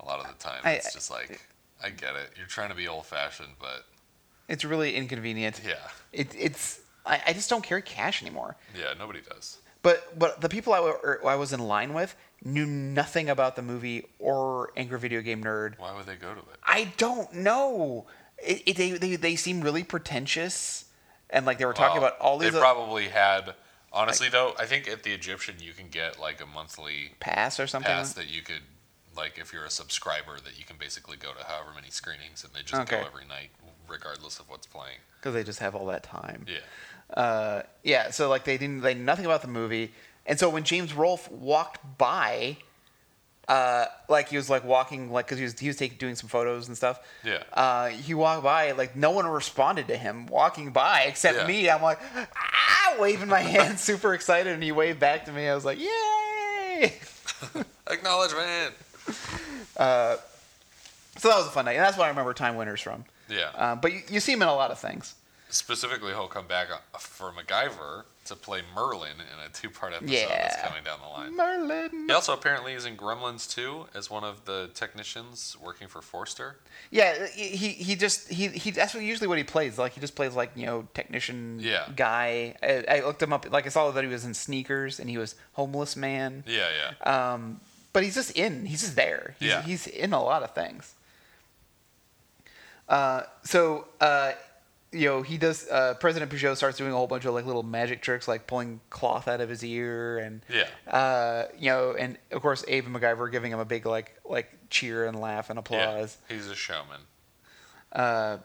A 0.00 0.04
lot 0.04 0.20
of 0.20 0.26
the 0.26 0.34
time, 0.42 0.60
I- 0.64 0.72
it's 0.74 0.92
just 0.92 1.10
like, 1.10 1.40
I 1.82 1.90
get 1.90 2.14
it. 2.16 2.32
You're 2.36 2.46
trying 2.46 2.68
to 2.70 2.74
be 2.74 2.88
old 2.88 3.06
fashioned, 3.06 3.54
but 3.60 3.84
it's 4.48 4.64
really 4.64 4.94
inconvenient. 4.96 5.60
yeah, 5.66 5.74
It, 6.12 6.34
it's 6.38 6.80
I, 7.04 7.20
I 7.28 7.32
just 7.32 7.50
don't 7.50 7.64
carry 7.64 7.82
cash 7.82 8.22
anymore. 8.22 8.56
yeah, 8.78 8.94
nobody 8.98 9.20
does. 9.20 9.58
But 9.82 10.16
but 10.16 10.40
the 10.40 10.48
people 10.48 10.72
I, 10.74 10.80
were, 10.80 11.20
I 11.26 11.34
was 11.34 11.52
in 11.52 11.58
line 11.60 11.92
with 11.92 12.14
knew 12.44 12.66
nothing 12.66 13.28
about 13.28 13.56
the 13.56 13.62
movie 13.62 14.06
or 14.20 14.70
Angry 14.76 14.96
Video 14.98 15.20
Game 15.22 15.42
Nerd. 15.42 15.76
Why 15.78 15.92
would 15.96 16.06
they 16.06 16.14
go 16.14 16.32
to 16.32 16.38
it? 16.40 16.46
I 16.64 16.92
don't 16.98 17.32
know. 17.34 18.06
It, 18.38 18.62
it, 18.66 18.76
they, 18.76 18.90
they 18.92 19.16
they 19.16 19.34
seem 19.36 19.60
really 19.60 19.82
pretentious, 19.82 20.84
and 21.30 21.44
like 21.46 21.58
they 21.58 21.64
were 21.64 21.72
talking 21.72 22.00
Well, 22.00 22.10
about 22.10 22.20
all 22.20 22.38
these. 22.38 22.52
They 22.52 22.58
probably 22.60 23.08
had 23.08 23.54
Honestly, 23.92 24.28
though, 24.28 24.54
I 24.58 24.64
think 24.66 24.88
at 24.88 25.02
the 25.02 25.12
Egyptian 25.12 25.56
you 25.60 25.72
can 25.72 25.88
get 25.88 26.18
like 26.18 26.40
a 26.40 26.46
monthly 26.46 27.12
pass 27.20 27.60
or 27.60 27.66
something. 27.66 27.92
pass 27.92 28.14
that 28.14 28.28
you 28.30 28.40
could, 28.42 28.62
like, 29.16 29.38
if 29.38 29.52
you're 29.52 29.64
a 29.66 29.70
subscriber, 29.70 30.38
that 30.44 30.58
you 30.58 30.64
can 30.64 30.76
basically 30.78 31.16
go 31.18 31.32
to 31.34 31.44
however 31.44 31.70
many 31.74 31.90
screenings, 31.90 32.42
and 32.44 32.52
they 32.54 32.62
just 32.62 32.80
Okay. 32.82 33.00
go 33.00 33.06
every 33.06 33.26
night, 33.26 33.50
regardless 33.88 34.38
of 34.40 34.48
what's 34.48 34.66
playing. 34.66 34.98
because 35.20 35.34
they 35.34 35.44
just 35.44 35.58
have 35.60 35.74
all 35.76 35.86
that 35.86 36.02
time. 36.02 36.46
Yeah. 36.48 37.16
Uh, 37.16 37.62
yeah, 37.84 38.10
so 38.10 38.28
like 38.30 38.44
they 38.44 38.56
didn't 38.58 38.80
they 38.80 38.94
nothing 38.94 39.26
about 39.26 39.42
the 39.42 39.48
movie, 39.48 39.92
and 40.26 40.38
so 40.40 40.48
when 40.48 40.64
James 40.64 40.94
Rolfe 40.94 41.30
walked 41.30 41.98
by, 41.98 42.56
uh, 43.48 43.84
like 44.08 44.28
he 44.30 44.36
was 44.36 44.48
like 44.48 44.64
walking 44.64 45.10
like 45.12 45.26
because 45.26 45.36
he 45.38 45.44
was 45.44 45.58
he 45.58 45.68
was 45.68 45.76
taking 45.76 45.98
doing 45.98 46.14
some 46.14 46.28
photos 46.30 46.68
and 46.68 46.76
stuff. 46.76 46.98
Yeah. 47.22 47.42
Uh, 47.52 47.88
he 47.88 48.14
walked 48.14 48.42
by 48.42 48.72
like 48.72 48.96
no 48.96 49.10
one 49.10 49.26
responded 49.26 49.88
to 49.88 49.96
him 49.96 50.26
walking 50.26 50.70
by 50.70 51.02
except 51.02 51.36
Yeah. 51.38 51.46
me. 51.46 51.68
I'm 51.68 51.82
like 51.82 51.98
ah, 52.34 52.81
waving 53.00 53.28
my 53.28 53.40
hand, 53.40 53.78
super 53.80 54.14
excited, 54.14 54.52
and 54.52 54.62
he 54.62 54.72
waved 54.72 55.00
back 55.00 55.24
to 55.26 55.32
me. 55.32 55.48
I 55.48 55.54
was 55.54 55.64
like, 55.64 55.78
yay! 55.78 56.94
Acknowledgement. 57.86 58.74
So 61.18 61.28
that 61.28 61.36
was 61.36 61.46
a 61.46 61.50
fun 61.50 61.66
night, 61.66 61.76
and 61.76 61.84
that's 61.84 61.96
what 61.96 62.06
I 62.06 62.08
remember 62.08 62.34
Time 62.34 62.56
Winners 62.56 62.80
from. 62.80 63.04
Yeah. 63.28 63.50
Um, 63.54 63.80
but 63.80 63.92
you, 63.92 64.00
you 64.10 64.20
see 64.20 64.32
him 64.32 64.42
in 64.42 64.48
a 64.48 64.54
lot 64.54 64.70
of 64.70 64.78
things. 64.78 65.14
Specifically, 65.50 66.12
he'll 66.12 66.26
come 66.26 66.46
back 66.46 66.68
uh, 66.72 66.98
for 66.98 67.30
MacGyver 67.32 68.04
to 68.26 68.36
play 68.36 68.62
Merlin 68.74 69.12
in 69.20 69.44
a 69.44 69.48
two-part 69.52 69.92
episode 69.94 70.10
Yeah. 70.12 70.28
that's 70.28 70.62
coming 70.62 70.84
down 70.84 71.00
the 71.00 71.08
line. 71.08 71.36
Merlin. 71.36 72.06
He 72.06 72.12
also 72.12 72.32
apparently 72.32 72.72
is 72.74 72.84
in 72.86 72.96
Gremlins 72.96 73.50
2 73.52 73.86
as 73.94 74.08
one 74.10 74.22
of 74.24 74.44
the 74.44 74.70
technicians 74.74 75.56
working 75.60 75.88
for 75.88 76.00
Forster. 76.02 76.58
Yeah, 76.90 77.26
he 77.28 77.68
he 77.70 77.96
just 77.96 78.28
he 78.28 78.48
he 78.48 78.70
that's 78.70 78.94
what 78.94 79.02
usually 79.02 79.26
what 79.28 79.38
he 79.38 79.44
plays. 79.44 79.78
Like 79.78 79.92
he 79.92 80.00
just 80.00 80.14
plays 80.14 80.34
like 80.34 80.50
you 80.54 80.66
know 80.66 80.86
technician 80.94 81.58
Yeah. 81.60 81.88
guy. 81.96 82.54
I, 82.62 82.84
I 82.88 83.00
looked 83.00 83.22
him 83.22 83.32
up. 83.32 83.50
Like 83.50 83.66
I 83.66 83.70
saw 83.70 83.90
that 83.90 84.04
he 84.04 84.10
was 84.10 84.24
in 84.24 84.34
Sneakers 84.34 85.00
and 85.00 85.08
he 85.10 85.18
was 85.18 85.34
homeless 85.54 85.96
man. 85.96 86.44
Yeah, 86.46 86.68
yeah. 87.02 87.32
Um, 87.32 87.60
but 87.92 88.02
he's 88.04 88.14
just 88.14 88.30
in. 88.32 88.66
He's 88.66 88.80
just 88.82 88.96
there. 88.96 89.34
He's, 89.40 89.48
Yeah. 89.48 89.62
he's 89.62 89.86
in 89.86 90.12
a 90.12 90.22
lot 90.22 90.42
of 90.42 90.54
things. 90.54 90.94
Uh, 92.88 93.22
so 93.44 93.86
uh, 94.00 94.32
you 94.92 95.06
know 95.08 95.22
he 95.22 95.38
does. 95.38 95.68
Uh, 95.68 95.94
President 95.94 96.30
Peugeot 96.30 96.56
starts 96.56 96.76
doing 96.78 96.92
a 96.92 96.94
whole 96.94 97.06
bunch 97.06 97.24
of 97.24 97.34
like 97.34 97.46
little 97.46 97.62
magic 97.62 98.02
tricks, 98.02 98.28
like 98.28 98.46
pulling 98.46 98.80
cloth 98.90 99.26
out 99.28 99.40
of 99.40 99.48
his 99.48 99.64
ear, 99.64 100.18
and 100.18 100.42
Yeah. 100.48 100.68
uh, 100.92 101.46
you 101.58 101.70
know, 101.70 101.92
and 101.98 102.18
of 102.30 102.42
course 102.42 102.64
Abe 102.68 102.86
and 102.86 102.94
MacGyver 102.94 103.30
giving 103.32 103.52
him 103.52 103.58
a 103.58 103.64
big 103.64 103.86
like 103.86 104.18
like 104.24 104.52
cheer 104.70 105.06
and 105.06 105.18
laugh 105.20 105.50
and 105.50 105.58
applause. 105.58 106.18
yeah. 106.28 106.36
He's 106.36 106.48
a 106.48 106.54
showman. 106.54 107.00
Uh, 107.92 108.38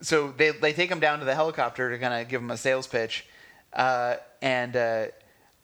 so 0.00 0.32
they 0.36 0.50
they 0.50 0.72
take 0.72 0.90
him 0.90 1.00
down 1.00 1.18
to 1.20 1.24
the 1.24 1.34
helicopter 1.34 1.90
to 1.90 1.98
kind 1.98 2.14
of 2.22 2.28
give 2.28 2.40
him 2.42 2.50
a 2.50 2.56
sales 2.56 2.86
pitch, 2.86 3.26
uh, 3.72 4.16
and 4.42 4.76
uh, 4.76 5.06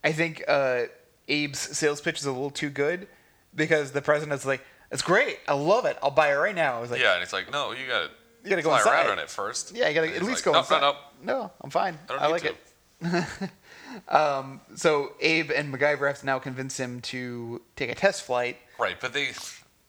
I 0.04 0.12
think 0.12 0.42
uh, 0.48 0.84
Abe's 1.28 1.58
sales 1.58 2.00
pitch 2.00 2.18
is 2.18 2.26
a 2.26 2.32
little 2.32 2.50
too 2.50 2.70
good 2.70 3.08
because 3.54 3.92
the 3.92 4.00
president's 4.02 4.46
like, 4.46 4.62
"It's 4.90 5.02
great, 5.02 5.38
I 5.48 5.54
love 5.54 5.84
it, 5.84 5.98
I'll 6.02 6.10
buy 6.10 6.32
it 6.32 6.36
right 6.36 6.54
now." 6.54 6.76
I 6.76 6.80
was 6.80 6.90
like, 6.90 7.00
Yeah, 7.00 7.14
and 7.14 7.22
it's 7.22 7.32
like, 7.32 7.50
no, 7.50 7.72
you 7.72 7.86
gotta, 7.86 8.10
You 8.42 8.50
gotta 8.50 8.62
go 8.62 8.70
fly 8.70 8.78
inside. 8.78 9.06
around 9.06 9.10
on 9.12 9.18
it 9.18 9.30
first. 9.30 9.74
"Yeah, 9.74 9.88
you 9.88 9.94
gotta 9.94 10.14
at 10.16 10.22
least 10.22 10.44
like, 10.44 10.44
go 10.44 10.52
nope, 10.52 10.62
inside." 10.62 10.80
No, 10.80 10.92
no, 11.22 11.42
No, 11.42 11.52
I'm 11.60 11.70
fine. 11.70 11.98
I 12.08 12.12
don't 12.12 12.22
I, 12.22 12.26
need 12.26 12.32
like 12.32 12.42
to. 12.42 12.48
it. 12.48 13.50
Um, 14.08 14.60
so 14.76 15.14
Abe 15.20 15.50
and 15.50 15.74
MacGyver 15.74 16.06
have 16.06 16.20
to 16.20 16.26
now 16.26 16.38
convince 16.38 16.78
him 16.78 17.00
to 17.02 17.60
take 17.74 17.90
a 17.90 17.94
test 17.96 18.22
flight. 18.22 18.56
Right, 18.78 18.96
but 19.00 19.12
they, 19.12 19.30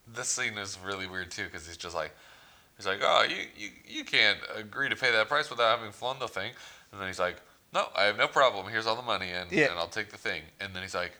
this 0.08 0.28
scene 0.28 0.58
is 0.58 0.78
really 0.84 1.06
weird 1.06 1.30
too 1.30 1.44
because 1.46 1.68
he's 1.68 1.78
just 1.78 1.94
like, 1.96 2.12
he's 2.78 2.88
like, 2.88 3.00
oh, 3.04 3.24
you, 3.30 3.46
you, 3.56 3.70
you 3.88 4.04
can't 4.04 4.40
agree 4.56 4.90
to 4.90 4.96
pay 4.96 5.12
that 5.12 5.28
price 5.28 5.52
without 5.52 5.78
having 5.78 5.92
flown 5.92 6.18
the 6.20 6.28
thing, 6.28 6.52
and 6.92 7.00
then 7.00 7.08
he's 7.08 7.20
like, 7.20 7.36
no, 7.76 7.86
I 7.96 8.06
have 8.06 8.18
no 8.18 8.28
problem. 8.28 8.68
Here's 8.70 8.88
all 8.88 8.96
the 8.96 9.02
money, 9.04 9.30
and 9.30 9.52
Yeah. 9.52 9.70
and 9.70 9.78
I'll 9.78 9.88
take 9.88 10.10
the 10.10 10.18
thing, 10.18 10.42
and 10.60 10.74
then 10.76 10.82
he's 10.82 10.96
like, 10.96 11.12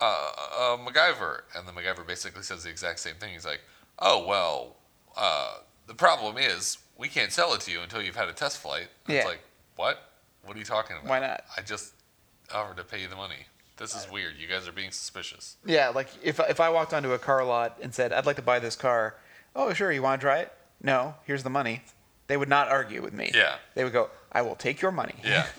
uh, 0.00 0.30
uh, 0.58 0.76
MacGyver, 0.78 1.42
and 1.54 1.68
then 1.68 1.74
MacGyver 1.74 2.06
basically 2.06 2.42
says 2.42 2.64
the 2.64 2.70
exact 2.70 3.00
same 3.00 3.16
thing. 3.16 3.34
He's 3.34 3.44
like, 3.44 3.60
oh 3.98 4.26
well, 4.26 4.76
uh, 5.14 5.56
the 5.86 5.94
problem 5.94 6.36
is 6.38 6.78
we 6.96 7.08
can't 7.08 7.32
sell 7.32 7.52
it 7.54 7.60
to 7.62 7.70
you 7.70 7.80
until 7.80 8.02
you've 8.02 8.16
had 8.16 8.28
a 8.28 8.32
test 8.32 8.58
flight. 8.58 8.88
And 9.06 9.16
It's 9.16 9.24
Yeah. 9.24 9.28
like, 9.30 9.40
what? 9.76 10.10
What 10.44 10.56
are 10.56 10.58
you 10.58 10.64
talking 10.64 10.96
about? 10.96 11.08
Why 11.08 11.18
not? 11.20 11.44
I 11.56 11.60
just 11.62 11.92
offered 12.52 12.76
to 12.78 12.84
pay 12.84 13.00
you 13.02 13.08
the 13.08 13.16
money. 13.16 13.46
This 13.76 13.94
is 13.94 14.10
weird. 14.10 14.36
You 14.36 14.46
guys 14.46 14.68
are 14.68 14.72
being 14.72 14.90
suspicious. 14.90 15.56
Yeah, 15.64 15.88
like 15.88 16.08
if 16.22 16.38
if 16.40 16.60
I 16.60 16.68
walked 16.68 16.92
onto 16.92 17.12
a 17.12 17.18
car 17.18 17.42
lot 17.44 17.78
and 17.80 17.94
said, 17.94 18.12
"I'd 18.12 18.26
like 18.26 18.36
to 18.36 18.42
buy 18.42 18.58
this 18.58 18.76
car," 18.76 19.16
oh 19.56 19.72
sure, 19.72 19.90
you 19.90 20.02
want 20.02 20.20
to 20.20 20.24
try 20.26 20.38
it? 20.40 20.52
No, 20.82 21.14
here's 21.24 21.42
the 21.44 21.50
money. 21.50 21.82
They 22.26 22.36
would 22.36 22.48
not 22.48 22.68
argue 22.68 23.00
with 23.02 23.14
me. 23.14 23.30
Yeah. 23.34 23.56
They 23.74 23.82
would 23.84 23.94
go, 23.94 24.10
"I 24.32 24.42
will 24.42 24.54
take 24.54 24.82
your 24.82 24.92
money." 24.92 25.14
Yeah. 25.24 25.46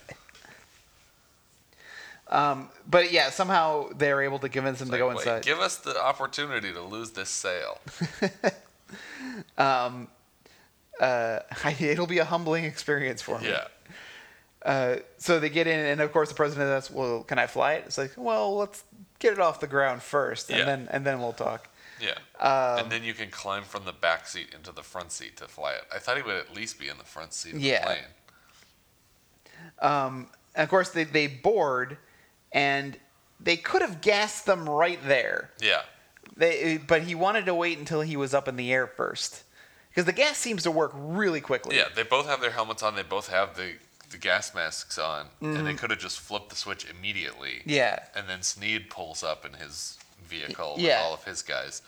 Um, 2.28 2.70
but 2.90 3.12
yeah, 3.12 3.30
somehow 3.30 3.90
they're 3.98 4.22
able 4.22 4.40
to 4.40 4.48
convince 4.48 4.80
him 4.80 4.88
to 4.88 4.92
Like, 4.94 5.00
go 5.00 5.10
wait, 5.10 5.18
inside. 5.18 5.44
give 5.44 5.60
us 5.60 5.76
the 5.76 6.02
opportunity 6.02 6.72
to 6.72 6.82
lose 6.82 7.12
this 7.12 7.30
sale. 7.30 7.80
uh, 9.58 11.40
it'll 11.80 12.08
be 12.08 12.20
a 12.20 12.26
humbling 12.26 12.66
experience 12.66 13.22
for 13.22 13.40
me. 13.40 13.50
Yeah. 13.50 13.68
Uh, 14.64 14.98
so 15.18 15.40
they 15.40 15.50
get 15.50 15.66
in, 15.68 15.80
and 15.80 16.02
of 16.02 16.12
course 16.12 16.30
the 16.30 16.36
president 16.36 16.70
asks, 16.70 16.94
"Well, 16.94 17.24
can 17.24 17.40
I 17.40 17.48
fly 17.48 17.74
it?" 17.74 17.86
It's 17.88 17.98
like, 17.98 18.14
"Well, 18.16 18.56
let's 18.58 18.84
get 19.20 19.34
it 19.34 19.40
off 19.40 19.60
the 19.60 19.68
ground 19.68 20.04
first, 20.04 20.50
and 20.50 20.60
Yeah. 20.60 20.66
then 20.66 20.88
and 20.92 21.06
then 21.06 21.20
we'll 21.20 21.34
talk." 21.34 21.68
Yeah. 22.00 22.12
Um, 22.40 22.84
and 22.86 22.92
then 22.92 23.04
you 23.04 23.14
can 23.14 23.30
climb 23.30 23.64
from 23.64 23.86
the 23.86 23.92
back 23.92 24.28
seat 24.28 24.54
into 24.54 24.72
the 24.72 24.84
front 24.84 25.12
seat 25.12 25.38
to 25.38 25.48
fly 25.48 25.74
it. 25.74 25.84
I 25.94 25.98
thought 26.00 26.18
he 26.18 26.24
would 26.24 26.36
at 26.36 26.54
least 26.56 26.80
be 26.80 26.90
in 26.90 26.98
the 26.98 27.04
front 27.04 27.34
seat 27.34 27.54
of 27.56 27.60
Yeah. 27.62 27.80
the 27.80 27.86
plane. 27.86 28.06
Um, 29.80 30.30
and 30.56 30.64
of 30.64 30.70
course 30.70 30.90
they 30.90 31.04
they 31.06 31.26
board, 31.28 31.98
and 32.52 33.00
they 33.40 33.58
could 33.58 33.82
have 33.82 34.02
gassed 34.02 34.46
them 34.46 34.70
right 34.70 35.00
there. 35.08 35.50
Yeah. 35.60 35.82
They, 36.36 36.78
but 36.78 37.04
he 37.04 37.16
wanted 37.16 37.46
to 37.46 37.54
wait 37.54 37.78
until 37.78 38.02
he 38.02 38.16
was 38.16 38.34
up 38.34 38.48
in 38.48 38.56
the 38.56 38.72
air 38.72 38.88
first, 38.88 39.44
because 39.90 40.06
the 40.06 40.14
gas 40.14 40.38
seems 40.38 40.64
to 40.64 40.72
work 40.72 40.92
really 40.96 41.42
quickly. 41.42 41.76
Yeah, 41.78 41.86
they 41.96 42.04
both 42.04 42.26
have 42.28 42.42
their 42.42 42.52
helmets 42.52 42.82
on. 42.84 42.96
They 42.96 43.04
both 43.04 43.28
have 43.30 43.56
the, 43.56 43.74
the 44.10 44.18
gas 44.18 44.54
masks 44.56 44.98
on. 44.98 45.28
And 45.42 45.56
Mm-hmm. 45.56 45.66
they 45.66 45.74
could 45.74 45.90
have 45.90 46.00
just 46.00 46.20
flipped 46.20 46.50
the 46.50 46.56
switch 46.56 46.86
immediately. 46.90 47.62
Yeah. 47.66 48.00
And 48.16 48.28
then 48.30 48.42
Sneed 48.44 48.90
pulls 48.90 49.24
up 49.24 49.46
in 49.46 49.54
his 49.54 49.98
vehicle 50.26 50.76
Yeah. 50.78 51.00
with 51.00 51.06
all 51.06 51.14
of 51.14 51.24
his 51.26 51.42
guys. 51.42 51.82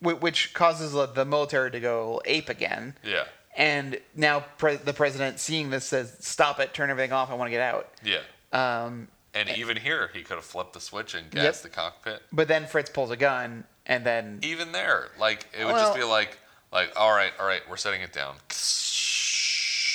Which 0.00 0.52
causes 0.54 0.92
the 0.92 1.24
military 1.24 1.70
to 1.70 1.80
go 1.80 2.20
ape 2.26 2.48
again. 2.48 2.94
Yeah. 3.02 3.24
And 3.56 3.98
now 4.16 4.40
pre- 4.58 4.76
the 4.76 4.92
president, 4.92 5.38
seeing 5.40 5.70
this, 5.70 5.84
says, 5.86 6.14
"Stop 6.20 6.58
it! 6.60 6.74
Turn 6.74 6.90
everything 6.90 7.12
off! 7.12 7.30
I 7.30 7.34
want 7.34 7.46
to 7.46 7.52
get 7.52 7.60
out." 7.62 7.88
Yeah. 8.02 8.18
Um, 8.52 9.08
And 9.32 9.48
even 9.50 9.76
here, 9.76 10.10
he 10.12 10.22
could 10.22 10.34
have 10.34 10.44
flipped 10.44 10.72
the 10.74 10.80
switch 10.80 11.14
and 11.14 11.32
Yep. 11.32 11.62
the 11.62 11.68
cockpit. 11.68 12.22
but 12.32 12.48
then 12.48 12.66
Fritz 12.66 12.90
pulls 12.90 13.10
a 13.12 13.16
gun, 13.16 13.64
and 13.86 14.04
then 14.04 14.38
even 14.42 14.72
there, 14.72 15.08
like 15.18 15.46
it 15.58 15.64
would 15.64 15.72
Well- 15.74 15.86
just 15.86 15.96
be 15.98 16.04
like, 16.04 16.38
like, 16.72 16.92
all 16.98 17.12
right, 17.12 17.32
all 17.38 17.46
right, 17.46 17.62
we're 17.68 17.76
setting 17.76 18.00
it 18.02 18.12
down. 18.12 18.36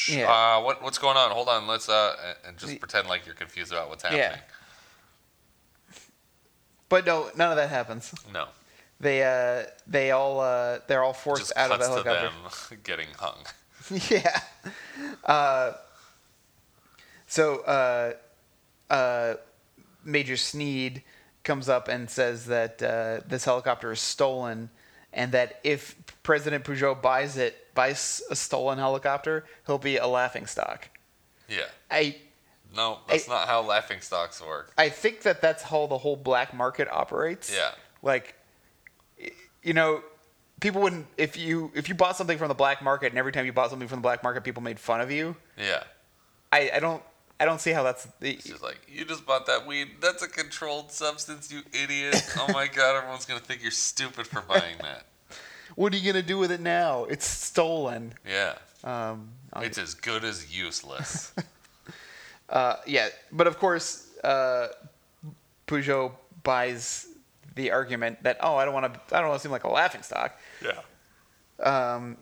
Yeah. 0.07 0.31
Uh, 0.57 0.61
what 0.63 0.81
what's 0.81 0.97
going 0.97 1.17
on? 1.17 1.31
Hold 1.31 1.49
on, 1.49 1.67
let's 1.67 1.87
uh, 1.89 2.33
and- 2.47 2.57
just 2.57 2.79
pretend 2.79 3.07
like 3.07 3.25
you're 3.25 3.35
confused 3.35 3.71
about 3.71 3.89
what's 3.89 4.03
happening. 4.03 4.21
Yeah. 4.21 4.37
but 6.89 7.05
no, 7.05 7.29
none 7.35 7.51
of 7.51 7.57
that 7.57 7.69
happens. 7.69 8.13
No, 8.33 8.47
They 8.99 9.23
uh, 9.23 9.65
they 9.87 10.11
all 10.11 10.39
uh, 10.39 10.79
they're 10.87 11.03
all 11.03 11.13
forced 11.13 11.41
just 11.43 11.57
out 11.57 11.71
of 11.71 11.79
the 11.79 11.85
to 11.85 11.91
helicopter. 12.09 12.31
them 12.69 12.79
getting 12.83 13.07
hung. 13.17 13.37
yeah. 14.09 14.39
Uh, 15.25 15.73
so 17.27 17.59
uh, 17.61 18.13
uh, 18.91 19.35
Major 20.03 20.37
Sneed 20.37 21.03
comes 21.43 21.69
up 21.69 21.87
and 21.87 22.09
says 22.09 22.45
that 22.47 22.81
uh, 22.83 23.21
this 23.27 23.45
helicopter 23.45 23.91
is 23.91 23.99
stolen, 23.99 24.69
and 25.13 25.31
that 25.31 25.59
if 25.63 25.95
President 26.23 26.63
Peugeot 26.63 27.01
buys 27.01 27.37
it, 27.37 27.73
buys 27.73 28.21
a 28.29 28.35
stolen 28.35 28.77
helicopter, 28.77 29.45
he'll 29.65 29.77
be 29.77 29.97
a 29.97 30.07
laughing 30.07 30.45
stock. 30.45 30.89
Yeah, 31.47 31.65
I 31.89 32.17
no, 32.75 32.99
that's 33.07 33.27
I- 33.27 33.33
not 33.33 33.47
how 33.47 33.61
laughing 33.61 34.01
stocks 34.01 34.41
work. 34.41 34.71
I 34.77 34.89
think 34.89 35.21
that 35.21 35.41
that's 35.41 35.63
how 35.63 35.87
the 35.87 35.97
whole 35.97 36.15
black 36.15 36.53
market 36.53 36.87
operates. 36.91 37.51
Yeah. 37.53 37.71
Like, 38.03 38.35
you 39.63 39.73
know, 39.73 40.03
people 40.61 40.81
wouldn't 40.81 41.07
if 41.17 41.35
you 41.37 41.71
if 41.73 41.89
you 41.89 41.95
bought 41.95 42.15
something 42.15 42.37
from 42.37 42.47
the 42.49 42.53
black 42.53 42.81
market 42.81 43.07
and 43.07 43.17
every 43.17 43.31
time 43.31 43.45
you 43.45 43.53
bought 43.53 43.69
something 43.71 43.87
from 43.87 43.99
the 43.99 44.03
black 44.03 44.23
market, 44.23 44.43
people 44.43 44.61
made 44.61 44.79
fun 44.79 45.01
of 45.01 45.09
you. 45.11 45.35
Yeah, 45.57 45.83
I, 46.51 46.71
I 46.75 46.79
don't 46.79 47.01
I 47.39 47.45
don't 47.45 47.61
see 47.61 47.71
how 47.71 47.83
that's 47.83 48.05
the 48.19 48.35
just 48.35 48.61
like 48.61 48.79
you 48.87 49.05
just 49.05 49.25
bought 49.25 49.45
that 49.47 49.65
weed. 49.65 49.87
That's 50.01 50.21
a 50.23 50.27
controlled 50.27 50.91
substance, 50.91 51.51
you 51.51 51.61
idiot. 51.73 52.21
oh 52.37 52.51
my 52.51 52.67
god, 52.75 52.97
everyone's 52.97 53.25
gonna 53.25 53.39
think 53.39 53.61
you're 53.61 53.71
stupid 53.71 54.27
for 54.27 54.41
buying 54.41 54.77
that. 54.81 55.03
what 55.75 55.93
are 55.93 55.97
you 55.97 56.11
gonna 56.11 56.21
do 56.23 56.37
with 56.37 56.51
it 56.51 56.59
now? 56.61 57.05
It's 57.05 57.25
stolen. 57.25 58.13
Yeah, 58.27 58.55
Um, 58.83 59.29
it's 59.57 59.77
as 59.77 59.93
good 59.93 60.23
as 60.25 60.53
useless. 60.55 61.31
uh, 62.49 62.75
yeah, 62.85 63.09
but 63.31 63.47
of 63.47 63.57
course, 63.57 64.07
uh, 64.23 64.67
Peugeot 65.67 66.11
buys 66.43 67.07
the 67.55 67.71
argument 67.71 68.23
that 68.23 68.37
oh 68.41 68.55
I 68.55 68.65
don't 68.65 68.73
want 68.73 68.93
to 68.93 69.15
I 69.15 69.19
don't 69.21 69.29
want 69.29 69.39
to 69.41 69.43
seem 69.43 69.51
like 69.51 69.63
a 69.63 69.69
laughing 69.69 70.01
stock. 70.01 70.37
yeah, 70.63 70.79
Um, 71.63 72.17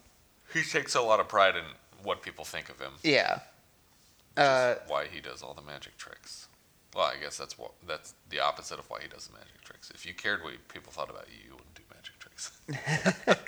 he 0.53 0.63
takes 0.63 0.95
a 0.95 1.01
lot 1.01 1.20
of 1.20 1.28
pride 1.28 1.55
in 1.55 1.63
what 2.03 2.22
people 2.22 2.45
think 2.45 2.70
of 2.70 2.80
him. 2.80 2.91
yeah. 3.03 3.39
Which 4.38 4.43
is 4.43 4.49
Uh, 4.49 4.75
why 4.88 5.07
he 5.07 5.19
does 5.19 5.41
all 5.41 5.53
the 5.53 5.61
magic 5.61 5.97
tricks. 5.97 6.47
Well, 6.95 7.05
I 7.05 7.17
guess 7.21 7.38
that's 7.38 7.57
what 7.57 7.71
that's 7.85 8.13
the 8.29 8.39
opposite 8.39 8.79
of 8.79 8.89
why 8.89 9.01
he 9.01 9.07
does 9.07 9.27
the 9.27 9.33
magic 9.33 9.61
tricks. 9.63 9.91
If 9.93 10.05
you 10.05 10.13
cared 10.13 10.43
what 10.43 10.53
people 10.67 10.91
thought 10.91 11.09
about 11.09 11.27
you, 11.29 11.43
you 11.49 11.51
wouldn't 11.55 11.75
do 11.75 11.83
magic 11.93 12.17
tricks. 12.19 12.51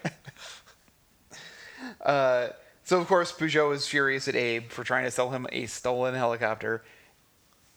Uh, 2.01 2.49
so 2.83 2.99
of 2.99 3.07
course 3.07 3.31
Peugeot 3.31 3.73
is 3.73 3.87
furious 3.87 4.27
at 4.27 4.35
Abe 4.35 4.69
for 4.69 4.83
trying 4.83 5.05
to 5.05 5.11
sell 5.11 5.29
him 5.31 5.47
a 5.51 5.65
stolen 5.65 6.13
helicopter. 6.13 6.83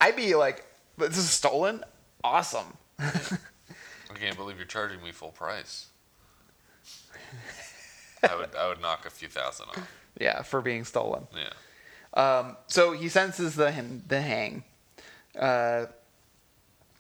I'd 0.00 0.16
be 0.16 0.34
like, 0.34 0.64
"This 0.98 1.16
is 1.16 1.30
stolen? 1.30 1.84
Awesome!" 2.24 2.76
I 2.98 4.14
can't 4.18 4.36
believe 4.36 4.56
you're 4.56 4.66
charging 4.66 5.02
me 5.02 5.12
full 5.12 5.30
price. 5.30 5.86
I 8.28 8.34
would 8.36 8.54
I 8.56 8.68
would 8.68 8.80
knock 8.80 9.06
a 9.06 9.10
few 9.10 9.28
thousand 9.28 9.68
off. 9.68 9.88
yeah, 10.20 10.42
for 10.42 10.60
being 10.60 10.84
stolen. 10.84 11.26
Yeah. 11.34 11.52
Um, 12.14 12.56
so 12.66 12.92
he 12.92 13.08
senses 13.08 13.54
the 13.56 13.72
the 14.08 14.20
hang. 14.20 14.64
Uh, 15.38 15.86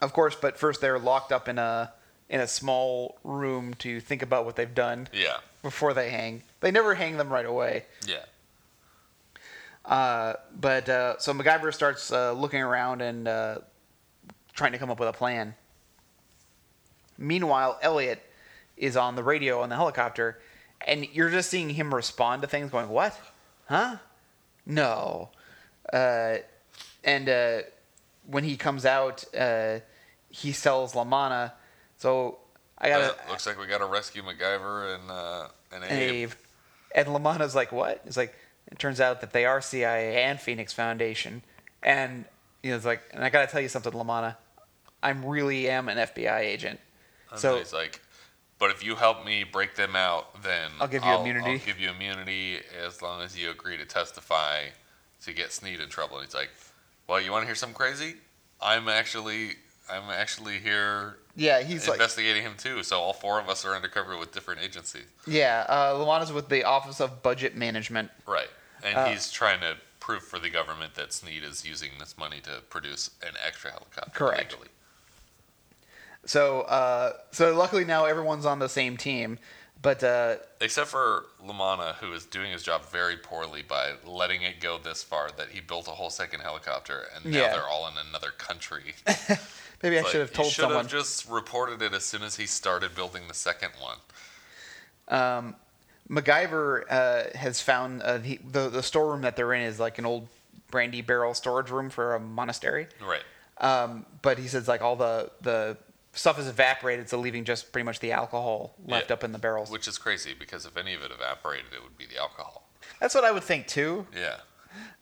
of 0.00 0.12
course, 0.12 0.34
but 0.34 0.58
first 0.58 0.80
they're 0.80 0.98
locked 0.98 1.32
up 1.32 1.48
in 1.48 1.58
a 1.58 1.92
in 2.28 2.40
a 2.40 2.46
small 2.48 3.18
room 3.24 3.74
to 3.74 4.00
think 4.00 4.22
about 4.22 4.44
what 4.46 4.56
they've 4.56 4.74
done 4.74 5.06
Yeah. 5.12 5.36
before 5.62 5.92
they 5.92 6.08
hang. 6.10 6.42
They 6.60 6.70
never 6.70 6.94
hang 6.94 7.18
them 7.18 7.30
right 7.30 7.44
away. 7.44 7.84
Yeah. 8.06 8.24
Uh, 9.84 10.34
but 10.58 10.88
uh, 10.88 11.18
so 11.18 11.34
MacGyver 11.34 11.74
starts 11.74 12.10
uh, 12.10 12.32
looking 12.32 12.62
around 12.62 13.02
and 13.02 13.28
uh, 13.28 13.58
trying 14.54 14.72
to 14.72 14.78
come 14.78 14.90
up 14.90 14.98
with 14.98 15.08
a 15.08 15.12
plan. 15.12 15.54
Meanwhile, 17.18 17.78
Elliot 17.82 18.22
is 18.76 18.96
on 18.96 19.14
the 19.16 19.22
radio 19.22 19.60
on 19.60 19.68
the 19.68 19.76
helicopter, 19.76 20.40
and 20.86 21.06
you're 21.12 21.30
just 21.30 21.50
seeing 21.50 21.68
him 21.70 21.94
respond 21.94 22.42
to 22.42 22.48
things, 22.48 22.70
going, 22.70 22.88
"What? 22.88 23.18
Huh? 23.68 23.96
No." 24.66 25.30
Uh, 25.92 26.36
and 27.04 27.28
uh, 27.28 27.58
when 28.26 28.44
he 28.44 28.56
comes 28.56 28.86
out, 28.86 29.24
uh, 29.36 29.80
he 30.30 30.52
sells 30.52 30.94
Lamana. 30.94 31.52
So 31.98 32.38
I 32.78 32.88
got 32.88 33.00
Uh, 33.02 33.30
looks 33.30 33.46
like 33.46 33.58
we 33.58 33.66
got 33.66 33.78
to 33.78 33.86
rescue 33.86 34.22
MacGyver 34.22 34.94
and 34.94 35.10
uh, 35.10 35.48
and 35.72 35.84
Abe. 35.84 35.90
Abe. 35.90 36.32
And 36.94 37.08
Lamana's 37.08 37.54
like, 37.54 37.72
what? 37.72 38.02
It's 38.04 38.16
like, 38.16 38.34
it 38.70 38.78
turns 38.78 39.00
out 39.00 39.20
that 39.22 39.32
they 39.32 39.46
are 39.46 39.60
CIA 39.62 40.22
and 40.24 40.38
Phoenix 40.38 40.72
Foundation. 40.74 41.42
And, 41.82 42.26
you 42.62 42.70
know, 42.70 42.76
it's 42.76 42.84
like, 42.84 43.02
and 43.12 43.24
I 43.24 43.30
got 43.30 43.46
to 43.46 43.50
tell 43.50 43.62
you 43.62 43.68
something, 43.68 43.92
Lamana. 43.92 44.36
I'm 45.02 45.24
really 45.24 45.68
am 45.70 45.88
an 45.88 45.96
FBI 45.98 46.40
agent. 46.40 46.80
And 47.30 47.40
So- 47.40 47.58
he's 47.58 47.72
like, 47.72 48.00
but 48.62 48.70
if 48.70 48.84
you 48.84 48.94
help 48.94 49.26
me 49.26 49.42
break 49.42 49.74
them 49.74 49.96
out, 49.96 50.40
then 50.44 50.70
I'll 50.80 50.86
give 50.86 51.04
you 51.04 51.12
immunity." 51.12 51.50
I'll 51.50 51.66
give 51.66 51.80
you 51.80 51.90
immunity 51.90 52.60
as 52.86 53.02
long 53.02 53.20
as 53.20 53.36
you 53.36 53.50
agree 53.50 53.76
to 53.76 53.84
testify 53.84 54.66
to 55.24 55.32
get 55.32 55.50
Sneed 55.50 55.80
in 55.80 55.88
trouble. 55.88 56.18
And 56.18 56.26
he's 56.26 56.34
like, 56.34 56.50
well, 57.08 57.20
you 57.20 57.32
want 57.32 57.42
to 57.42 57.46
hear 57.46 57.56
something 57.56 57.74
crazy? 57.74 58.14
I'm 58.60 58.88
actually 58.88 59.56
I'm 59.90 60.04
actually 60.10 60.58
here 60.58 61.16
Yeah, 61.34 61.60
he's 61.64 61.88
like, 61.88 61.96
investigating 61.96 62.44
him 62.44 62.54
too. 62.56 62.84
So 62.84 63.00
all 63.00 63.12
four 63.12 63.40
of 63.40 63.48
us 63.48 63.64
are 63.64 63.74
undercover 63.74 64.16
with 64.16 64.30
different 64.30 64.60
agencies. 64.62 65.06
yeah, 65.26 65.66
uh, 65.68 65.94
Lamana's 65.94 66.32
with 66.32 66.48
the 66.48 66.62
Office 66.62 67.00
of 67.00 67.20
Budget 67.20 67.56
Management. 67.56 68.12
Right. 68.28 68.50
And 68.84 68.96
Uh, 68.96 69.06
he's 69.06 69.32
trying 69.32 69.58
to 69.62 69.74
prove 69.98 70.22
for 70.22 70.38
the 70.38 70.50
government 70.50 70.94
that 70.94 71.12
Sneed 71.12 71.42
is 71.42 71.64
using 71.66 71.90
this 71.98 72.16
money 72.16 72.38
to 72.42 72.60
produce 72.70 73.10
an 73.26 73.34
extra 73.44 73.72
helicopter 73.72 74.12
Correct. 74.12 74.52
legally. 74.52 74.68
So, 76.24 76.62
uh, 76.62 77.14
so 77.32 77.54
luckily 77.56 77.84
now 77.84 78.04
everyone's 78.04 78.46
on 78.46 78.58
the 78.58 78.68
same 78.68 78.96
team. 78.96 79.38
But 79.80 80.04
uh, 80.04 80.36
Except 80.60 80.88
for 80.88 81.24
Lamana, 81.44 81.96
who 81.96 82.12
is 82.12 82.24
doing 82.24 82.52
his 82.52 82.62
job 82.62 82.84
very 82.90 83.16
poorly 83.16 83.62
by 83.62 83.94
letting 84.06 84.42
it 84.42 84.60
go 84.60 84.78
this 84.78 85.02
far 85.02 85.30
that 85.36 85.48
he 85.48 85.60
built 85.60 85.88
a 85.88 85.90
whole 85.90 86.10
second 86.10 86.40
helicopter 86.40 87.06
and 87.16 87.24
now 87.24 87.38
Yeah. 87.40 87.52
they're 87.52 87.66
all 87.66 87.88
in 87.88 87.94
another 88.08 88.30
country. 88.30 88.94
maybe 89.82 89.98
I 89.98 90.02
Like, 90.02 90.12
should 90.12 90.20
have 90.20 90.32
told 90.32 90.46
he 90.48 90.54
should 90.54 90.62
someone. 90.62 90.84
have 90.84 90.90
just 90.92 91.28
reported 91.28 91.82
it 91.82 91.92
as 91.94 92.04
soon 92.04 92.22
as 92.22 92.36
he 92.36 92.46
started 92.46 92.94
building 92.94 93.24
the 93.26 93.34
second 93.34 93.72
one. 93.80 93.98
um, 95.08 95.56
MacGyver 96.08 96.84
uh, 96.90 97.36
has 97.36 97.60
found 97.60 98.02
uh, 98.02 98.18
the, 98.18 98.38
the 98.50 98.68
the 98.68 98.82
storeroom 98.82 99.22
that 99.22 99.34
they're 99.36 99.52
in 99.54 99.62
is 99.62 99.80
like 99.80 99.98
an 99.98 100.04
old 100.06 100.28
brandy 100.70 101.00
barrel 101.00 101.32
storage 101.32 101.70
room 101.70 101.90
for 101.90 102.14
a 102.14 102.20
monastery. 102.20 102.86
Right. 103.04 103.22
Um, 103.58 104.04
but 104.20 104.38
he 104.38 104.46
says 104.48 104.68
like 104.68 104.82
all 104.82 104.96
the 104.96 105.30
the 105.40 105.76
stuff 106.12 106.38
is 106.38 106.46
evaporated, 106.46 107.08
so 107.08 107.18
leaving 107.18 107.44
just 107.44 107.72
pretty 107.72 107.84
much 107.84 108.00
the 108.00 108.12
alcohol 108.12 108.74
left 108.86 109.08
Yeah. 109.10 109.14
up 109.14 109.24
in 109.24 109.32
the 109.32 109.38
barrels. 109.38 109.70
Which 109.70 109.88
is 109.88 109.98
crazy 109.98 110.34
because 110.38 110.66
if 110.66 110.76
any 110.76 110.94
of 110.94 111.02
it 111.02 111.10
evaporated, 111.10 111.72
it 111.74 111.82
would 111.82 111.96
be 111.96 112.06
the 112.06 112.18
alcohol. 112.18 112.68
That's 113.00 113.14
what 113.14 113.24
I 113.24 113.30
would 113.32 113.44
think 113.44 113.66
too. 113.66 114.06
Yeah. 114.14 114.36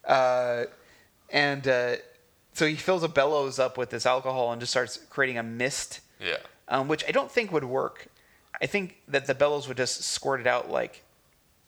Uh, 0.04 0.64
and 1.30 1.66
uh, 1.66 1.96
so 2.54 2.66
he 2.66 2.74
fills 2.76 3.02
a 3.02 3.08
bellows 3.08 3.58
up 3.58 3.76
with 3.78 3.90
this 3.90 4.06
alcohol 4.06 4.52
and 4.52 4.60
just 4.60 4.70
starts 4.72 4.98
creating 5.10 5.38
a 5.38 5.42
mist, 5.42 6.00
Yeah. 6.20 6.36
um, 6.68 6.88
which 6.88 7.04
I 7.06 7.10
don't 7.10 7.30
think 7.30 7.52
would 7.52 7.64
work. 7.64 8.06
I 8.62 8.66
think 8.66 8.96
that 9.08 9.26
the 9.26 9.34
bellows 9.34 9.68
would 9.68 9.76
just 9.76 10.02
squirt 10.04 10.40
it 10.40 10.46
out 10.46 10.70
like 10.70 11.02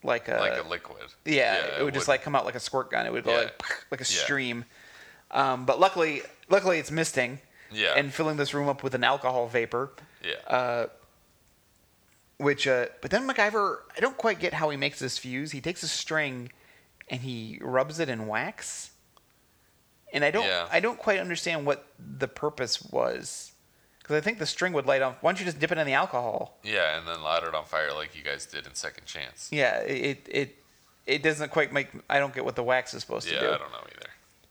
like 0.04 0.26
a, 0.28 0.36
like 0.38 0.58
a 0.64 0.68
liquid. 0.68 0.98
yeah, 1.24 1.78
it, 1.78 1.84
would 1.84 1.94
just 1.94 2.08
like 2.08 2.22
come 2.22 2.34
out 2.34 2.44
like 2.44 2.56
a 2.56 2.60
squirt 2.60 2.90
gun. 2.90 3.06
It 3.06 3.12
would 3.12 3.22
go 3.24 3.30
Yeah. 3.32 3.38
like 3.44 3.62
like 3.92 4.00
a 4.00 4.04
Yeah. 4.04 4.20
stream. 4.22 4.64
Um, 5.30 5.64
but 5.64 5.78
luckily, 5.80 6.22
luckily 6.50 6.78
it's 6.80 6.90
misting 6.90 7.40
Yeah. 7.74 7.94
and 7.96 8.12
filling 8.12 8.36
this 8.36 8.52
room 8.54 8.68
up 8.68 8.82
with 8.82 8.94
an 8.94 9.04
alcohol 9.04 9.46
vapor. 9.48 9.90
yeah. 10.24 10.34
Uh, 10.46 10.86
which, 12.38 12.66
uh, 12.66 12.86
but 13.00 13.10
then 13.12 13.28
MacGyver, 13.28 13.78
I 13.96 14.00
don't 14.00 14.16
quite 14.16 14.40
get 14.40 14.52
how 14.54 14.68
he 14.70 14.76
makes 14.76 14.98
this 14.98 15.16
fuse. 15.16 15.52
He 15.52 15.60
takes 15.60 15.82
a 15.84 15.88
string 15.88 16.50
and 17.08 17.20
he 17.20 17.58
rubs 17.62 18.00
it 18.00 18.08
in 18.08 18.26
wax, 18.26 18.90
and 20.12 20.24
I 20.24 20.30
don't, 20.30 20.44
Yeah. 20.46 20.66
I 20.72 20.80
don't 20.80 20.98
quite 20.98 21.20
understand 21.20 21.66
what 21.66 21.86
the 22.18 22.26
purpose 22.26 22.82
was, 22.90 23.52
because 24.00 24.16
I 24.16 24.20
think 24.20 24.38
the 24.38 24.46
string 24.46 24.72
would 24.72 24.86
light 24.86 25.02
on. 25.02 25.14
Why 25.20 25.30
don't 25.30 25.38
you 25.38 25.44
just 25.44 25.60
dip 25.60 25.70
it 25.70 25.78
in 25.78 25.86
the 25.86 25.92
alcohol? 25.92 26.58
yeah, 26.64 26.98
and 26.98 27.06
then 27.06 27.22
light 27.22 27.44
it 27.44 27.54
on 27.54 27.64
fire 27.64 27.92
like 27.92 28.16
you 28.16 28.22
guys 28.24 28.44
did 28.46 28.66
in 28.66 28.74
Second 28.74 29.04
Chance. 29.06 29.50
Yeah, 29.52 29.78
it, 29.80 30.26
it, 30.28 30.56
it 31.06 31.22
doesn't 31.22 31.50
quite 31.50 31.72
make. 31.72 31.88
I 32.10 32.18
don't 32.18 32.34
get 32.34 32.44
what 32.44 32.56
the 32.56 32.62
wax 32.64 32.92
is 32.94 33.02
supposed 33.02 33.26
Yeah, 33.28 33.34
to 33.34 33.40
do. 33.40 33.46
Yeah, 33.46 33.54
I 33.54 33.58
don't 33.58 33.72
know 33.72 33.84
either. 33.96 34.08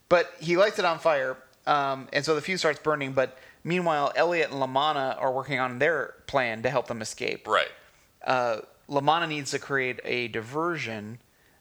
But 0.08 0.32
he 0.40 0.56
lights 0.56 0.78
it 0.80 0.86
on 0.86 1.00
fire, 1.00 1.36
um, 1.68 2.08
and 2.14 2.24
so 2.26 2.36
the 2.36 2.42
fuse 2.42 2.60
starts 2.60 2.80
burning. 2.80 3.14
But 3.14 3.38
meanwhile, 3.64 4.12
Elliot 4.16 4.52
and 4.52 4.62
Lamana 4.62 5.20
are 5.22 5.32
working 5.32 5.60
on 5.60 5.80
their 5.80 6.16
plan 6.28 6.64
to 6.64 6.70
help 6.70 6.88
them 6.88 7.02
escape. 7.02 7.48
Right. 7.48 7.70
uh, 8.26 8.62
Lamana 8.90 9.28
needs 9.30 9.52
to 9.52 9.60
create 9.60 10.00
a 10.04 10.28
diversion, 10.28 11.20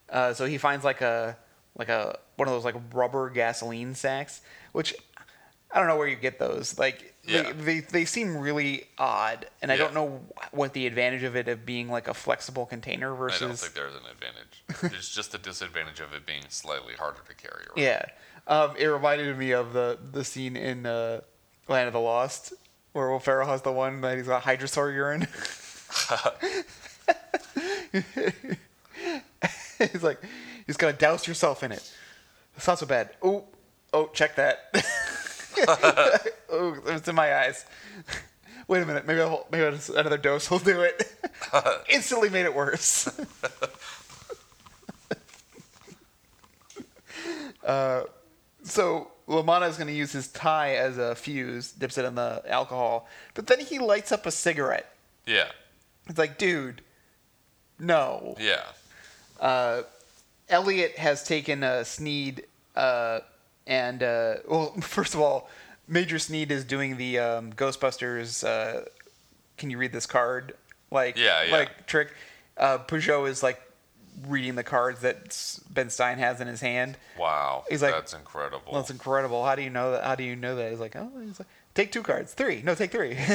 uh, 0.09 0.33
so 0.35 0.47
he 0.47 0.59
finds 0.59 0.85
like 0.85 1.01
a 1.01 1.37
like 1.77 1.89
a 1.89 2.19
one 2.37 2.49
of 2.49 2.55
those 2.55 2.65
like 2.65 2.75
rubber 2.93 3.31
gasoline 3.31 3.95
sacks, 3.95 4.41
which 4.73 4.95
I 5.73 5.79
don't 5.79 5.87
know 5.87 5.97
where 5.97 6.09
you 6.09 6.17
get 6.17 6.39
those. 6.41 6.77
Like 6.79 7.15
Yeah. 7.25 7.43
they, 7.53 7.53
they 7.53 7.81
they 7.81 8.05
seem 8.05 8.37
really 8.37 8.89
odd, 8.99 9.47
and 9.63 9.71
I 9.71 9.77
don't 9.77 9.95
know 9.95 10.21
what 10.51 10.73
the 10.73 10.89
advantage 10.89 11.23
of 11.23 11.37
it 11.37 11.47
of 11.47 11.65
being 11.65 11.89
like 11.89 12.09
a 12.09 12.15
flexible 12.15 12.67
container 12.67 13.15
versus. 13.15 13.43
I 13.43 13.47
don't 13.47 13.57
think 13.57 13.75
there's 13.75 13.95
an 13.95 14.01
advantage. 14.11 14.65
There's 14.93 15.09
just 15.11 15.31
the 15.33 15.39
disadvantage 15.39 16.01
of 16.01 16.13
it 16.13 16.27
being 16.27 16.43
slightly 16.49 16.95
harder 16.95 17.21
to 17.29 17.35
carry 17.35 17.63
around. 17.67 17.77
yeah. 17.77 18.05
Um, 18.47 18.75
it 18.79 18.87
reminded 18.87 19.37
me 19.39 19.53
of 19.53 19.73
the 19.73 19.99
the 20.13 20.25
scene 20.25 20.57
in 20.57 20.87
uh, 20.87 21.21
Land 21.69 21.87
of 21.87 21.93
the 21.93 22.01
Lost 22.01 22.55
where 22.93 23.11
Will 23.11 23.21
Ferrell 23.21 23.49
has 23.49 23.63
the 23.63 23.73
one 23.73 24.01
that 24.01 24.17
he's 24.17 24.27
got 24.27 24.43
hydrosaur 24.43 24.93
urine. 24.93 25.23
he's 29.93 30.03
like, 30.03 30.21
he's 30.67 30.77
gonna 30.77 30.93
douse 30.93 31.29
yourself 31.29 31.63
in 31.63 31.73
it. 31.73 31.93
It's 32.57 32.67
not 32.67 32.79
so 32.79 32.87
bad. 32.87 33.11
Oh, 33.23 33.45
oh, 33.93 34.09
check 34.09 34.37
that. 34.37 34.71
oh, 36.51 36.77
it's 36.87 37.09
in 37.09 37.15
my 37.15 37.35
eyes. 37.35 37.65
Wait 38.67 38.83
a 38.83 38.87
minute. 38.87 39.07
Maybe 39.07 39.21
I'll, 39.21 39.47
maybe 39.51 39.65
I'll 39.65 39.99
another 39.99 40.19
dose 40.19 40.51
will 40.51 40.59
do 40.59 40.81
it. 40.81 41.13
Instantly 41.89 42.29
made 42.29 42.45
it 42.45 42.55
worse. 42.55 43.09
uh, 47.65 48.03
Lamana 49.43 49.69
is 49.69 49.77
going 49.77 49.89
to 49.89 49.95
use 49.95 50.13
his 50.13 50.29
tie 50.29 50.75
as 50.75 50.99
a 50.99 51.15
fuse, 51.15 51.73
dips 51.73 51.99
it 51.99 52.05
in 52.05 52.15
the 52.15 52.43
alcohol, 52.49 53.09
but 53.35 53.47
then 53.47 53.61
he 53.61 53.79
lights 53.79 54.13
up 54.13 54.27
a 54.27 54.31
cigarette. 54.31 54.93
Yeah. 55.27 55.49
It's 56.09 56.19
like, 56.19 56.39
dude, 56.39 56.83
no. 57.79 58.37
Yeah. 58.41 58.63
Uh, 59.41 59.83
Elliot 60.49 60.97
has 60.99 61.23
taken 61.25 61.63
uh, 61.63 61.85
Sneed, 61.85 62.45
uh, 62.77 63.21
and 63.67 64.03
uh, 64.03 64.35
well, 64.49 64.73
first 64.81 65.15
of 65.15 65.21
all, 65.21 65.49
Major 65.87 66.19
Sneed 66.19 66.51
is 66.51 66.65
doing 66.65 66.97
the 66.97 67.19
um, 67.19 67.53
Ghostbusters. 67.53 68.45
Uh, 68.45 68.85
can 69.57 69.71
you 69.71 69.79
read 69.79 69.93
this 69.93 70.07
card? 70.07 70.55
Like, 70.91 71.17
Yeah, 71.17 71.45
yeah. 71.45 71.53
like 71.53 71.87
trick. 71.87 72.13
Uh, 72.57 72.79
Peugeot 72.79 73.29
is 73.29 73.43
like 73.43 73.61
reading 74.27 74.55
the 74.55 74.63
cards 74.65 75.01
that 75.01 75.59
Ben 75.71 75.89
Stein 75.91 76.19
has 76.19 76.41
in 76.41 76.47
his 76.49 76.61
hand. 76.61 76.97
Wow. 77.19 77.65
He's 77.71 77.83
like- 77.83 77.93
That's 77.93 78.13
incredible. 78.15 78.73
That's 78.75 78.91
incredible. 78.91 79.45
How 79.45 79.55
do 79.55 79.63
you 79.63 79.71
know 79.71 79.93
that? 79.93 80.05
How 80.05 80.15
do 80.15 80.25
you 80.25 80.37
know 80.37 80.57
that? 80.57 80.71
He's 80.71 80.81
like, 80.81 80.97
oh, 80.97 81.11
he's 81.25 81.39
like, 81.39 81.49
take 81.75 81.93
two 81.93 82.03
cards, 82.03 82.35
three. 82.35 82.63
No, 82.63 82.75
take 82.75 82.91
three. 82.93 83.17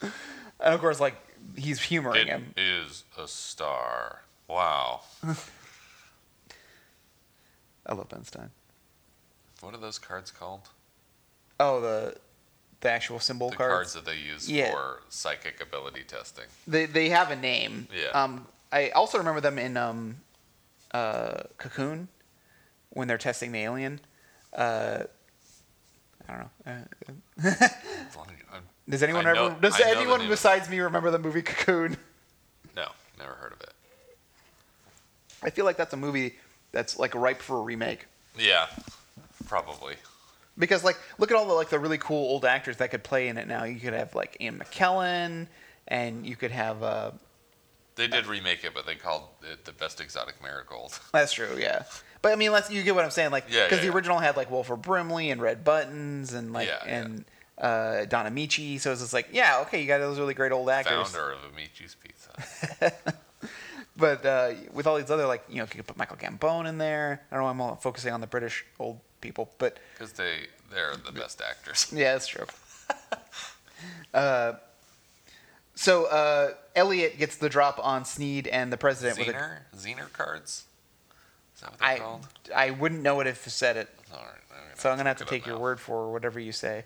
and 0.00 0.12
of 0.60 0.80
course, 0.80 1.00
like 1.00 1.14
he's 1.56 1.80
humoring 1.82 2.26
It 2.26 2.28
him. 2.28 2.54
is 2.56 3.04
a 3.18 3.26
star. 3.28 4.22
Wow. 4.48 5.00
I 7.86 7.94
love 7.94 8.08
Ben 8.08 8.24
Stein. 8.24 8.50
What 9.60 9.74
are 9.74 9.78
those 9.78 9.98
cards 9.98 10.30
called? 10.30 10.68
Oh, 11.58 11.80
the 11.80 12.16
the 12.80 12.90
actual 12.90 13.18
symbol 13.18 13.50
The 13.50 13.56
cards. 13.56 13.72
cards 13.72 13.94
that 13.94 14.04
they 14.04 14.16
use 14.18 14.48
Yeah. 14.48 14.70
for 14.70 15.02
psychic 15.08 15.60
ability 15.60 16.02
testing. 16.06 16.44
They 16.66 16.86
they 16.86 17.08
have 17.08 17.30
a 17.30 17.36
name. 17.36 17.88
Yeah. 17.94 18.10
Um, 18.10 18.46
I 18.70 18.90
also 18.90 19.18
remember 19.18 19.40
them 19.40 19.58
in 19.58 19.76
um, 19.76 20.16
uh, 20.92 21.42
Cocoon 21.56 22.08
when 22.90 23.08
they're 23.08 23.18
testing 23.18 23.52
the 23.52 23.60
alien. 23.60 24.00
Uh, 24.52 25.04
I 26.28 26.32
don't 26.32 26.40
know. 26.40 26.50
Uh, 26.66 27.50
As 27.50 28.16
long 28.16 28.26
as- 28.28 28.52
I'm- 28.52 28.62
does 28.88 29.02
anyone 29.02 29.26
I 29.26 29.32
know- 29.32 29.46
ever? 29.46 29.60
Does 29.60 29.80
I 29.80 29.90
anyone 29.90 30.28
besides 30.28 30.68
me 30.68 30.80
remember 30.80 31.10
the 31.10 31.18
movie 31.18 31.42
Cocoon? 31.42 31.96
No, 32.76 32.88
never 33.18 33.32
heard 33.32 33.52
of 33.52 33.60
it. 33.60 33.72
I 35.42 35.50
feel 35.50 35.64
like 35.64 35.76
that's 35.76 35.92
a 35.94 35.96
movie 35.96 36.34
that's 36.72 36.98
like 36.98 37.14
ripe 37.14 37.40
for 37.40 37.58
a 37.58 37.62
remake. 37.62 38.06
Yeah, 38.38 38.66
probably. 39.46 39.94
Because 40.58 40.82
like, 40.84 40.98
look 41.18 41.30
at 41.30 41.36
all 41.36 41.46
the 41.46 41.54
like 41.54 41.68
the 41.70 41.78
really 41.78 41.98
cool 41.98 42.18
old 42.30 42.44
actors 42.44 42.76
that 42.78 42.90
could 42.90 43.04
play 43.04 43.28
in 43.28 43.38
it 43.38 43.46
now. 43.46 43.64
You 43.64 43.78
could 43.80 43.92
have 43.92 44.14
like 44.14 44.36
Ian 44.40 44.58
McKellen, 44.58 45.46
and 45.86 46.26
you 46.26 46.36
could 46.36 46.50
have. 46.50 46.82
Uh, 46.82 47.10
They 47.98 48.06
did 48.08 48.26
remake 48.26 48.64
it, 48.64 48.72
but 48.74 48.86
they 48.86 48.94
called 48.94 49.24
it 49.42 49.64
the 49.64 49.72
best 49.72 50.00
exotic 50.00 50.42
marigold. 50.42 50.98
that's 51.12 51.32
true, 51.32 51.58
yeah. 51.58 51.82
But 52.22 52.32
I 52.32 52.36
mean, 52.36 52.52
let's 52.52 52.70
you 52.70 52.82
get 52.82 52.94
what 52.94 53.04
I'm 53.04 53.10
saying, 53.10 53.30
like, 53.30 53.44
Yeah, 53.50 53.64
because 53.64 53.78
yeah, 53.78 53.82
the 53.82 53.86
yeah. 53.88 53.94
original 53.94 54.18
had 54.18 54.36
like 54.36 54.50
Wilford 54.50 54.82
Brimley 54.82 55.30
and 55.30 55.42
Red 55.42 55.64
Buttons 55.64 56.32
and 56.32 56.52
like 56.52 56.68
Yeah, 56.68 56.78
yeah. 56.86 56.98
and 56.98 57.24
uh, 57.58 58.04
Don 58.06 58.26
Ameche. 58.26 58.80
So 58.80 58.92
it's 58.92 59.00
just 59.02 59.12
like, 59.12 59.28
yeah, 59.32 59.60
okay, 59.62 59.80
you 59.82 59.86
got 59.86 59.98
those 59.98 60.18
really 60.18 60.34
great 60.34 60.52
old 60.52 60.70
actors. 60.70 61.10
Founder 61.10 61.32
of 61.32 61.38
Amici's 61.52 61.96
Pizza. 61.96 62.92
But 63.98 64.24
uh, 64.24 64.52
with 64.72 64.86
all 64.86 64.96
these 64.96 65.10
other 65.10 65.26
like, 65.26 65.42
you 65.48 65.56
know, 65.56 65.64
you 65.64 65.68
could 65.68 65.86
put 65.86 65.96
Michael 65.96 66.16
Gambon 66.16 66.68
in 66.68 66.78
there. 66.78 67.20
I 67.32 67.34
don't 67.34 67.40
know. 67.40 67.44
why 67.46 67.50
I'm 67.50 67.60
all 67.60 67.74
focusing 67.74 68.12
on 68.14 68.20
the 68.20 68.28
British 68.28 68.64
old 68.78 69.00
people, 69.20 69.50
but 69.58 69.80
Because 69.94 70.12
they, 70.12 70.46
they're 70.72 70.94
the 71.04 71.10
best 71.10 71.42
actors. 71.42 71.92
Yeah, 71.92 72.12
that's 72.12 72.28
true. 72.28 72.46
uh, 74.14 74.52
so 75.78 76.06
uh, 76.06 76.54
Elliot 76.74 77.18
gets 77.18 77.36
the 77.36 77.48
drop 77.48 77.78
on 77.80 78.04
Sneed 78.04 78.48
and 78.48 78.72
the 78.72 78.76
president 78.76 79.16
with 79.16 79.28
a. 79.28 79.32
Zener? 79.32 79.58
Zener 79.76 80.12
cards? 80.12 80.64
Is 81.54 81.60
that 81.60 81.70
what 81.70 81.78
they're 81.78 81.88
I 81.88 81.98
called? 81.98 82.26
I 82.54 82.70
wouldn't 82.72 83.00
know 83.00 83.20
it 83.20 83.28
if 83.28 83.46
it 83.46 83.50
said 83.50 83.76
it, 83.76 83.88
All 84.12 84.18
right, 84.18 84.76
so 84.76 84.90
I'm 84.90 84.96
gonna 84.96 85.08
have 85.08 85.18
to 85.18 85.24
look 85.24 85.32
it 85.32 85.36
up 85.36 85.40
take 85.40 85.46
your 85.46 85.54
now. 85.54 85.62
word 85.62 85.78
for 85.78 86.10
whatever 86.10 86.40
you 86.40 86.50
say. 86.50 86.84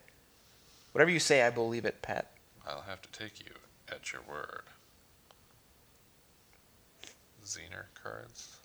Whatever 0.93 1.11
you 1.11 1.21
say, 1.21 1.41
I 1.41 1.49
believe 1.49 1.87
it, 1.87 2.03
Pat. 2.03 2.33
I'll 2.69 2.83
have 2.83 3.01
to 3.01 3.11
take 3.19 3.41
you 3.41 3.55
at 3.91 4.13
your 4.13 4.21
word. 4.29 4.65
Zener 7.47 7.87
cards. 8.03 8.57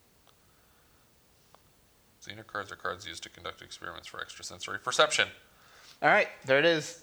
Zener 2.22 2.46
cards 2.46 2.70
are 2.70 2.76
cards 2.76 3.08
used 3.08 3.24
to 3.24 3.30
conduct 3.30 3.62
experiments 3.62 4.10
for 4.10 4.22
extrasensory 4.22 4.80
perception. 4.80 5.30
All 6.02 6.10
right, 6.10 6.28
there 6.46 6.60
it 6.60 6.66
is. 6.66 7.02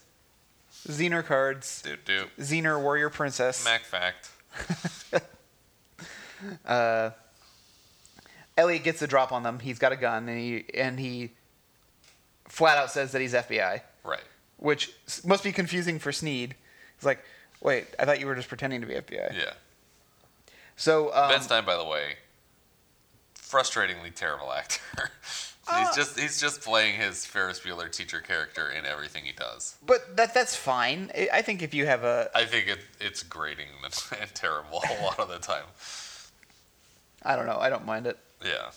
Xener 0.88 1.24
cards. 1.24 1.82
Do. 2.04 2.26
Xener 2.38 2.80
Warrior 2.80 3.10
Princess. 3.10 3.64
Mac 3.64 3.82
fact. 3.84 4.30
Uh, 6.66 7.10
Elliot 8.58 8.84
gets 8.84 9.00
a 9.00 9.06
drop 9.06 9.32
on 9.32 9.42
them. 9.42 9.58
He's 9.60 9.78
got 9.78 9.92
a 9.92 9.96
gun, 9.96 10.28
and 10.28 10.38
he 10.38 10.64
and 10.74 11.00
he 11.00 11.30
flat 12.48 12.76
out 12.76 12.90
says 12.90 13.12
that 13.12 13.22
he's 13.22 13.32
FBI. 13.32 13.80
Right. 14.04 14.20
which 14.58 14.92
must 15.24 15.42
be 15.42 15.52
confusing 15.52 15.98
for 15.98 16.12
Sneed. 16.12 16.54
He's 16.98 17.06
like, 17.06 17.24
wait, 17.62 17.86
I 17.98 18.04
thought 18.04 18.20
you 18.20 18.26
were 18.26 18.34
just 18.34 18.48
pretending 18.48 18.82
to 18.82 18.86
be 18.86 18.92
FBI. 18.94 19.34
Yeah. 19.34 19.52
So, 20.76 21.14
um, 21.14 21.30
ben 21.30 21.40
Stein, 21.40 21.64
by 21.64 21.76
the 21.76 21.84
way, 21.84 22.16
frustratingly 23.38 24.14
terrible 24.14 24.52
actor. 24.52 25.10
Uh, 25.66 25.86
he's 25.86 25.96
just 25.96 26.18
he's 26.18 26.40
just 26.40 26.60
playing 26.60 27.00
his 27.00 27.24
Ferris 27.24 27.60
Bueller 27.60 27.90
teacher 27.90 28.20
character 28.20 28.70
in 28.70 28.84
everything 28.84 29.24
he 29.24 29.32
does. 29.32 29.76
but 29.86 30.16
that 30.16 30.34
that's 30.34 30.54
fine. 30.54 31.10
I- 31.32 31.42
think 31.42 31.62
if 31.62 31.74
you 31.74 31.86
have 31.86 32.04
a, 32.04 32.30
I 32.34 32.44
think 32.44 32.68
it, 32.68 32.78
it's 33.00 33.22
grating 33.22 33.66
and, 33.84 34.34
terrible 34.34 34.82
a 34.98 35.02
lot 35.04 35.18
of 35.18 35.28
the 35.28 35.38
time. 35.38 35.64
I 37.22 37.36
don't 37.36 37.46
know, 37.46 37.58
I 37.58 37.70
don't 37.70 37.86
mind 37.86 38.06
it. 38.06 38.18
Yeah. 38.44 38.70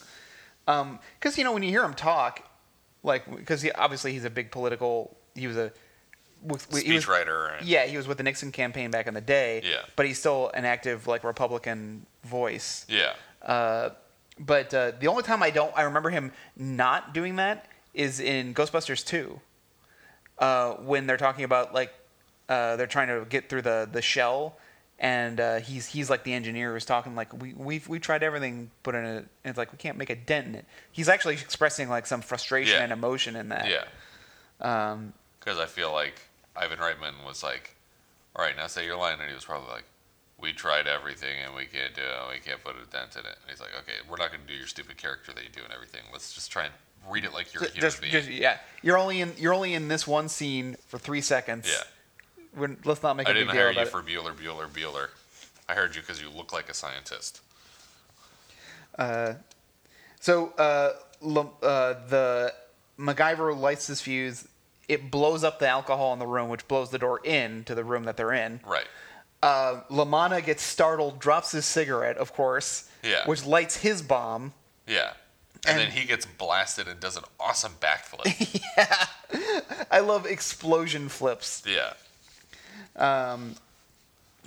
Um, 0.66 0.98
because 1.18 1.36
you 1.38 1.44
know 1.44 1.52
when 1.52 1.62
you 1.62 1.70
hear 1.70 1.82
him 1.82 1.94
talk, 1.94 2.42
like, 3.02 3.34
because 3.34 3.62
he, 3.62 3.70
obviously 3.72 4.12
he's 4.12 4.24
a 4.24 4.30
big 4.30 4.50
political. 4.50 5.16
He 5.34 5.46
was 5.46 5.56
a 5.56 5.72
with, 6.42 6.66
he 6.82 6.92
was- 6.92 7.04
Speechwriter. 7.04 7.58
Yeah, 7.62 7.86
he 7.86 7.96
was 7.96 8.06
with 8.06 8.18
the 8.18 8.24
Nixon 8.24 8.52
campaign 8.52 8.90
back 8.90 9.06
in 9.06 9.14
the 9.14 9.20
day. 9.20 9.62
Yeah. 9.64 9.82
But 9.96 10.06
he's 10.06 10.18
still 10.18 10.50
an 10.54 10.64
active 10.64 11.06
like 11.06 11.24
Republican 11.24 12.06
voice. 12.24 12.86
Yeah. 12.88 13.12
Uh, 13.42 13.90
but 14.38 14.72
uh, 14.74 14.92
the 14.98 15.08
only 15.08 15.22
time 15.22 15.42
I 15.42 15.50
don't 15.50 15.72
I 15.76 15.82
remember 15.82 16.10
him 16.10 16.32
not 16.56 17.12
doing 17.14 17.36
that 17.36 17.66
is 17.94 18.20
in 18.20 18.54
Ghostbusters 18.54 19.04
2. 19.04 19.40
Uh, 20.38 20.74
when 20.74 21.06
they're 21.06 21.16
talking 21.16 21.44
about 21.44 21.74
like 21.74 21.92
uh, 22.48 22.76
they're 22.76 22.86
trying 22.86 23.08
to 23.08 23.26
get 23.28 23.48
through 23.48 23.62
the 23.62 23.88
the 23.90 24.00
shell 24.00 24.56
and 25.00 25.40
uh, 25.40 25.56
he's 25.58 25.86
he's 25.86 26.08
like 26.10 26.22
the 26.24 26.32
engineer 26.32 26.72
who's 26.72 26.84
talking 26.84 27.14
like 27.16 27.32
we 27.42 27.52
we've 27.54 27.88
we 27.88 27.98
tried 27.98 28.22
everything 28.22 28.70
put 28.82 28.94
in 28.94 29.04
it 29.04 29.16
and 29.16 29.26
it's 29.44 29.58
like 29.58 29.70
we 29.72 29.78
can't 29.78 29.96
make 29.98 30.10
a 30.10 30.16
dent 30.16 30.46
in 30.46 30.54
it. 30.54 30.64
He's 30.92 31.08
actually 31.08 31.34
expressing 31.34 31.88
like 31.88 32.06
some 32.06 32.20
frustration 32.20 32.76
Yeah. 32.78 32.84
and 32.84 32.92
emotion 32.92 33.34
in 33.36 33.48
that. 33.50 33.68
Yeah. 33.68 33.84
Um, 34.60 35.12
Because 35.40 35.58
I 35.58 35.66
feel 35.66 35.92
like 35.92 36.20
Ivan 36.56 36.78
Reitman 36.78 37.24
was 37.26 37.42
like, 37.42 37.74
all 38.34 38.44
right, 38.44 38.56
now 38.56 38.66
say 38.66 38.84
your 38.86 38.96
line. 38.96 39.18
And 39.20 39.28
he 39.28 39.34
was 39.34 39.44
probably 39.44 39.70
like, 39.70 39.84
we 40.40 40.52
tried 40.52 40.86
everything 40.86 41.36
and 41.44 41.54
we 41.54 41.64
can't 41.64 41.94
do 41.94 42.02
it. 42.02 42.32
We 42.32 42.38
can't 42.40 42.62
put 42.62 42.76
a 42.76 42.86
dent 42.90 43.14
in 43.16 43.20
it. 43.20 43.36
And 43.42 43.50
he's 43.50 43.60
like, 43.60 43.70
okay, 43.80 43.94
we're 44.08 44.16
not 44.16 44.30
going 44.30 44.42
to 44.42 44.46
do 44.46 44.54
your 44.54 44.66
stupid 44.66 44.96
character 44.96 45.32
that 45.32 45.42
you 45.42 45.50
do 45.50 45.62
and 45.64 45.72
everything. 45.72 46.02
Let's 46.12 46.32
just 46.32 46.50
try 46.50 46.64
and 46.64 46.72
read 47.10 47.24
it 47.24 47.32
like 47.32 47.52
you're 47.54 47.64
a 47.64 47.66
human 47.66 47.80
just, 47.80 48.00
being. 48.00 48.12
just 48.12 48.30
yeah, 48.30 48.58
you're 48.82 48.98
only 48.98 49.20
in 49.20 49.32
you're 49.38 49.54
only 49.54 49.74
in 49.74 49.88
this 49.88 50.06
one 50.06 50.28
scene 50.28 50.76
for 50.86 50.98
three 50.98 51.20
seconds. 51.20 51.68
yeah. 51.68 51.82
We're, 52.56 52.76
let's 52.84 53.02
not 53.02 53.16
make 53.16 53.26
a 53.26 53.30
I 53.30 53.34
big 53.34 53.40
didn't 53.42 53.54
deal 53.54 53.62
hire 53.62 53.70
about 53.70 53.80
you 53.80 53.86
it. 53.86 53.90
for 53.90 54.02
Bueller, 54.02 54.34
Bueller, 54.34 54.68
Bueller. 54.68 55.08
I 55.68 55.74
hired 55.74 55.94
you 55.94 56.00
because 56.02 56.20
you 56.20 56.30
look 56.30 56.52
like 56.52 56.68
a 56.68 56.74
scientist. 56.74 57.40
So 60.20 60.48
uh, 60.58 60.92
L- 61.22 61.54
uh, 61.62 61.94
the 62.08 62.52
MacGyver 62.98 63.56
lights 63.58 63.86
his 63.86 64.00
fuse. 64.00 64.48
It 64.88 65.10
blows 65.10 65.44
up 65.44 65.58
the 65.58 65.68
alcohol 65.68 66.12
in 66.14 66.18
the 66.18 66.26
room, 66.26 66.48
which 66.48 66.66
blows 66.66 66.90
the 66.90 66.98
door 66.98 67.20
in 67.22 67.64
to 67.64 67.74
the 67.74 67.84
room 67.84 68.04
that 68.04 68.16
they're 68.16 68.32
in. 68.32 68.60
Right. 68.66 68.86
Uh, 69.42 69.80
Lamana 69.90 70.44
gets 70.44 70.62
startled, 70.62 71.20
drops 71.20 71.52
his 71.52 71.64
cigarette, 71.64 72.16
of 72.16 72.32
course, 72.32 72.88
Yeah. 73.02 73.24
which 73.26 73.44
lights 73.46 73.76
his 73.76 74.02
bomb. 74.02 74.52
Yeah. 74.86 75.12
And, 75.66 75.78
And- 75.78 75.80
then 75.80 75.90
he 75.90 76.06
gets 76.06 76.26
blasted 76.26 76.88
and 76.88 76.98
does 77.00 77.16
an 77.16 77.24
awesome 77.38 77.74
backflip. 77.80 78.26
Yeah. 78.76 79.06
I 79.90 80.00
love 80.00 80.24
explosion 80.26 81.08
flips. 81.08 81.62
yeah. 81.66 81.92
Um, 82.96 83.56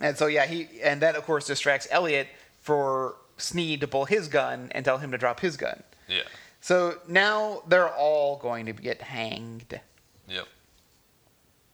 And 0.02 0.18
so 0.18 0.26
yeah, 0.28 0.46
he 0.46 0.68
and 0.84 1.02
that 1.02 1.16
of 1.16 1.24
course 1.26 1.46
distracts 1.48 1.88
Elliot 1.92 2.28
for 2.62 3.16
Sneed 3.38 3.82
to 3.82 3.88
pull 3.88 4.06
his 4.06 4.28
gun 4.28 4.72
and 4.74 4.84
tell 4.84 4.98
him 4.98 5.12
to 5.12 5.18
drop 5.18 5.40
his 5.42 5.56
gun. 5.58 5.84
Yeah. 6.08 6.24
So 6.62 7.00
now 7.08 7.62
they're 7.68 7.90
all 7.94 8.38
going 8.38 8.66
to 8.68 8.74
get 8.74 9.02
hanged. 9.02 9.80
Yep. 10.28 10.48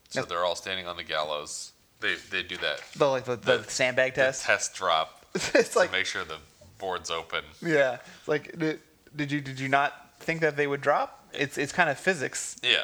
So 0.09 0.23
they're 0.23 0.43
all 0.45 0.55
standing 0.55 0.87
on 0.87 0.97
the 0.97 1.03
gallows. 1.03 1.71
They 1.99 2.15
they 2.29 2.43
do 2.43 2.57
that 2.57 2.81
The 2.95 3.07
like 3.07 3.25
the, 3.25 3.35
the, 3.35 3.57
The- 3.59 3.69
sandbag 3.71 4.13
the 4.15 4.21
test. 4.21 4.43
test 4.45 4.75
drop 4.75 5.25
it's 5.35 5.69
to 5.69 5.79
like 5.79 5.91
make 5.91 6.05
sure 6.05 6.23
the 6.23 6.37
board's 6.79 7.09
open. 7.11 7.43
Yeah, 7.61 7.97
it's 8.19 8.27
like 8.27 8.57
did, 8.57 8.79
did 9.15 9.31
you 9.31 9.41
did 9.41 9.59
you 9.59 9.67
not 9.69 9.93
think 10.19 10.41
that 10.41 10.55
they 10.57 10.67
would 10.67 10.81
drop? 10.81 11.23
It's 11.33 11.57
it's 11.57 11.71
kind 11.73 11.89
of 11.89 11.97
physics. 11.99 12.57
Yeah. 12.63 12.83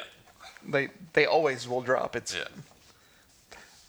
They 0.68 0.88
they 1.12 1.26
always 1.26 1.66
will 1.68 1.80
drop. 1.82 2.16
It's 2.16 2.34
Yeah. 2.34 2.44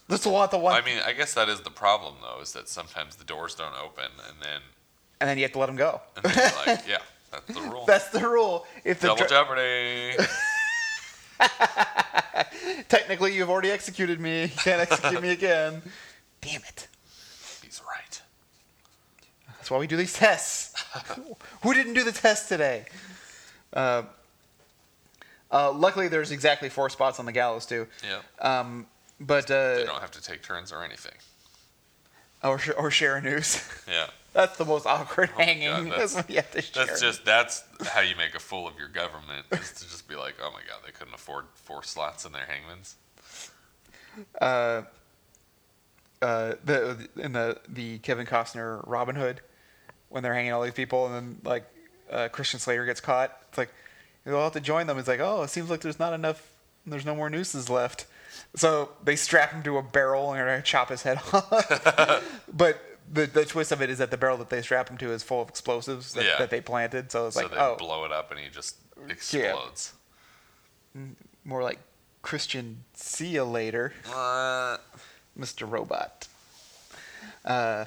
just 0.10 0.26
a 0.26 0.30
lot 0.30 0.52
the 0.52 0.58
one, 0.58 0.74
I 0.76 0.86
mean, 0.86 1.00
I 1.06 1.14
guess 1.14 1.34
that 1.34 1.50
is 1.50 1.62
the 1.62 1.72
problem 1.72 2.16
though, 2.22 2.42
is 2.42 2.54
that 2.54 2.70
sometimes 2.70 3.16
the 3.16 3.24
doors 3.24 3.56
don't 3.56 3.74
open, 3.84 4.06
and 4.28 4.38
then 4.42 4.62
and 5.20 5.30
then 5.30 5.38
you 5.38 5.44
have 5.44 5.54
to 5.54 5.60
let 5.60 5.68
them 5.68 5.76
go. 5.78 6.02
and 6.16 6.26
then 6.26 6.34
you're 6.36 6.76
like, 6.76 6.88
yeah, 6.88 6.98
that's 7.32 7.48
the 7.54 7.62
rule. 7.72 7.86
That's 7.88 8.10
the 8.10 8.28
rule. 8.28 8.66
If 8.84 9.00
the 9.00 9.08
Double 9.08 9.26
dr- 9.26 9.30
jeopardy. 9.30 10.18
technically 12.90 13.36
you've 13.36 13.50
already 13.50 13.72
executed 13.72 14.20
me, 14.20 14.44
you 14.44 14.50
can't 14.50 14.82
execute 14.82 15.22
me 15.22 15.30
again. 15.32 15.82
Damn 16.42 16.62
it! 16.62 16.88
He's 17.64 17.82
right. 17.88 18.22
That's 19.48 19.72
why 19.72 19.78
we 19.80 19.88
do 19.88 19.98
these 19.98 20.14
tests. 20.14 20.74
Who 21.64 21.74
didn't 21.74 21.94
do 21.96 22.04
the 22.04 22.12
test 22.12 22.50
today? 22.50 22.86
Uh, 23.74 24.04
uh, 25.52 25.72
luckily, 25.72 26.08
there's 26.08 26.32
exactly 26.32 26.70
four 26.70 26.90
spots 26.90 27.20
on 27.20 27.26
the 27.26 27.32
gallows 27.32 27.66
too. 27.66 27.88
Yeah. 28.04 28.20
Um, 28.60 28.86
but 29.20 29.48
They 29.48 29.84
uh, 29.84 29.86
don't 29.86 30.02
have 30.02 30.12
to 30.12 30.22
take 30.22 30.42
turns 30.44 30.72
or 30.72 30.84
anything. 30.84 31.14
or 32.44 32.60
sh- 32.60 32.72
or 32.78 32.92
share 32.92 33.16
a 33.18 33.22
news. 33.22 33.68
Yeah. 33.88 34.08
That's 34.36 34.58
the 34.58 34.66
most 34.66 34.86
awkward 34.86 35.30
Oh 35.38 35.42
hanging. 35.42 35.70
God, 35.70 35.86
that's, 36.00 36.14
that's- 36.14 36.16
when 36.16 36.26
you 36.30 36.36
have 36.36 36.52
to 36.52 36.62
share. 36.62 36.86
That's 36.86 37.00
just 37.02 37.26
that's 37.26 37.64
how 37.88 38.02
you 38.02 38.16
make 38.16 38.36
a 38.36 38.40
fool 38.40 38.68
of 38.68 38.78
your 38.78 38.90
government 38.90 39.46
is 39.52 39.72
to 39.72 39.86
just 39.90 40.08
be 40.08 40.16
like, 40.16 40.36
oh 40.42 40.52
my 40.52 40.60
god, 40.68 40.82
they 40.86 40.92
couldn't 40.92 41.14
afford 41.16 41.46
four 41.56 41.82
slots 41.84 42.26
in 42.26 42.34
their 42.34 42.44
hangmans. 42.46 42.96
uh, 44.42 44.82
uh, 46.22 46.54
the 46.64 47.08
in 47.18 47.34
the 47.34 47.58
the 47.68 47.98
Kevin 48.00 48.26
Costner 48.26 48.82
Robin 48.88 49.16
Hood 49.16 49.42
when 50.10 50.24
they're 50.24 50.34
hanging 50.34 50.52
all 50.54 50.62
these 50.64 50.74
people 50.74 51.08
and 51.08 51.16
then 51.16 51.38
like 51.44 51.66
uh, 52.12 52.28
Christian 52.30 52.60
Slater 52.60 52.86
gets 52.86 53.02
caught. 53.02 53.36
It's 53.50 53.58
like 53.58 53.70
you'll 54.26 54.42
have 54.44 54.54
to 54.54 54.62
join 54.62 54.88
them. 54.88 54.98
It's 54.98 55.08
like 55.08 55.20
oh, 55.20 55.44
it 55.44 55.50
seems 55.50 55.70
like 55.70 55.82
there's 55.82 56.00
not 56.00 56.14
enough 56.14 56.52
There's 56.86 57.06
no 57.06 57.16
more 57.16 57.30
nooses 57.30 57.70
left. 57.70 58.06
So 58.56 58.90
they 59.04 59.16
strap 59.16 59.52
him 59.52 59.64
to 59.64 59.78
a 59.78 59.82
barrel 59.84 60.32
and 60.32 60.42
are 60.42 60.46
gonna 60.46 60.62
chop 60.62 60.90
his 60.90 61.04
head 61.04 61.20
off. 61.34 62.24
but 62.54 62.82
the, 63.12 63.26
the 63.26 63.46
twist 63.46 63.72
of 63.72 63.82
it 63.82 63.90
is 63.90 63.98
that 64.00 64.12
the 64.12 64.18
barrel 64.18 64.38
that 64.38 64.50
they 64.50 64.62
strap 64.62 64.90
him 64.90 64.98
to 64.98 65.12
is 65.12 65.24
full 65.24 65.42
of 65.42 65.50
explosives 65.50 66.14
that, 66.14 66.24
Yeah. 66.26 66.38
that 66.40 66.50
they 66.50 66.62
planted. 66.62 67.12
So 67.12 67.28
it's 67.28 67.36
so 67.36 67.44
like, 67.44 67.52
they 67.52 67.58
oh, 67.58 67.76
blow 67.78 68.06
it 68.06 68.12
up 68.12 68.32
and 68.32 68.40
he 68.40 68.50
just 68.50 68.78
explodes. 69.10 69.94
more 71.44 71.64
like 71.64 71.80
Christian. 72.22 72.84
See 72.94 73.28
you 73.28 73.44
later, 73.44 73.94
What? 74.08 74.82
Mr. 75.38 75.70
Robot. 75.70 76.28
Uh, 77.44 77.86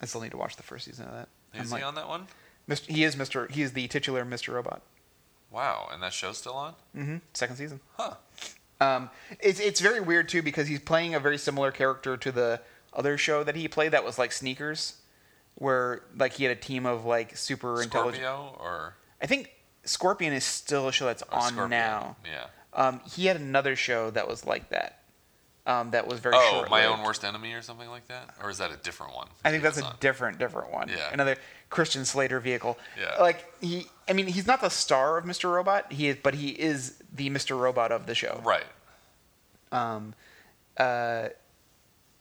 I 0.00 0.06
still 0.06 0.20
need 0.20 0.32
to 0.32 0.36
watch 0.36 0.56
the 0.56 0.62
first 0.62 0.84
season 0.84 1.06
of 1.06 1.12
that. 1.12 1.28
Is 1.54 1.60
I'm 1.60 1.66
he 1.66 1.72
like- 1.72 1.84
on 1.84 1.94
that 1.94 2.08
one? 2.08 2.26
Mr. 2.68 2.86
He 2.90 3.02
is 3.04 3.16
Mr. 3.16 3.50
He 3.50 3.62
is 3.62 3.72
the 3.72 3.88
titular 3.88 4.26
Mr. 4.26 4.52
Robot. 4.52 4.82
Wow, 5.50 5.88
and 5.90 6.02
that 6.02 6.12
show's 6.12 6.36
still 6.36 6.52
on? 6.52 6.74
Mm-hmm. 6.94 7.16
Second 7.32 7.56
season. 7.56 7.80
Huh. 7.96 8.14
Um, 8.78 9.08
it's 9.40 9.58
it's 9.58 9.80
very 9.80 10.00
weird 10.00 10.28
too 10.28 10.42
because 10.42 10.68
he's 10.68 10.78
playing 10.78 11.14
a 11.14 11.18
very 11.20 11.38
similar 11.38 11.70
character 11.72 12.18
to 12.18 12.30
the 12.30 12.60
other 12.92 13.18
show 13.18 13.44
that 13.44 13.56
he 13.56 13.68
played 13.68 13.92
that 13.92 14.04
was 14.04 14.18
like 14.18 14.32
Sneakers, 14.32 14.96
where 15.56 16.02
like 16.16 16.32
he 16.34 16.44
had 16.44 16.56
a 16.56 16.60
team 16.60 16.86
of 16.86 17.04
like 17.04 17.36
super 17.36 17.82
intelligent. 17.82 18.24
Scorpio 18.24 18.56
or, 18.60 18.94
I 19.22 19.26
think 19.26 19.50
Scorpion 19.84 20.32
is 20.32 20.44
still 20.44 20.88
a 20.88 20.92
show 20.92 21.06
that's 21.06 21.22
on 21.24 21.52
Scorpion? 21.52 21.70
now. 21.70 22.16
Yeah. 22.24 22.46
Um, 22.74 23.00
he 23.14 23.26
had 23.26 23.36
another 23.36 23.74
show 23.76 24.10
that 24.10 24.28
was 24.28 24.44
like 24.46 24.68
that. 24.70 24.94
Um, 25.66 25.90
that 25.90 26.06
was 26.06 26.18
very 26.20 26.34
Oh, 26.36 26.50
short. 26.50 26.70
my 26.70 26.86
own 26.86 27.02
worst 27.02 27.24
enemy 27.24 27.52
or 27.52 27.60
something 27.60 27.90
like 27.90 28.08
that, 28.08 28.30
or 28.42 28.48
is 28.48 28.56
that 28.56 28.70
a 28.72 28.76
different 28.78 29.14
one? 29.14 29.28
I 29.44 29.50
think 29.50 29.62
that's 29.62 29.76
a 29.78 29.84
on? 29.84 29.96
different, 30.00 30.38
different 30.38 30.72
one. 30.72 30.88
Yeah. 30.88 31.10
Another 31.12 31.36
Christian 31.68 32.06
Slater 32.06 32.40
vehicle. 32.40 32.78
Yeah. 32.98 33.20
Like 33.20 33.44
he, 33.60 33.86
I 34.08 34.14
mean, 34.14 34.28
he's 34.28 34.46
not 34.46 34.62
the 34.62 34.70
star 34.70 35.18
of 35.18 35.26
Mr. 35.26 35.52
Robot. 35.52 35.92
He 35.92 36.08
is, 36.08 36.16
but 36.22 36.34
he 36.34 36.48
is 36.50 37.02
the 37.14 37.28
Mr. 37.28 37.58
Robot 37.60 37.92
of 37.92 38.06
the 38.06 38.14
show. 38.14 38.40
right. 38.46 38.64
Um, 39.70 40.14
uh, 40.78 41.28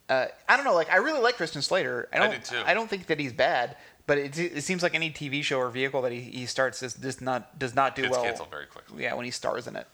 uh, 0.09 0.25
I 0.47 0.55
don't 0.55 0.65
know. 0.65 0.73
Like, 0.75 0.89
I 0.91 0.97
really 0.97 1.21
like 1.21 1.35
Christian 1.37 1.61
Slater. 1.61 2.07
I 2.13 2.17
I 2.17 2.19
don't. 2.27 2.31
do 2.31 2.55
too. 2.57 2.63
I 2.65 2.73
don't 2.73 2.89
think 2.89 3.07
that 3.07 3.19
he's 3.19 3.33
bad, 3.33 3.75
but 4.05 4.17
it, 4.17 4.37
it 4.39 4.63
seems 4.63 4.81
like 4.83 4.95
any 4.95 5.11
TV 5.11 5.43
show 5.43 5.59
or 5.59 5.69
vehicle 5.69 6.01
that 6.03 6.11
he, 6.11 6.21
he 6.21 6.45
starts 6.45 6.81
is 6.83 6.93
just 6.93 7.21
not 7.21 7.57
does 7.59 7.75
not 7.75 7.95
do 7.95 8.03
Gets 8.03 8.11
well. 8.13 8.23
canceled 8.23 8.49
very 8.51 8.65
quickly. 8.67 9.03
Yeah, 9.03 9.13
when 9.15 9.25
he 9.25 9.31
stars 9.31 9.67
in 9.67 9.75
it. 9.75 9.87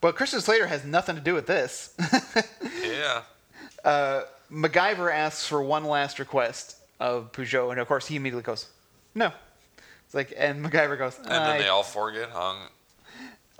But 0.00 0.16
Christian 0.16 0.40
Slater 0.40 0.66
has 0.66 0.84
nothing 0.84 1.14
to 1.14 1.20
do 1.20 1.34
with 1.34 1.46
this. 1.46 1.94
Yeah. 2.82 3.22
uh, 3.84 4.22
MacGyver 4.50 5.12
asks 5.12 5.46
for 5.48 5.62
one 5.62 5.84
last 5.84 6.18
request 6.18 6.76
of 7.00 7.32
Peugeot, 7.32 7.70
and 7.70 7.80
of 7.80 7.88
course 7.88 8.06
he 8.06 8.16
immediately 8.16 8.42
goes, 8.42 8.68
"No." 9.14 9.32
It's 10.04 10.14
like, 10.14 10.32
and 10.36 10.64
MacGyver 10.64 10.98
goes, 10.98 11.16
And 11.18 11.26
then 11.26 11.42
"I- 11.42 11.58
they 11.58 11.68
all 11.68 11.82
four 11.82 12.12
get 12.12 12.28
hung. 12.30 12.58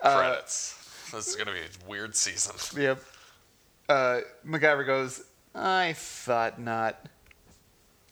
Uh, 0.02 0.16
Credits. 0.18 1.08
This 1.12 1.28
is 1.28 1.36
gonna 1.36 1.52
be 1.52 1.60
a 1.60 1.88
weird 1.88 2.14
season. 2.14 2.54
Yep. 2.80 3.02
Uh, 3.92 4.20
MacGyver 4.46 4.86
goes, 4.86 5.22
I 5.54 5.92
thought 5.92 6.58
not. 6.58 6.98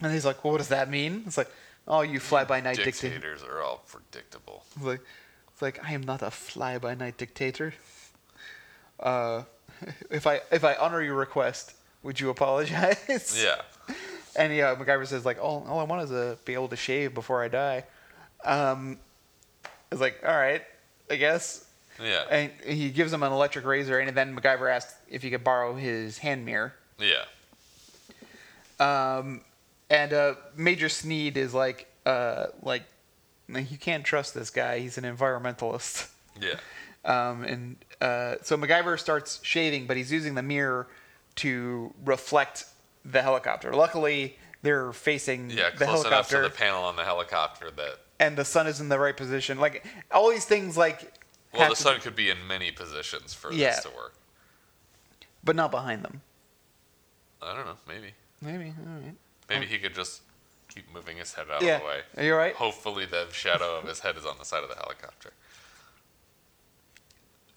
And 0.02 0.12
he's 0.12 0.26
like, 0.26 0.44
well, 0.44 0.52
what 0.52 0.58
does 0.58 0.68
that 0.68 0.90
mean? 0.90 1.22
It's 1.26 1.38
like, 1.38 1.50
oh, 1.88 2.02
you 2.02 2.20
fly-by-night 2.20 2.76
dictator. 2.76 3.14
Dictators 3.14 3.42
are 3.42 3.62
all 3.62 3.82
predictable. 3.88 4.64
It's 4.76 4.84
like, 4.84 5.00
it's 5.48 5.62
like, 5.62 5.82
I 5.82 5.92
am 5.92 6.02
not 6.02 6.20
a 6.20 6.30
fly-by-night 6.30 7.16
dictator. 7.16 7.72
Uh, 8.98 9.44
if 10.10 10.26
I 10.26 10.42
if 10.52 10.64
I 10.64 10.74
honor 10.74 11.02
your 11.02 11.14
request, 11.14 11.72
would 12.02 12.20
you 12.20 12.28
apologize? 12.30 13.42
Yeah. 13.42 13.62
And 14.36 14.54
yeah, 14.54 14.76
MacGyver 14.76 15.08
says 15.08 15.26
like, 15.26 15.42
all, 15.42 15.66
all 15.68 15.80
I 15.80 15.82
want 15.82 16.04
is 16.04 16.10
to 16.10 16.38
be 16.44 16.54
able 16.54 16.68
to 16.68 16.76
shave 16.76 17.14
before 17.14 17.42
I 17.42 17.48
die. 17.48 17.84
Um, 18.44 18.96
it's 19.90 20.00
like, 20.00 20.22
all 20.24 20.36
right, 20.36 20.62
I 21.10 21.16
guess. 21.16 21.64
Yeah. 22.02 22.24
And 22.30 22.50
he 22.64 22.90
gives 22.90 23.12
him 23.12 23.22
an 23.22 23.32
electric 23.32 23.64
razor, 23.64 23.98
and 23.98 24.16
then 24.16 24.36
MacGyver 24.36 24.70
asks 24.74 24.94
if 25.08 25.22
he 25.22 25.30
could 25.30 25.44
borrow 25.44 25.74
his 25.74 26.18
hand 26.18 26.44
mirror. 26.44 26.74
Yeah. 26.98 27.24
Um, 28.78 29.42
and 29.88 30.12
uh, 30.12 30.34
Major 30.56 30.88
Sneed 30.88 31.36
is 31.36 31.52
like, 31.54 31.86
uh, 32.06 32.46
like, 32.62 32.84
you 33.48 33.76
can't 33.78 34.04
trust 34.04 34.34
this 34.34 34.50
guy. 34.50 34.78
He's 34.78 34.96
an 34.98 35.04
environmentalist. 35.04 36.08
Yeah. 36.40 36.54
Um, 37.02 37.44
and 37.44 37.76
uh, 38.02 38.34
so 38.42 38.58
MacGyver 38.58 39.00
starts 39.00 39.40
shaving, 39.42 39.86
but 39.86 39.96
he's 39.96 40.12
using 40.12 40.34
the 40.34 40.42
mirror 40.42 40.86
to 41.36 41.94
reflect 42.04 42.66
the 43.06 43.22
helicopter. 43.22 43.72
Luckily, 43.72 44.36
they're 44.60 44.92
facing 44.92 45.48
Yeah. 45.48 45.70
the 45.70 45.86
Close 45.86 46.04
enough 46.04 46.28
to 46.28 46.34
helicopter, 46.36 46.42
the 46.42 46.50
panel 46.50 46.84
on 46.84 46.96
the 46.96 47.04
helicopter 47.04 47.70
that. 47.70 48.00
and 48.18 48.36
the 48.36 48.44
sun 48.44 48.66
is 48.66 48.82
in 48.82 48.90
the 48.90 48.98
right 48.98 49.16
position. 49.16 49.58
Like 49.58 49.82
all 50.10 50.28
these 50.28 50.44
things, 50.44 50.76
like 50.76 51.10
Well, 51.52 51.68
the 51.70 51.76
sun 51.76 52.00
could 52.00 52.14
be 52.16 52.30
in 52.30 52.46
many 52.46 52.70
positions 52.70 53.34
for 53.34 53.52
Yeah. 53.52 53.70
this 53.70 53.82
to 53.84 53.90
work. 53.90 54.14
but 55.42 55.56
not 55.56 55.70
behind 55.70 56.04
them. 56.04 56.20
I 57.42 57.54
don't 57.54 57.64
know. 57.64 57.78
Maybe. 57.88 58.12
Maybe. 58.42 58.74
All 58.86 58.92
right. 59.02 59.14
Maybe 59.48 59.64
he 59.66 59.78
could 59.78 59.94
just 59.94 60.20
keep 60.68 60.92
moving 60.92 61.16
his 61.16 61.32
head 61.34 61.46
out 61.50 61.62
Yeah. 61.62 61.76
of 61.76 61.80
the 61.80 61.86
way. 61.88 62.00
Are 62.18 62.22
you 62.22 62.34
right? 62.34 62.54
Hopefully, 62.54 63.06
the 63.06 63.26
shadow 63.32 63.76
of 63.78 63.88
his 63.88 64.00
head 64.00 64.16
is 64.18 64.26
on 64.26 64.36
the 64.38 64.44
side 64.44 64.62
of 64.62 64.68
the 64.68 64.76
helicopter. 64.76 65.32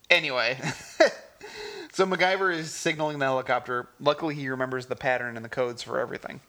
Anyway, 0.10 0.58
so 1.92 2.06
MacGyver 2.06 2.54
is 2.56 2.72
signaling 2.74 3.20
the 3.20 3.26
helicopter. 3.26 3.88
Luckily, 4.00 4.36
he 4.36 4.48
remembers 4.50 4.86
the 4.86 4.96
pattern 4.96 5.36
and 5.36 5.44
the 5.44 5.50
codes 5.50 5.82
for 5.82 6.00
everything 6.00 6.40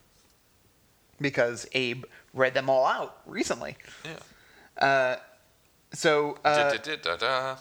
because 1.21 1.67
Abe 1.73 2.05
read 2.33 2.55
them 2.55 2.69
all 2.69 2.85
out 2.87 3.19
recently. 3.27 3.77
Yeah. 4.05 4.85
Uh, 4.87 5.17
so 5.95 6.37
uh, 6.45 6.73
Da-da-da-da-da. 6.75 7.57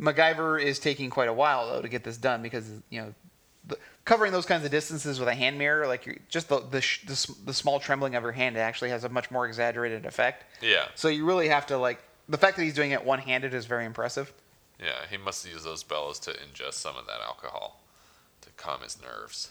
MacGyver 0.00 0.62
is 0.62 0.78
taking 0.78 1.10
quite 1.10 1.28
a 1.28 1.32
while 1.32 1.68
though 1.68 1.82
to 1.82 1.88
get 1.88 2.04
this 2.04 2.16
done 2.16 2.42
because 2.42 2.70
you 2.90 3.00
know 3.00 3.14
the, 3.66 3.76
covering 4.04 4.30
those 4.32 4.46
kinds 4.46 4.64
of 4.64 4.70
distances 4.70 5.18
with 5.18 5.28
a 5.28 5.34
hand 5.34 5.58
mirror, 5.58 5.86
like 5.86 6.06
you're, 6.06 6.16
just 6.28 6.48
the 6.48 6.60
the, 6.60 6.80
sh- 6.80 7.04
the 7.06 7.12
s- 7.12 7.26
the 7.44 7.52
small 7.54 7.80
trembling 7.80 8.14
of 8.14 8.22
your 8.22 8.32
hand 8.32 8.56
actually 8.56 8.90
has 8.90 9.04
a 9.04 9.08
much 9.08 9.30
more 9.30 9.46
exaggerated 9.46 10.06
effect. 10.06 10.44
Yeah. 10.62 10.86
So 10.94 11.08
you 11.08 11.24
really 11.26 11.48
have 11.48 11.66
to 11.66 11.78
like 11.78 12.02
the 12.28 12.38
fact 12.38 12.56
that 12.56 12.62
he's 12.64 12.74
doing 12.74 12.90
it 12.92 13.04
one 13.04 13.18
handed 13.18 13.54
is 13.54 13.66
very 13.66 13.84
impressive. 13.84 14.32
Yeah. 14.78 14.92
He 15.10 15.16
must 15.16 15.46
use 15.50 15.64
those 15.64 15.82
bellows 15.82 16.18
to 16.20 16.30
ingest 16.32 16.74
some 16.74 16.96
of 16.96 17.06
that 17.06 17.20
alcohol 17.24 17.80
to 18.42 18.50
calm 18.56 18.82
his 18.82 18.98
nerves. 19.02 19.50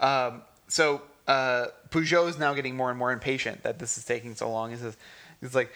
Um, 0.00 0.42
so 0.68 1.02
uh, 1.28 1.66
Peugeot 1.90 2.28
is 2.28 2.38
now 2.38 2.54
getting 2.54 2.74
more 2.76 2.90
and 2.90 2.98
more 2.98 3.12
impatient 3.12 3.62
that 3.62 3.78
this 3.78 3.96
is 3.96 4.04
taking 4.04 4.34
so 4.34 4.50
long. 4.50 4.70
He 4.72 4.76
says, 4.76 4.96
he's 5.40 5.54
like, 5.54 5.70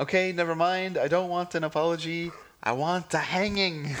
okay, 0.00 0.32
never 0.32 0.54
mind. 0.54 0.98
I 0.98 1.08
don't 1.08 1.30
want 1.30 1.54
an 1.54 1.64
apology. 1.64 2.30
I 2.62 2.72
want 2.72 3.14
a 3.14 3.18
hanging. 3.18 3.94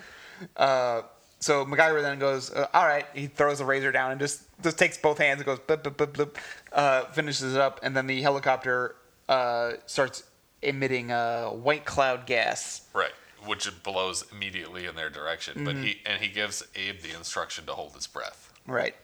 uh, 0.56 1.02
so 1.38 1.64
MacGyver 1.64 2.02
then 2.02 2.18
goes, 2.18 2.50
uh, 2.52 2.66
all 2.74 2.86
right. 2.86 3.06
He 3.14 3.26
throws 3.26 3.58
the 3.58 3.64
razor 3.64 3.92
down 3.92 4.10
and 4.10 4.20
just, 4.20 4.42
just 4.62 4.78
takes 4.78 4.96
both 4.98 5.18
hands 5.18 5.38
and 5.40 5.46
goes, 5.46 5.58
blip, 5.60 5.82
blip, 5.82 5.96
blip, 5.96 6.14
blip, 6.14 6.38
uh, 6.72 7.04
finishes 7.06 7.54
it 7.54 7.60
up. 7.60 7.78
And 7.82 7.96
then 7.96 8.06
the 8.06 8.20
helicopter 8.22 8.96
uh, 9.28 9.72
starts 9.86 10.24
emitting 10.62 11.12
uh, 11.12 11.48
white 11.50 11.84
cloud 11.84 12.26
gas. 12.26 12.88
Right. 12.94 13.12
Which 13.44 13.70
blows 13.84 14.24
immediately 14.32 14.86
in 14.86 14.96
their 14.96 15.10
direction, 15.10 15.64
but 15.64 15.76
Mm-hmm. 15.76 15.84
he 15.84 16.00
and 16.04 16.20
he 16.20 16.28
gives 16.28 16.66
Abe 16.74 17.00
the 17.00 17.14
instruction 17.16 17.64
to 17.66 17.74
hold 17.74 17.94
his 17.94 18.08
breath. 18.08 18.52
Right. 18.66 18.96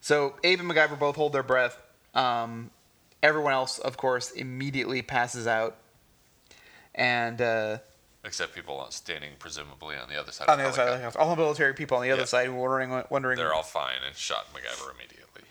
So 0.00 0.36
Abe 0.44 0.60
and 0.60 0.70
MacGyver 0.70 0.98
both 0.98 1.16
hold 1.16 1.32
their 1.32 1.42
breath. 1.42 1.78
Um, 2.14 2.70
everyone 3.22 3.52
else, 3.52 3.78
of 3.78 3.96
course, 3.96 4.30
immediately 4.30 5.02
passes 5.02 5.46
out. 5.46 5.76
And 6.94 7.40
uh, 7.40 7.78
Except 8.24 8.54
people 8.54 8.84
standing 8.90 9.30
presumably 9.38 9.96
on 9.96 10.08
the 10.08 10.18
other 10.18 10.32
side. 10.32 10.48
on 10.48 10.54
of 10.54 10.58
the 10.58 10.64
other 10.68 10.76
side 10.76 10.88
of 10.88 10.98
the 10.98 11.04
house, 11.04 11.16
all 11.16 11.30
the 11.34 11.40
military 11.40 11.74
people 11.74 11.96
on 11.98 12.02
the 12.02 12.10
other 12.10 12.22
Yeah. 12.22 12.26
side 12.26 12.50
wondering, 12.50 13.04
wondering. 13.10 13.36
They're 13.36 13.54
all 13.54 13.62
fine 13.62 13.96
and 14.06 14.14
shot 14.16 14.46
MacGyver 14.52 14.94
immediately. 14.94 15.42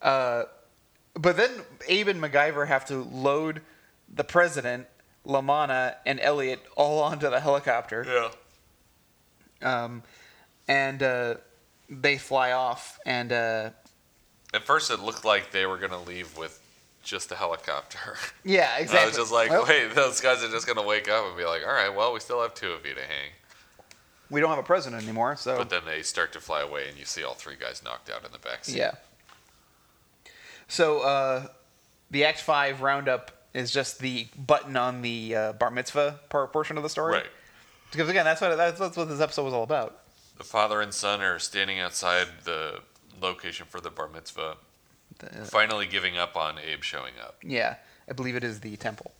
Uh, 0.00 0.44
but 1.14 1.36
then 1.36 1.50
Abe 1.88 2.08
and 2.08 2.22
MacGyver 2.22 2.66
have 2.66 2.84
to 2.86 2.96
load 3.02 3.60
the 4.12 4.24
president, 4.24 4.86
Lamana, 5.26 5.96
and 6.06 6.18
Elliot 6.20 6.60
all 6.76 7.02
onto 7.02 7.28
the 7.30 7.40
helicopter. 7.40 8.30
Yeah. 9.62 9.84
Um, 9.84 10.02
and 10.68 11.02
uh, 11.02 11.34
they 11.88 12.18
fly 12.18 12.52
off. 12.52 12.98
And 13.06 13.32
uh, 13.32 13.70
At 14.54 14.62
first, 14.62 14.90
it 14.90 15.00
looked 15.00 15.24
like 15.24 15.50
they 15.50 15.66
were 15.66 15.76
gonna 15.78 16.02
leave 16.02 16.36
with 16.38 16.60
just 17.02 17.28
the 17.28 17.34
helicopter. 17.34 18.16
yeah, 18.44 18.78
exactly. 18.78 18.98
I 19.00 19.06
was 19.06 19.16
just 19.16 19.32
like, 19.32 19.50
Well, 19.50 19.66
wait, 19.66 19.94
those 19.94 20.20
guys 20.20 20.42
are 20.42 20.48
just 20.48 20.66
gonna 20.66 20.82
wake 20.82 21.08
up 21.08 21.26
and 21.26 21.36
be 21.36 21.44
like, 21.44 21.62
all 21.66 21.72
right, 21.72 21.94
well, 21.94 22.12
we 22.14 22.20
still 22.20 22.40
have 22.40 22.54
two 22.54 22.70
of 22.70 22.86
you 22.86 22.94
to 22.94 23.00
hang. 23.00 23.30
we 24.30 24.40
don't 24.40 24.48
have 24.50 24.58
a 24.58 24.62
president 24.62 25.02
anymore, 25.02 25.36
so 25.36 25.58
But 25.58 25.68
then 25.70 25.82
they 25.84 26.02
start 26.02 26.32
to 26.32 26.40
fly 26.40 26.62
away, 26.62 26.88
and 26.88 26.96
you 26.96 27.04
see 27.04 27.22
all 27.24 27.34
three 27.34 27.56
guys 27.58 27.82
knocked 27.84 28.08
out 28.10 28.24
in 28.24 28.32
the 28.32 28.38
back 28.38 28.64
seat. 28.64 28.76
Yeah. 28.78 28.92
So 30.68 31.00
uh, 31.00 31.46
the 32.10 32.24
Act 32.24 32.40
Five 32.40 32.80
roundup 32.80 33.32
is 33.52 33.70
just 33.70 33.98
the 33.98 34.26
button 34.36 34.76
on 34.76 35.02
the 35.02 35.34
uh, 35.36 35.52
bar 35.52 35.70
mitzvah 35.70 36.20
portion 36.28 36.76
of 36.76 36.82
the 36.82 36.88
story. 36.88 37.14
Right. 37.14 37.26
Because 37.90 38.08
again, 38.08 38.24
that's 38.24 38.40
what 38.40 38.56
that's, 38.56 38.78
that's 38.78 38.96
what 38.96 39.08
this 39.08 39.20
episode 39.20 39.44
was 39.44 39.54
all 39.54 39.62
about. 39.62 40.00
The 40.38 40.44
father 40.44 40.80
and 40.80 40.92
son 40.92 41.20
are 41.20 41.38
standing 41.38 41.78
outside 41.78 42.26
the 42.44 42.80
location 43.20 43.66
for 43.68 43.80
the 43.80 43.90
bar 43.90 44.08
mitzvah, 44.08 44.56
The- 45.18 45.44
finally 45.46 45.86
giving 45.86 46.16
up 46.18 46.36
on 46.36 46.58
Abe 46.58 46.82
showing 46.82 47.14
up. 47.20 47.36
yeah, 47.42 47.76
I 48.08 48.12
believe 48.12 48.36
it 48.36 48.44
is 48.44 48.60
the 48.60 48.76
temple. 48.76 49.12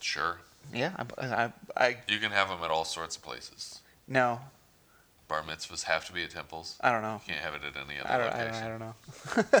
Sure. 0.00 0.38
Yeah, 0.72 0.92
I, 1.18 1.26
I, 1.26 1.52
I 1.76 1.96
You 2.08 2.18
can 2.18 2.30
have 2.30 2.48
them 2.48 2.58
at 2.62 2.70
all 2.70 2.84
sorts 2.84 3.16
of 3.16 3.22
places. 3.22 3.80
no, 4.08 4.40
Bar 5.28 5.42
mitzvahs 5.42 5.84
have 5.84 6.04
to 6.06 6.12
be 6.12 6.22
at 6.22 6.30
temples. 6.30 6.76
I 6.82 6.90
don't 6.92 7.00
know. 7.02 7.20
You 7.26 7.32
can't 7.32 7.44
have 7.44 7.54
it 7.54 7.62
at 7.64 7.74
any 7.76 7.98
I 7.98 8.14
other 8.14 8.24
don't, 8.24 8.34
I 8.34 8.44
don't, 8.44 8.80
location. 8.80 8.94
I 9.40 9.48
don't 9.48 9.60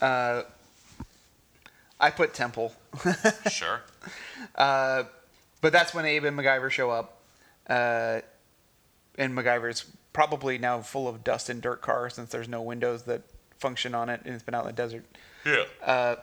know. 0.00 0.06
uh, 0.06 0.42
I 2.00 2.10
put 2.10 2.34
Temple, 2.34 2.74
sure. 3.50 3.82
uh, 4.56 5.04
but 5.60 5.72
that's 5.72 5.94
when 5.94 6.04
Abe 6.06 6.24
and 6.24 6.38
MacGyver 6.38 6.70
show 6.70 6.90
up, 6.90 7.18
uh, 7.68 8.20
and 9.18 9.32
MacGyver's 9.34 9.84
probably 10.14 10.56
now 10.56 10.80
full 10.80 11.06
of 11.06 11.22
dust 11.22 11.50
and 11.50 11.60
dirt 11.60 11.82
car 11.82 12.08
since 12.08 12.30
there's 12.30 12.48
no 12.48 12.62
windows 12.62 13.02
that 13.02 13.20
function 13.58 13.94
on 13.94 14.08
it, 14.08 14.22
and 14.24 14.32
it's 14.34 14.42
been 14.42 14.54
out 14.54 14.62
in 14.62 14.68
the 14.68 14.72
desert. 14.72 15.04
Yeah. 15.44 15.64
Uh, 15.84 16.16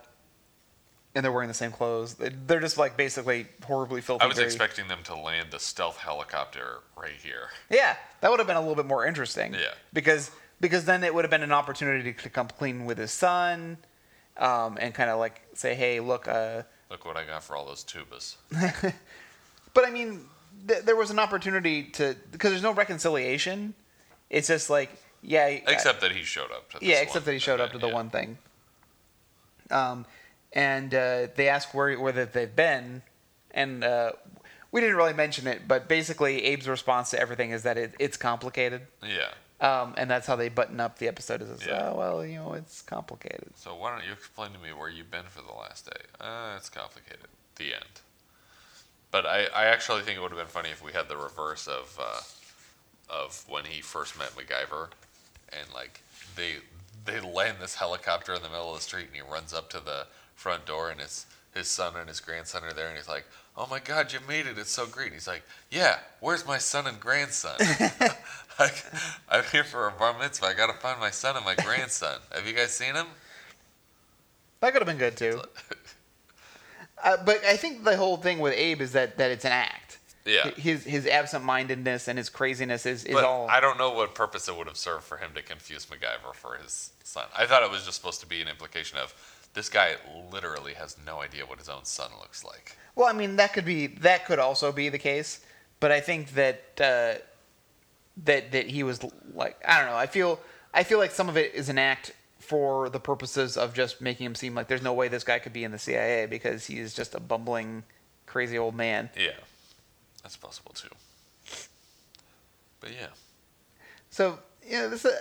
and 1.14 1.24
they're 1.26 1.32
wearing 1.32 1.50
the 1.50 1.54
same 1.54 1.72
clothes. 1.72 2.14
They- 2.16 2.30
They're 2.30 2.60
just 2.62 2.78
like 2.78 2.96
basically 2.98 3.46
horribly 3.66 4.02
filthy. 4.02 4.24
I 4.24 4.28
was 4.28 4.40
expecting 4.40 4.88
them 4.88 5.04
to 5.04 5.16
land 5.16 5.52
the 5.52 5.60
stealth 5.60 5.98
helicopter 5.98 6.80
right 6.98 7.12
here. 7.22 7.50
Yeah, 7.70 7.98
that 8.22 8.32
would 8.32 8.40
have 8.40 8.48
been 8.48 8.56
a 8.58 8.62
little 8.62 8.76
bit 8.76 8.86
more 8.86 9.06
interesting. 9.06 9.54
Yeah. 9.54 9.74
Because 9.94 10.32
because 10.62 10.86
then 10.86 11.04
it 11.04 11.14
would 11.14 11.24
have 11.26 11.32
been 11.32 11.44
an 11.44 11.52
opportunity 11.52 12.14
to 12.14 12.30
come 12.30 12.48
clean 12.48 12.86
with 12.86 12.98
his 12.98 13.12
son, 13.12 13.78
um, 14.38 14.78
and 14.80 14.94
kind 14.94 15.10
of 15.10 15.20
like 15.20 15.42
say, 15.54 15.76
hey, 15.76 16.00
look. 16.00 16.28
Uh, 16.28 16.64
Look 16.90 17.04
what 17.06 17.18
I 17.18 17.26
got 17.26 17.44
for 17.44 17.56
all 17.56 17.66
those 17.66 17.84
tubas. 17.84 18.36
but 19.74 19.86
I 19.86 19.90
mean, 19.92 20.22
th- 20.68 20.84
there 20.84 20.96
was 20.96 21.10
an 21.12 21.20
opportunity 21.20 21.84
to 21.92 22.16
because 22.32 22.52
there's 22.52 22.64
no 22.64 22.74
reconciliation. 22.74 23.74
It's 24.32 24.48
just 24.48 24.70
like 24.70 24.90
yeah. 25.22 25.44
I- 25.44 25.64
Except 25.68 26.02
that 26.02 26.14
he 26.14 26.24
showed 26.24 26.52
up 26.52 26.72
to 26.72 26.80
this 26.80 26.90
yeah, 26.90 26.96
except 26.96 27.26
that 27.26 27.34
he 27.34 27.40
showed 27.40 27.60
up 27.60 27.72
to 27.74 27.78
the 27.78 27.88
yeah. 27.88 27.94
one 27.94 28.10
thing. 28.10 28.38
Um, 29.70 30.06
and 30.54 30.94
uh, 30.96 31.28
they 31.36 31.50
ask 31.50 31.74
where 31.74 32.00
where 32.00 32.14
that 32.14 32.34
they've 32.34 32.56
been, 32.56 33.04
and 33.52 33.84
uh, 33.84 34.14
we 34.72 34.82
didn't 34.82 34.96
really 34.96 35.14
mention 35.14 35.48
it, 35.48 35.68
but 35.68 35.88
basically 35.88 36.54
Abe's 36.54 36.68
response 36.68 37.12
to 37.12 37.20
everything 37.20 37.52
is 37.52 37.64
that 37.64 37.78
it, 37.78 37.94
it's 38.00 38.18
complicated. 38.18 38.82
Yeah. 39.06 39.30
Um, 39.60 39.94
and 39.96 40.10
that's 40.10 40.26
how 40.26 40.36
they 40.36 40.50
button 40.50 40.80
up 40.80 40.98
the 40.98 41.08
episode. 41.08 41.42
Is 41.42 41.66
Yeah. 41.66 41.92
oh 41.92 41.98
well, 41.98 42.26
you 42.26 42.38
know, 42.38 42.54
it's 42.54 42.82
complicated. 42.82 43.52
So 43.56 43.76
why 43.76 43.96
don't 43.96 44.06
you 44.06 44.14
explain 44.14 44.52
to 44.54 44.60
me 44.60 44.74
where 44.74 44.90
you've 44.90 45.12
been 45.12 45.26
for 45.30 45.42
the 45.42 45.54
last 45.54 45.86
day? 45.86 46.02
Uh, 46.20 46.56
it's 46.58 46.70
complicated. 46.70 47.28
The 47.58 47.74
end. 47.76 48.02
But 49.12 49.26
I, 49.26 49.46
I 49.54 49.66
actually 49.66 50.02
think 50.02 50.18
it 50.18 50.22
would 50.22 50.32
have 50.32 50.40
been 50.40 50.48
funny 50.48 50.70
if 50.70 50.82
we 50.84 50.94
had 50.94 51.10
the 51.10 51.18
reverse 51.18 51.68
of 51.68 52.00
uh, 52.02 52.22
of 53.12 53.44
when 53.48 53.66
he 53.66 53.82
first 53.82 54.18
met 54.18 54.36
MacGyver, 54.36 54.90
and 55.50 55.74
like 55.74 56.02
they 56.36 56.56
they 57.06 57.20
land 57.20 57.58
this 57.60 57.76
helicopter 57.76 58.34
in 58.34 58.42
the 58.42 58.50
middle 58.50 58.70
of 58.70 58.78
the 58.78 58.82
street, 58.82 59.08
and 59.08 59.16
he 59.16 59.22
runs 59.22 59.54
up 59.54 59.70
to 59.72 59.80
the 59.80 60.08
front 60.36 60.66
door, 60.66 60.90
and 60.90 61.02
his 61.02 61.26
his 61.54 61.68
son 61.68 61.96
and 61.98 62.08
his 62.08 62.20
grandson 62.20 62.64
are 62.64 62.74
there, 62.74 62.88
and 62.88 62.98
he's 62.98 63.10
like, 63.10 63.26
"Oh 63.58 63.68
my 63.70 63.80
God, 63.80 64.14
you 64.14 64.20
made 64.28 64.48
it! 64.48 64.58
It's 64.58 64.72
so 64.72 64.86
great!" 64.86 65.08
And 65.08 65.16
he's 65.16 65.28
like, 65.28 65.44
"Yeah, 65.70 66.00
where's 66.20 66.48
my 66.48 66.58
son 66.58 66.88
and 66.88 67.00
grandson? 67.00 67.60
like, 68.60 68.84
I'm 69.30 69.44
here 69.52 69.64
for 69.64 69.88
a 69.88 69.92
bar 69.92 70.18
mitzvah. 70.18 70.48
I 70.48 70.54
gotta 70.54 70.74
find 70.74 71.00
my 71.00 71.12
son 71.12 71.36
and 71.36 71.46
my 71.46 71.56
grandson. 71.56 72.20
Have 72.34 72.48
you 72.48 72.54
guys 72.54 72.74
seen 72.74 72.96
him?" 72.96 73.08
That 74.62 74.74
could 74.74 74.82
have 74.82 74.88
been 74.88 74.98
good 74.98 75.18
too. 75.18 75.42
Uh, 77.04 77.18
but 77.26 77.44
I 77.44 77.58
think 77.58 77.84
the 77.84 77.98
whole 77.98 78.18
thing 78.18 78.38
with 78.38 78.54
Abe 78.54 78.80
is 78.80 78.92
that, 78.92 79.18
that 79.18 79.32
it's 79.32 79.44
an 79.44 79.52
act. 79.52 79.98
Yeah. 80.26 80.52
His 80.52 80.84
his 80.84 81.08
absent-mindedness 81.08 82.08
and 82.08 82.18
his 82.18 82.30
craziness 82.30 82.86
is, 82.86 83.06
is 83.06 83.14
But 83.14 83.24
all. 83.24 83.50
I 83.50 83.60
don't 83.60 83.78
know 83.78 83.92
what 83.92 84.14
purpose 84.14 84.48
it 84.48 84.56
would 84.56 84.68
have 84.68 84.78
served 84.78 85.04
for 85.04 85.18
him 85.18 85.32
to 85.36 85.42
confuse 85.42 85.86
MacGyver 85.86 86.34
for 86.36 86.58
his 86.58 86.92
son. 87.04 87.26
I 87.38 87.46
thought 87.46 87.64
it 87.64 87.72
was 87.72 87.86
just 87.86 87.98
supposed 87.98 88.20
to 88.22 88.28
be 88.28 88.42
an 88.42 88.48
implication 88.48 88.98
of 88.98 89.14
this 89.54 89.70
guy 89.70 89.96
literally 90.32 90.74
has 90.76 90.98
no 91.06 91.22
idea 91.22 91.46
what 91.46 91.60
his 91.60 91.70
own 91.70 91.84
son 91.86 92.12
looks 92.20 92.44
like. 92.44 92.78
Well, 92.96 93.08
I 93.08 93.14
mean 93.14 93.38
that 93.38 93.54
could 93.54 93.66
be 93.66 93.88
that 93.88 94.26
could 94.26 94.40
also 94.40 94.72
be 94.72 94.90
the 94.90 95.00
case, 95.00 95.42
but 95.80 95.92
I 95.92 96.00
think 96.00 96.34
that 96.36 96.62
uh, 96.80 97.20
that 98.24 98.52
that 98.52 98.68
he 98.68 98.84
was 98.84 99.00
like 99.34 99.62
I 99.68 99.80
don't 99.80 99.90
know. 99.90 99.98
I 99.98 100.08
feel 100.08 100.40
I 100.74 100.84
feel 100.84 101.00
like 101.00 101.12
some 101.12 101.30
of 101.30 101.38
it 101.38 101.54
is 101.54 101.70
an 101.70 101.78
act 101.78 102.14
for 102.40 102.90
the 102.90 103.00
purposes 103.00 103.56
of 103.56 103.74
just 103.74 104.02
making 104.02 104.26
him 104.26 104.36
seem 104.36 104.56
like 104.56 104.68
there's 104.68 104.82
no 104.82 104.94
way 104.94 105.08
this 105.08 105.24
guy 105.24 105.40
could 105.40 105.54
be 105.54 105.64
in 105.64 105.72
the 105.72 105.80
CIA 105.80 106.26
because 106.26 106.66
he 106.66 106.80
is 106.80 106.94
just 106.94 107.16
a 107.16 107.20
bumbling, 107.20 107.84
crazy 108.26 108.58
old 108.58 108.76
man. 108.76 109.10
Yeah, 109.18 109.32
that's 110.24 110.38
possible 110.38 110.72
too. 110.74 110.90
But 112.80 112.92
yeah, 112.94 113.08
So 114.10 114.40
yeah, 114.68 114.88
this 114.88 115.06
is 115.06 115.14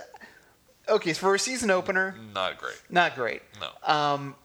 okay. 0.89 1.13
So 1.13 1.19
for 1.19 1.35
a 1.35 1.39
season 1.39 1.69
opener, 1.71 2.15
not 2.33 2.57
great. 2.57 2.79
not 2.89 3.15
great. 3.15 3.41
No. 3.59 3.93
Um, 3.93 4.35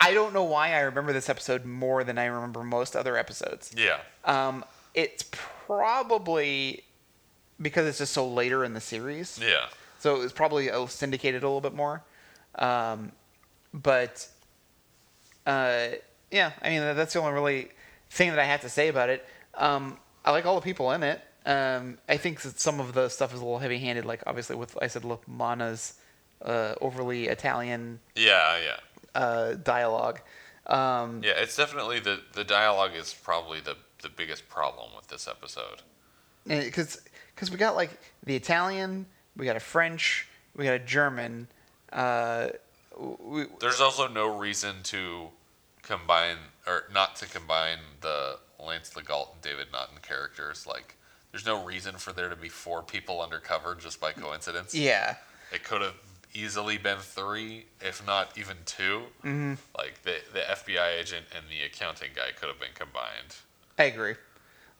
I 0.00 0.12
don't 0.14 0.32
know 0.34 0.44
why 0.44 0.72
I 0.74 0.80
remember 0.80 1.12
this 1.12 1.28
episode 1.28 1.64
more 1.64 2.04
than 2.04 2.18
I 2.18 2.26
remember 2.26 2.62
most 2.62 2.96
other 2.96 3.16
episodes. 3.16 3.72
Yeah, 3.76 3.98
Um, 4.24 4.64
it's 4.92 5.24
probably 5.32 6.84
because 7.60 7.86
it's 7.86 7.98
just 7.98 8.12
so 8.12 8.26
later 8.28 8.64
in 8.64 8.74
the 8.74 8.80
series. 8.80 9.38
yeah, 9.40 9.66
So 10.00 10.16
it 10.16 10.18
was 10.18 10.32
probably 10.32 10.70
uh, 10.70 10.86
syndicated 10.86 11.42
a 11.42 11.46
little 11.46 11.60
bit 11.62 11.74
more. 11.74 12.02
Um, 12.56 13.12
but 13.72 14.26
uh, 15.46 15.88
yeah, 16.30 16.52
I 16.62 16.68
mean 16.70 16.80
that's 16.96 17.12
the 17.14 17.20
only 17.20 17.32
really 17.32 17.68
thing 18.10 18.30
that 18.30 18.38
I 18.38 18.44
have 18.44 18.60
to 18.62 18.68
say 18.68 18.88
about 18.88 19.08
it. 19.10 19.26
Um, 19.56 19.98
I 20.24 20.30
like 20.30 20.46
all 20.46 20.54
the 20.54 20.60
people 20.60 20.90
in 20.92 21.02
it. 21.02 21.20
Um, 21.46 21.98
I 22.08 22.16
think 22.16 22.40
that 22.42 22.58
some 22.58 22.80
of 22.80 22.94
the 22.94 23.08
stuff 23.08 23.34
is 23.34 23.40
a 23.40 23.44
little 23.44 23.58
heavy-handed, 23.58 24.04
like 24.04 24.22
obviously 24.26 24.56
with 24.56 24.76
I 24.80 24.86
said, 24.86 25.02
Lamana's 25.02 25.94
uh, 26.42 26.74
overly 26.80 27.26
Italian 27.26 28.00
yeah, 28.16 28.58
yeah, 28.58 29.20
uh, 29.20 29.54
dialogue. 29.54 30.20
Um, 30.66 31.20
yeah. 31.22 31.32
It's 31.36 31.56
definitely 31.56 32.00
the 32.00 32.20
the 32.32 32.44
dialogue 32.44 32.92
is 32.96 33.12
probably 33.12 33.60
the 33.60 33.76
the 34.02 34.08
biggest 34.08 34.48
problem 34.48 34.90
with 34.96 35.08
this 35.08 35.28
episode. 35.28 35.82
because 36.46 37.00
because 37.34 37.50
we 37.50 37.56
got 37.56 37.74
like 37.74 37.90
the 38.24 38.36
Italian, 38.36 39.06
we 39.36 39.44
got 39.44 39.56
a 39.56 39.60
French, 39.60 40.28
we 40.56 40.64
got 40.64 40.74
a 40.74 40.78
German. 40.78 41.48
Uh, 41.92 42.48
we, 42.96 43.46
There's 43.60 43.80
also 43.80 44.08
no 44.08 44.38
reason 44.38 44.76
to 44.84 45.28
combine 45.82 46.36
or 46.66 46.84
not 46.92 47.16
to 47.16 47.26
combine 47.26 47.78
the 48.00 48.38
Lance 48.64 48.90
LeGault 48.94 49.32
and 49.34 49.42
David 49.42 49.68
Naughton 49.72 49.98
characters. 50.02 50.66
Like, 50.66 50.96
there's 51.32 51.46
no 51.46 51.64
reason 51.64 51.96
for 51.96 52.12
there 52.12 52.28
to 52.28 52.36
be 52.36 52.48
four 52.48 52.82
people 52.82 53.20
undercover 53.22 53.74
just 53.74 54.00
by 54.00 54.12
coincidence. 54.12 54.74
yeah, 54.74 55.16
It 55.52 55.64
could 55.64 55.82
have 55.82 55.94
easily 56.32 56.78
been 56.78 56.98
three, 56.98 57.66
if 57.80 58.04
not 58.06 58.36
even 58.36 58.56
2 58.66 59.02
Mm-hmm. 59.24 59.54
Like 59.76 60.02
the 60.02 60.16
the 60.32 60.40
FBI 60.40 60.98
agent 61.00 61.26
and 61.34 61.44
the 61.48 61.64
accounting 61.64 62.10
guy 62.14 62.30
could 62.38 62.48
have 62.48 62.58
been 62.60 62.74
combined. 62.74 63.36
I 63.78 63.84
agree. 63.84 64.14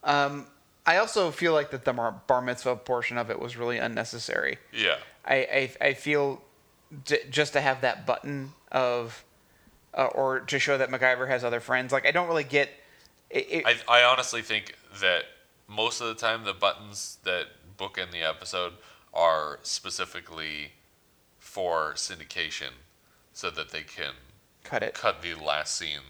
Um, 0.03 0.47
I 0.87 0.97
also 0.99 1.31
feel 1.31 1.53
like 1.53 1.71
that 1.71 1.85
the 1.85 1.93
bar 1.93 2.21
bar 2.27 2.43
mitzvah 2.43 2.77
portion 2.77 3.19
of 3.19 3.31
it 3.31 3.39
was 3.41 3.57
really 3.57 3.79
unnecessary. 3.79 4.59
Yeah, 4.73 4.97
I 5.25 5.71
I, 5.81 5.87
I 5.89 5.95
feel 5.95 6.43
j- 7.05 7.23
just 7.31 7.53
to 7.55 7.61
have 7.61 7.81
that 7.81 8.05
button 8.05 8.53
of, 8.71 9.25
uh, 9.95 10.07
or 10.07 10.41
to 10.41 10.59
show 10.59 10.77
that 10.77 10.91
MacGyver 10.91 11.27
has 11.29 11.43
other 11.45 11.61
friends. 11.61 11.93
Like 11.93 12.07
I 12.07 12.11
don't 12.11 12.29
really 12.29 12.45
get. 12.45 12.69
It, 13.35 13.47
it, 13.51 13.67
I 13.89 14.01
I 14.01 14.05
honestly 14.05 14.43
think 14.43 14.77
that 15.01 15.25
most 15.67 16.01
of 16.01 16.07
the 16.07 16.15
time 16.15 16.45
the 16.45 16.55
buttons 16.55 17.19
that 17.25 17.47
bookend 17.77 18.13
the 18.13 18.23
episode 18.23 18.75
are 19.13 19.59
specifically 19.63 20.73
for 21.39 21.95
syndication, 21.95 22.71
so 23.33 23.51
that 23.51 23.71
they 23.71 23.83
can 23.83 24.13
cut 24.63 24.83
it. 24.83 24.95
cut 24.95 25.21
the 25.21 25.35
last 25.35 25.77
scene 25.77 26.01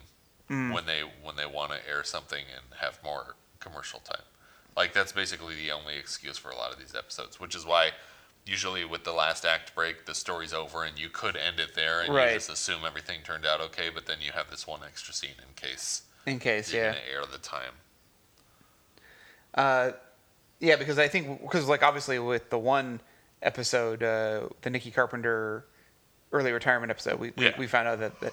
mm. 0.50 0.72
when 0.72 0.84
they 0.86 1.02
when 1.22 1.36
they 1.36 1.46
want 1.46 1.72
to 1.72 1.88
air 1.88 2.04
something 2.04 2.44
and 2.54 2.80
have 2.80 2.98
more 3.02 3.36
commercial 3.58 4.00
time. 4.00 4.24
Like 4.76 4.92
that's 4.92 5.12
basically 5.12 5.54
the 5.54 5.72
only 5.72 5.96
excuse 5.96 6.36
for 6.36 6.50
a 6.50 6.56
lot 6.56 6.72
of 6.72 6.78
these 6.78 6.94
episodes, 6.94 7.40
which 7.40 7.54
is 7.54 7.64
why 7.64 7.90
usually 8.46 8.84
with 8.84 9.04
the 9.04 9.12
last 9.12 9.46
act 9.46 9.74
break 9.74 10.04
the 10.04 10.14
story's 10.14 10.52
over 10.52 10.84
and 10.84 10.98
you 10.98 11.08
could 11.08 11.36
end 11.36 11.58
it 11.58 11.74
there 11.74 12.02
and 12.02 12.14
Right. 12.14 12.28
you 12.32 12.36
just 12.36 12.50
assume 12.50 12.84
everything 12.86 13.20
turned 13.24 13.46
out 13.46 13.60
okay, 13.60 13.88
but 13.88 14.04
then 14.04 14.18
you 14.20 14.32
have 14.32 14.50
this 14.50 14.66
one 14.66 14.80
extra 14.84 15.14
scene 15.14 15.38
in 15.38 15.54
case 15.56 16.02
In 16.26 16.38
case, 16.38 16.72
you're 16.72 16.82
yeah. 16.84 16.92
gonna 16.92 17.04
air 17.12 17.22
the 17.30 17.38
time. 17.38 17.72
Uh, 19.54 19.92
yeah, 20.60 20.76
because 20.76 20.98
I 20.98 21.08
think 21.08 21.42
because 21.42 21.68
like 21.68 21.82
obviously 21.82 22.18
with 22.18 22.50
the 22.50 22.58
one 22.58 23.00
episode, 23.42 24.02
uh, 24.02 24.48
the 24.62 24.70
Nicky 24.70 24.90
Carpenter 24.90 25.64
early 26.32 26.50
retirement 26.52 26.90
episode, 26.90 27.20
we, 27.20 27.32
we, 27.36 27.44
Yeah. 27.46 27.52
we 27.58 27.66
found 27.66 27.86
out 27.88 28.00
that 28.00 28.20
that, 28.20 28.32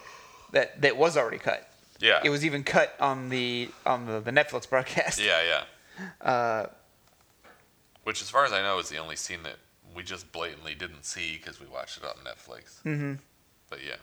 that 0.52 0.82
that 0.82 0.98
was 0.98 1.18
already 1.18 1.38
cut. 1.38 1.68
Yeah. 2.00 2.20
It 2.24 2.30
was 2.30 2.44
even 2.46 2.64
cut 2.64 2.96
on 3.00 3.30
the 3.30 3.70
on 3.86 4.06
the, 4.08 4.20
the 4.20 4.32
Netflix 4.32 4.70
broadcast. 4.70 5.20
Yeah, 5.22 5.42
yeah. 5.44 5.64
Uh, 6.22 6.66
Which, 8.06 8.22
as 8.24 8.30
far 8.30 8.44
as 8.46 8.54
I 8.54 8.62
know, 8.64 8.80
is 8.80 8.90
the 8.90 8.98
only 8.98 9.16
scene 9.16 9.44
that 9.44 9.58
we 9.96 10.02
just 10.02 10.32
blatantly 10.32 10.74
didn't 10.74 11.06
see 11.06 11.34
because 11.38 11.60
we 11.60 11.68
watched 11.68 11.98
it 11.98 12.04
on 12.06 12.16
Netflix. 12.26 12.82
Mm 12.84 12.98
hmm 12.98 13.14
But 13.70 13.80
yeah, 13.86 13.98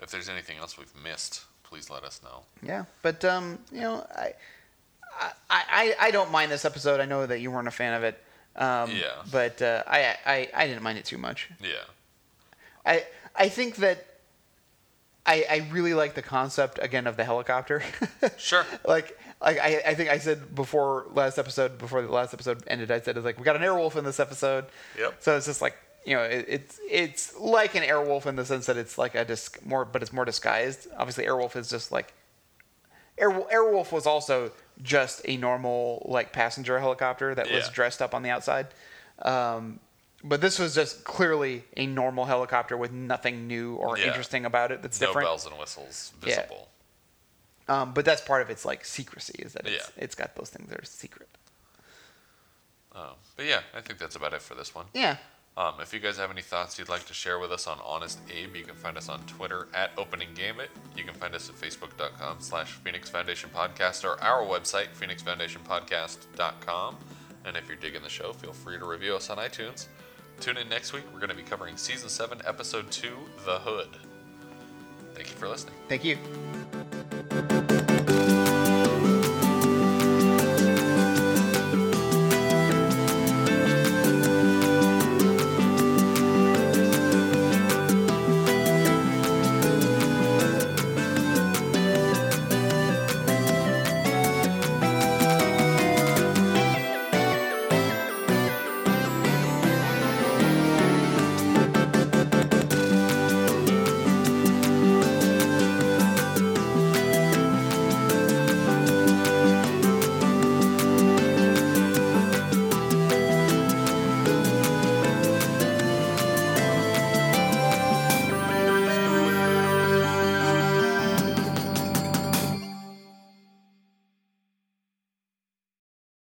if 0.00 0.10
there's 0.10 0.28
anything 0.28 0.58
else 0.58 0.76
we've 0.76 0.92
missed, 1.04 1.44
please 1.70 1.88
let 1.88 2.04
us 2.04 2.20
know. 2.22 2.42
Yeah, 2.62 2.84
but 3.02 3.24
um, 3.24 3.58
you 3.72 3.80
know, 3.80 4.06
I, 4.14 4.34
I 5.18 5.32
I 5.50 5.94
I 6.00 6.10
don't 6.10 6.30
mind 6.30 6.50
this 6.52 6.64
episode. 6.64 7.00
I 7.00 7.06
know 7.06 7.24
that 7.24 7.40
you 7.40 7.50
weren't 7.50 7.68
a 7.68 7.72
fan 7.72 7.94
of 7.94 8.02
it. 8.04 8.22
Um, 8.56 8.90
Yeah. 8.90 9.22
But 9.30 9.62
uh, 9.62 9.84
I, 9.86 10.16
I 10.26 10.48
I 10.52 10.66
didn't 10.66 10.82
mind 10.82 10.98
it 10.98 11.04
too 11.04 11.18
much. 11.18 11.48
Yeah. 11.62 11.70
I 12.84 13.06
I 13.36 13.48
think 13.48 13.76
that 13.76 14.04
I, 15.24 15.44
I 15.48 15.68
really 15.70 15.94
like 15.94 16.14
the 16.14 16.22
concept 16.22 16.78
again 16.82 17.06
of 17.06 17.16
the 17.16 17.24
helicopter. 17.24 17.82
Sure. 18.36 18.66
like 18.86 19.18
like 19.40 19.58
I, 19.58 19.82
I 19.86 19.94
think 19.94 20.10
I 20.10 20.18
said 20.18 20.54
before 20.54 21.06
last 21.14 21.38
episode 21.38 21.78
before 21.78 22.02
the 22.02 22.10
last 22.10 22.34
episode 22.34 22.64
ended 22.66 22.90
I 22.90 23.00
said 23.00 23.16
it's 23.16 23.24
like 23.24 23.38
we 23.38 23.44
got 23.44 23.56
an 23.56 23.62
airwolf 23.62 23.96
in 23.96 24.04
this 24.04 24.18
episode. 24.18 24.66
Yep. 24.98 25.16
So 25.20 25.36
it's 25.36 25.46
just 25.46 25.62
like 25.62 25.76
you 26.04 26.14
know 26.16 26.22
it, 26.22 26.44
it's 26.48 26.80
it's 26.88 27.36
like 27.38 27.74
an 27.74 27.82
airwolf 27.82 28.26
in 28.26 28.36
the 28.36 28.44
sense 28.44 28.66
that 28.66 28.76
it's 28.76 28.96
like 28.98 29.14
a 29.14 29.24
dis- 29.24 29.50
more 29.64 29.84
but 29.84 30.02
it's 30.02 30.12
more 30.12 30.24
disguised. 30.24 30.88
Obviously 30.96 31.24
airwolf 31.26 31.56
is 31.56 31.68
just 31.70 31.92
like 31.92 32.12
Air, 33.18 33.30
airwolf 33.30 33.92
was 33.92 34.06
also 34.06 34.50
just 34.82 35.20
a 35.26 35.36
normal 35.36 36.06
like 36.08 36.32
passenger 36.32 36.78
helicopter 36.80 37.34
that 37.34 37.50
was 37.50 37.68
dressed 37.68 38.00
up 38.00 38.14
on 38.14 38.22
the 38.22 38.30
outside. 38.30 38.68
Um, 39.20 39.78
but 40.24 40.40
this 40.40 40.58
was 40.58 40.74
just 40.74 41.04
clearly 41.04 41.64
a 41.76 41.86
normal 41.86 42.24
helicopter 42.24 42.78
with 42.78 42.92
nothing 42.92 43.46
new 43.46 43.74
or 43.74 43.98
Yeah. 43.98 44.06
interesting 44.06 44.46
about 44.46 44.72
it 44.72 44.80
that's 44.80 44.98
no 45.00 45.08
different. 45.08 45.26
bells 45.26 45.44
and 45.46 45.58
whistles 45.58 46.12
Yeah. 46.24 46.36
visible. 46.36 46.68
Um, 47.68 47.92
but 47.92 48.06
that's 48.06 48.22
part 48.22 48.40
of 48.40 48.48
its 48.48 48.64
like 48.64 48.86
secrecy 48.86 49.34
is 49.42 49.52
that 49.52 49.66
it's, 49.66 49.90
Yeah. 49.96 50.02
it's 50.04 50.14
got 50.14 50.34
those 50.36 50.48
things 50.48 50.70
that 50.70 50.80
are 50.80 50.84
secret. 50.84 51.28
Um, 52.94 53.10
but 53.36 53.44
yeah, 53.44 53.60
I 53.74 53.80
think 53.82 53.98
that's 53.98 54.16
about 54.16 54.32
it 54.32 54.40
for 54.42 54.54
this 54.54 54.74
one. 54.74 54.86
Yeah. 54.94 55.16
Um, 55.56 55.74
if 55.80 55.92
you 55.92 55.98
guys 56.00 56.16
have 56.16 56.30
any 56.30 56.42
thoughts 56.42 56.78
you'd 56.78 56.88
like 56.88 57.04
to 57.06 57.12
share 57.14 57.38
with 57.38 57.52
us 57.52 57.66
on 57.66 57.78
Honest 57.84 58.20
Abe, 58.32 58.56
you 58.56 58.64
can 58.64 58.76
find 58.76 58.96
us 58.96 59.08
on 59.08 59.20
Twitter 59.26 59.68
at 59.74 59.90
Opening 59.98 60.28
Gambit. 60.34 60.70
You 60.96 61.04
can 61.04 61.14
find 61.14 61.34
us 61.34 61.48
at 61.48 61.56
Facebook.com 61.56 62.36
slash 62.38 62.72
Phoenix 62.72 63.10
Foundation 63.10 63.50
Podcast 63.54 64.04
or 64.04 64.22
our 64.22 64.42
website, 64.46 64.88
PhoenixFoundationPodcast.com. 64.98 66.96
And 67.44 67.56
if 67.56 67.66
you're 67.68 67.76
digging 67.76 68.02
the 68.02 68.08
show, 68.08 68.32
feel 68.32 68.52
free 68.52 68.78
to 68.78 68.84
review 68.84 69.16
us 69.16 69.28
on 69.28 69.38
iTunes. 69.38 69.86
Tune 70.40 70.56
in 70.56 70.68
next 70.68 70.92
week. 70.92 71.04
We're 71.12 71.20
going 71.20 71.30
to 71.30 71.36
be 71.36 71.42
covering 71.42 71.76
Season 71.76 72.08
7, 72.08 72.40
Episode 72.46 72.90
2, 72.90 73.12
The 73.44 73.58
Hood. 73.58 73.88
Thank 75.14 75.28
you 75.28 75.34
for 75.36 75.48
listening. 75.48 75.74
Thank 75.88 76.04
you. 76.04 76.16